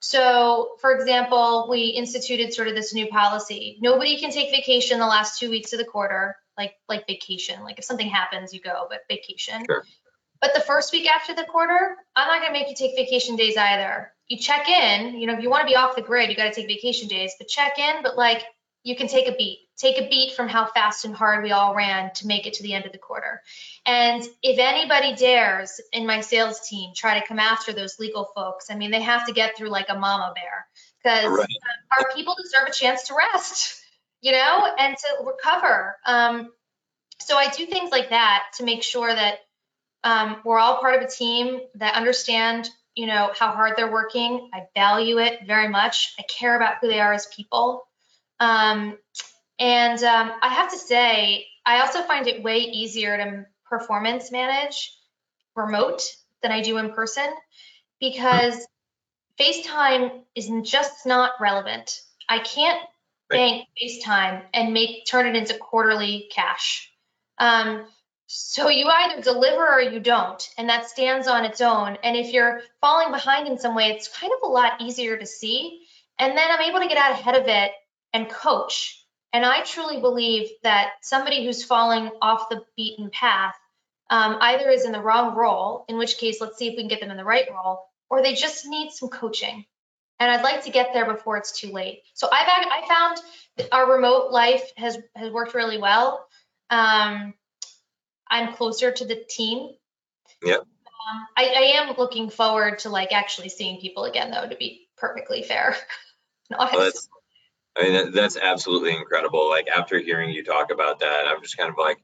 So, 0.00 0.76
for 0.80 0.92
example, 0.92 1.66
we 1.68 1.86
instituted 1.86 2.54
sort 2.54 2.68
of 2.68 2.74
this 2.74 2.94
new 2.94 3.08
policy. 3.08 3.78
Nobody 3.80 4.18
can 4.18 4.30
take 4.30 4.50
vacation 4.50 4.98
the 4.98 5.06
last 5.06 5.40
two 5.40 5.50
weeks 5.50 5.72
of 5.72 5.78
the 5.78 5.84
quarter, 5.84 6.36
like 6.56 6.74
like 6.88 7.06
vacation. 7.06 7.62
Like 7.62 7.78
if 7.78 7.84
something 7.84 8.08
happens, 8.08 8.54
you 8.54 8.60
go, 8.60 8.86
but 8.88 9.00
vacation. 9.08 9.64
Sure. 9.66 9.84
But 10.40 10.54
the 10.54 10.60
first 10.60 10.92
week 10.92 11.10
after 11.10 11.34
the 11.34 11.44
quarter, 11.44 11.96
I'm 12.14 12.28
not 12.28 12.40
going 12.40 12.54
to 12.54 12.58
make 12.58 12.68
you 12.68 12.76
take 12.76 12.96
vacation 12.96 13.34
days 13.34 13.56
either. 13.56 14.12
You 14.28 14.38
check 14.38 14.68
in, 14.68 15.18
you 15.18 15.26
know, 15.26 15.34
if 15.34 15.42
you 15.42 15.50
want 15.50 15.62
to 15.62 15.66
be 15.66 15.74
off 15.74 15.96
the 15.96 16.02
grid, 16.02 16.30
you 16.30 16.36
got 16.36 16.52
to 16.52 16.54
take 16.54 16.68
vacation 16.68 17.08
days, 17.08 17.32
but 17.38 17.48
check 17.48 17.78
in, 17.78 18.02
but 18.02 18.16
like 18.16 18.44
you 18.84 18.94
can 18.94 19.08
take 19.08 19.26
a 19.26 19.34
beat. 19.36 19.67
Take 19.78 19.98
a 19.98 20.08
beat 20.08 20.34
from 20.34 20.48
how 20.48 20.66
fast 20.66 21.04
and 21.04 21.14
hard 21.14 21.44
we 21.44 21.52
all 21.52 21.74
ran 21.74 22.12
to 22.14 22.26
make 22.26 22.46
it 22.46 22.54
to 22.54 22.62
the 22.64 22.74
end 22.74 22.84
of 22.84 22.92
the 22.92 22.98
quarter. 22.98 23.42
And 23.86 24.22
if 24.42 24.58
anybody 24.58 25.14
dares 25.14 25.80
in 25.92 26.04
my 26.04 26.20
sales 26.20 26.68
team 26.68 26.90
try 26.96 27.18
to 27.18 27.26
come 27.26 27.38
after 27.38 27.72
those 27.72 27.98
legal 27.98 28.28
folks, 28.34 28.70
I 28.70 28.74
mean, 28.74 28.90
they 28.90 29.00
have 29.00 29.26
to 29.26 29.32
get 29.32 29.56
through 29.56 29.70
like 29.70 29.86
a 29.88 29.98
mama 29.98 30.34
bear 30.34 30.66
because 31.02 31.38
right. 31.38 31.48
our 31.96 32.10
people 32.14 32.34
deserve 32.42 32.68
a 32.68 32.72
chance 32.72 33.04
to 33.04 33.14
rest, 33.14 33.80
you 34.20 34.32
know, 34.32 34.66
and 34.78 34.96
to 34.96 35.24
recover. 35.24 35.96
Um, 36.04 36.50
so 37.20 37.36
I 37.36 37.48
do 37.50 37.66
things 37.66 37.90
like 37.90 38.10
that 38.10 38.44
to 38.56 38.64
make 38.64 38.82
sure 38.82 39.12
that 39.12 39.38
um, 40.04 40.40
we're 40.44 40.58
all 40.58 40.78
part 40.78 40.96
of 40.96 41.02
a 41.02 41.10
team 41.10 41.60
that 41.76 41.94
understand, 41.94 42.68
you 42.94 43.06
know, 43.06 43.32
how 43.38 43.52
hard 43.52 43.74
they're 43.76 43.90
working. 43.90 44.50
I 44.52 44.66
value 44.74 45.18
it 45.18 45.40
very 45.46 45.68
much. 45.68 46.14
I 46.18 46.22
care 46.22 46.56
about 46.56 46.76
who 46.80 46.88
they 46.88 47.00
are 47.00 47.12
as 47.12 47.26
people. 47.26 47.84
Um, 48.40 48.96
and 49.58 50.02
um, 50.02 50.32
I 50.42 50.48
have 50.54 50.70
to 50.70 50.78
say, 50.78 51.46
I 51.66 51.80
also 51.80 52.02
find 52.02 52.26
it 52.26 52.42
way 52.42 52.58
easier 52.58 53.16
to 53.16 53.46
performance 53.68 54.30
manage 54.30 54.94
remote 55.54 56.02
than 56.42 56.52
I 56.52 56.62
do 56.62 56.78
in 56.78 56.92
person 56.92 57.26
because 58.00 58.66
FaceTime 59.38 60.22
is 60.34 60.50
just 60.64 61.06
not 61.06 61.32
relevant. 61.40 62.00
I 62.28 62.38
can't 62.38 62.80
bank 63.28 63.66
FaceTime 63.82 64.42
and 64.54 64.72
make 64.72 65.06
turn 65.06 65.26
it 65.26 65.36
into 65.36 65.54
quarterly 65.54 66.28
cash. 66.34 66.90
Um, 67.38 67.86
so 68.26 68.68
you 68.68 68.86
either 68.86 69.22
deliver 69.22 69.66
or 69.66 69.80
you 69.80 70.00
don't, 70.00 70.46
and 70.58 70.68
that 70.68 70.88
stands 70.88 71.26
on 71.26 71.44
its 71.44 71.60
own. 71.60 71.96
And 72.02 72.16
if 72.16 72.32
you're 72.32 72.60
falling 72.80 73.10
behind 73.10 73.48
in 73.48 73.58
some 73.58 73.74
way, 73.74 73.86
it's 73.86 74.08
kind 74.08 74.32
of 74.32 74.48
a 74.48 74.52
lot 74.52 74.82
easier 74.82 75.16
to 75.16 75.26
see. 75.26 75.86
And 76.18 76.36
then 76.36 76.50
I'm 76.50 76.68
able 76.68 76.80
to 76.80 76.88
get 76.88 76.98
out 76.98 77.12
ahead 77.12 77.36
of 77.36 77.46
it 77.46 77.70
and 78.12 78.28
coach. 78.28 78.97
And 79.32 79.44
I 79.44 79.62
truly 79.62 80.00
believe 80.00 80.48
that 80.62 80.92
somebody 81.02 81.44
who's 81.44 81.64
falling 81.64 82.10
off 82.22 82.48
the 82.48 82.64
beaten 82.76 83.10
path 83.10 83.54
um, 84.10 84.38
either 84.40 84.70
is 84.70 84.86
in 84.86 84.92
the 84.92 85.02
wrong 85.02 85.34
role, 85.34 85.84
in 85.88 85.98
which 85.98 86.16
case, 86.16 86.40
let's 86.40 86.56
see 86.56 86.68
if 86.68 86.72
we 86.72 86.82
can 86.82 86.88
get 86.88 87.00
them 87.00 87.10
in 87.10 87.16
the 87.16 87.24
right 87.24 87.46
role, 87.52 87.84
or 88.08 88.22
they 88.22 88.34
just 88.34 88.66
need 88.66 88.90
some 88.90 89.10
coaching. 89.10 89.66
And 90.18 90.30
I'd 90.30 90.42
like 90.42 90.64
to 90.64 90.70
get 90.70 90.92
there 90.94 91.04
before 91.04 91.36
it's 91.36 91.52
too 91.52 91.72
late. 91.72 92.02
So 92.14 92.28
I've 92.30 92.48
I 92.48 92.88
found 92.88 93.70
our 93.70 93.92
remote 93.92 94.32
life 94.32 94.72
has 94.76 94.98
has 95.14 95.30
worked 95.30 95.54
really 95.54 95.78
well. 95.78 96.26
Um, 96.70 97.34
I'm 98.28 98.54
closer 98.54 98.90
to 98.90 99.04
the 99.04 99.24
team. 99.28 99.70
Yep. 100.42 100.60
Um, 100.60 101.26
I, 101.36 101.44
I 101.44 101.82
am 101.82 101.96
looking 101.96 102.30
forward 102.30 102.80
to 102.80 102.90
like 102.90 103.12
actually 103.12 103.48
seeing 103.48 103.80
people 103.80 104.04
again, 104.04 104.30
though. 104.30 104.48
To 104.48 104.56
be 104.56 104.88
perfectly 104.96 105.42
fair. 105.42 105.76
well, 106.50 106.68
that's, 106.72 107.08
I 107.78 107.82
mean, 107.82 108.12
that's 108.12 108.36
absolutely 108.36 108.94
incredible. 108.94 109.48
Like 109.48 109.68
after 109.68 109.98
hearing 109.98 110.30
you 110.30 110.42
talk 110.42 110.72
about 110.72 110.98
that, 111.00 111.26
I'm 111.28 111.40
just 111.42 111.56
kind 111.56 111.70
of 111.70 111.76
like, 111.78 111.98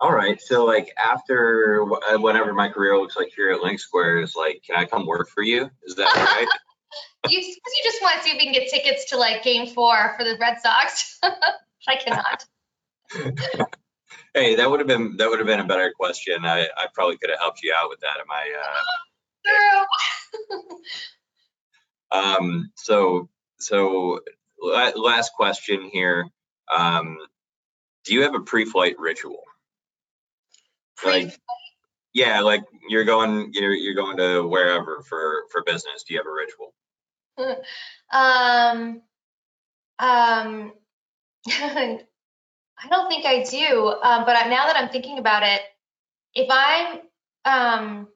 all 0.00 0.12
right. 0.12 0.40
So 0.40 0.64
like 0.64 0.92
after 1.02 1.82
uh, 1.82 2.18
whatever 2.18 2.52
my 2.52 2.68
career 2.68 2.98
looks 2.98 3.16
like 3.16 3.32
here 3.34 3.50
at 3.50 3.60
LinkSquares, 3.60 4.36
like, 4.36 4.62
can 4.66 4.76
I 4.76 4.84
come 4.84 5.06
work 5.06 5.28
for 5.30 5.42
you? 5.42 5.70
Is 5.84 5.94
that 5.94 6.14
right? 6.14 6.46
you, 7.30 7.38
you 7.38 7.82
just 7.84 8.02
want 8.02 8.18
to 8.18 8.24
see 8.24 8.30
if 8.30 8.36
we 8.36 8.44
can 8.44 8.52
get 8.52 8.68
tickets 8.68 9.10
to 9.10 9.16
like 9.16 9.42
Game 9.42 9.66
Four 9.66 10.14
for 10.18 10.24
the 10.24 10.36
Red 10.38 10.58
Sox. 10.60 11.18
I 11.88 11.96
cannot. 11.96 12.44
hey, 14.34 14.56
that 14.56 14.70
would 14.70 14.80
have 14.80 14.86
been 14.86 15.16
that 15.16 15.28
would 15.30 15.38
have 15.38 15.46
been 15.46 15.60
a 15.60 15.66
better 15.66 15.92
question. 15.96 16.44
I, 16.44 16.64
I 16.76 16.86
probably 16.92 17.16
could 17.16 17.30
have 17.30 17.38
helped 17.38 17.62
you 17.62 17.74
out 17.76 17.88
with 17.88 18.00
that. 18.00 18.18
Am 18.20 18.26
I? 18.30 18.52
Uh, 18.60 19.86
True. 20.50 20.78
um. 22.12 22.72
So 22.76 23.28
so 23.58 24.20
last 24.64 25.32
question 25.34 25.88
here. 25.92 26.26
Um, 26.74 27.18
do 28.04 28.14
you 28.14 28.22
have 28.22 28.34
a 28.34 28.40
pre-flight 28.40 28.98
ritual? 28.98 29.42
Pre-flight? 30.96 31.26
Like, 31.26 31.38
yeah, 32.12 32.40
like 32.40 32.62
you're 32.88 33.04
going, 33.04 33.50
you're 33.52 33.72
you're 33.72 33.94
going 33.94 34.16
to 34.18 34.46
wherever 34.46 35.02
for 35.02 35.44
for 35.50 35.62
business. 35.64 36.04
Do 36.06 36.14
you 36.14 36.20
have 36.20 36.26
a 36.26 36.30
ritual? 36.30 36.74
um, 38.12 39.02
um, 39.98 40.72
I 42.84 42.88
don't 42.88 43.08
think 43.08 43.26
I 43.26 43.42
do. 43.42 43.94
Um, 44.02 44.24
but 44.24 44.48
now 44.48 44.66
that 44.66 44.76
I'm 44.76 44.90
thinking 44.90 45.18
about 45.18 45.42
it, 45.42 45.60
if 46.34 46.48
I'm, 46.50 47.00
um, 47.44 48.08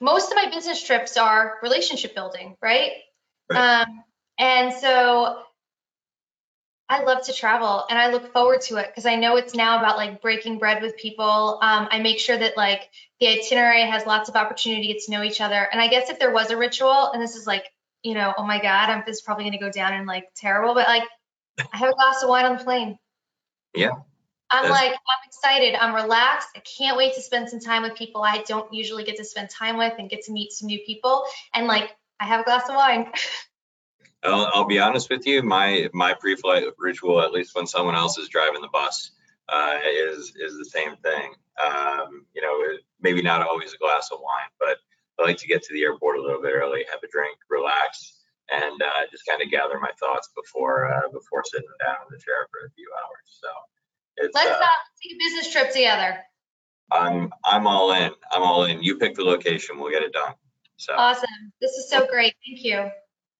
most 0.00 0.30
of 0.30 0.36
my 0.36 0.50
business 0.52 0.82
trips 0.82 1.16
are 1.16 1.58
relationship 1.62 2.14
building, 2.14 2.56
right? 2.62 2.92
right. 3.50 3.82
Um, 3.82 4.04
and 4.38 4.72
so 4.72 5.42
I 6.90 7.02
love 7.02 7.24
to 7.26 7.34
travel 7.34 7.84
and 7.90 7.98
I 7.98 8.10
look 8.10 8.32
forward 8.32 8.62
to 8.62 8.76
it 8.76 8.86
because 8.86 9.04
I 9.04 9.16
know 9.16 9.36
it's 9.36 9.54
now 9.54 9.78
about 9.78 9.98
like 9.98 10.22
breaking 10.22 10.58
bread 10.58 10.82
with 10.82 10.96
people. 10.96 11.58
Um, 11.60 11.88
I 11.90 12.00
make 12.00 12.18
sure 12.18 12.36
that 12.36 12.56
like 12.56 12.88
the 13.20 13.28
itinerary 13.28 13.82
has 13.82 14.06
lots 14.06 14.30
of 14.30 14.36
opportunity 14.36 14.86
to 14.86 14.94
get 14.94 15.02
to 15.04 15.10
know 15.10 15.22
each 15.22 15.42
other. 15.42 15.68
And 15.70 15.82
I 15.82 15.88
guess 15.88 16.08
if 16.08 16.18
there 16.18 16.32
was 16.32 16.50
a 16.50 16.56
ritual, 16.56 17.12
and 17.12 17.22
this 17.22 17.36
is 17.36 17.46
like, 17.46 17.64
you 18.02 18.14
know, 18.14 18.32
oh 18.38 18.44
my 18.44 18.60
God, 18.60 18.88
I'm 18.88 19.02
this 19.06 19.20
probably 19.20 19.44
going 19.44 19.52
to 19.52 19.58
go 19.58 19.70
down 19.70 19.92
and 19.92 20.06
like 20.06 20.28
terrible, 20.34 20.74
but 20.74 20.88
like 20.88 21.04
I 21.72 21.76
have 21.76 21.90
a 21.90 21.94
glass 21.94 22.22
of 22.22 22.30
wine 22.30 22.46
on 22.46 22.56
the 22.56 22.64
plane. 22.64 22.98
Yeah. 23.74 23.90
I'm 24.50 24.70
like, 24.70 24.92
I'm 24.92 25.26
excited. 25.26 25.74
I'm 25.74 25.94
relaxed. 25.94 26.48
I 26.56 26.60
can't 26.60 26.96
wait 26.96 27.14
to 27.16 27.20
spend 27.20 27.50
some 27.50 27.60
time 27.60 27.82
with 27.82 27.96
people 27.96 28.22
I 28.22 28.42
don't 28.46 28.72
usually 28.72 29.04
get 29.04 29.16
to 29.16 29.24
spend 29.24 29.50
time 29.50 29.76
with 29.76 29.92
and 29.98 30.08
get 30.08 30.22
to 30.22 30.32
meet 30.32 30.52
some 30.52 30.68
new 30.68 30.80
people. 30.86 31.24
And 31.52 31.66
like, 31.66 31.94
I 32.18 32.24
have 32.24 32.40
a 32.40 32.44
glass 32.44 32.66
of 32.68 32.74
wine. 32.74 33.12
I'll, 34.24 34.50
I'll, 34.52 34.64
be 34.64 34.78
honest 34.78 35.10
with 35.10 35.26
you. 35.26 35.42
My 35.42 35.88
my 35.92 36.14
pre-flight 36.14 36.64
ritual, 36.78 37.20
at 37.20 37.32
least 37.32 37.54
when 37.54 37.66
someone 37.66 37.94
else 37.94 38.18
is 38.18 38.28
driving 38.28 38.60
the 38.60 38.68
bus, 38.72 39.12
uh, 39.48 39.78
is 39.84 40.32
is 40.36 40.58
the 40.58 40.64
same 40.64 40.96
thing. 40.96 41.34
Um, 41.64 42.26
you 42.34 42.42
know, 42.42 42.78
maybe 43.00 43.22
not 43.22 43.46
always 43.46 43.72
a 43.72 43.78
glass 43.78 44.10
of 44.12 44.18
wine, 44.20 44.50
but 44.58 44.78
I 45.18 45.26
like 45.26 45.38
to 45.38 45.46
get 45.46 45.62
to 45.64 45.72
the 45.72 45.82
airport 45.82 46.18
a 46.18 46.22
little 46.22 46.42
bit 46.42 46.52
early, 46.52 46.84
have 46.90 47.02
a 47.02 47.08
drink, 47.08 47.38
relax, 47.48 48.20
and 48.52 48.80
uh, 48.82 49.06
just 49.10 49.24
kind 49.26 49.42
of 49.42 49.50
gather 49.50 49.78
my 49.78 49.90
thoughts 49.98 50.30
before 50.34 50.92
uh, 50.92 51.08
before 51.12 51.44
sitting 51.44 51.68
down 51.84 51.96
in 52.08 52.16
the 52.16 52.22
chair 52.22 52.48
for 52.50 52.66
a 52.66 52.70
few 52.70 52.90
hours. 52.98 53.40
So 53.40 53.48
it's, 54.16 54.34
let's 54.34 54.50
uh, 54.50 54.66
take 55.02 55.14
a 55.14 55.18
business 55.18 55.52
trip 55.52 55.72
together. 55.72 56.18
I'm 56.90 57.32
I'm 57.44 57.68
all 57.68 57.92
in. 57.92 58.10
I'm 58.32 58.42
all 58.42 58.64
in. 58.64 58.82
You 58.82 58.96
pick 58.96 59.14
the 59.14 59.24
location, 59.24 59.78
we'll 59.78 59.92
get 59.92 60.02
it 60.02 60.12
done. 60.12 60.34
So 60.76 60.94
awesome. 60.94 61.28
This 61.60 61.72
is 61.72 61.88
so 61.88 62.06
great. 62.06 62.34
Thank 62.44 62.64
you 62.64 62.90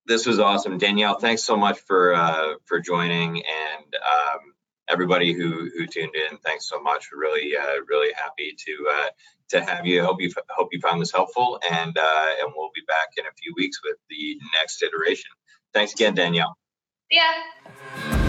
this 0.09 0.26
was 0.26 0.40
awesome, 0.40 0.78
Danielle. 0.78 1.18
Thanks 1.18 1.44
so 1.44 1.56
much 1.56 1.78
for 1.80 2.14
uh, 2.14 2.54
for 2.64 2.80
joining, 2.80 3.36
and 3.36 3.94
um, 3.94 4.54
everybody 4.88 5.32
who 5.32 5.70
who 5.76 5.86
tuned 5.86 6.14
in. 6.16 6.38
Thanks 6.38 6.68
so 6.68 6.80
much. 6.80 7.11
Really, 7.12 7.56
uh, 7.56 7.82
really 7.86 8.12
happy 8.14 8.56
to 8.59 8.88
uh, 8.90 9.09
to 9.50 9.61
have 9.61 9.86
you. 9.86 10.02
Hope 10.02 10.20
you 10.20 10.32
hope 10.50 10.70
you 10.72 10.80
found 10.80 11.00
this 11.00 11.12
helpful, 11.12 11.61
and 11.70 11.96
uh, 11.96 12.26
and 12.40 12.52
we'll 12.56 12.70
be 12.74 12.82
back 12.88 13.11
in 13.18 13.24
a 13.26 13.32
few 13.40 13.52
weeks 13.56 13.78
with 13.84 13.96
the 14.09 14.40
next 14.59 14.82
iteration. 14.82 15.30
Thanks 15.74 15.92
again, 15.92 16.14
Danielle. 16.14 16.56
Yeah. 17.11 18.24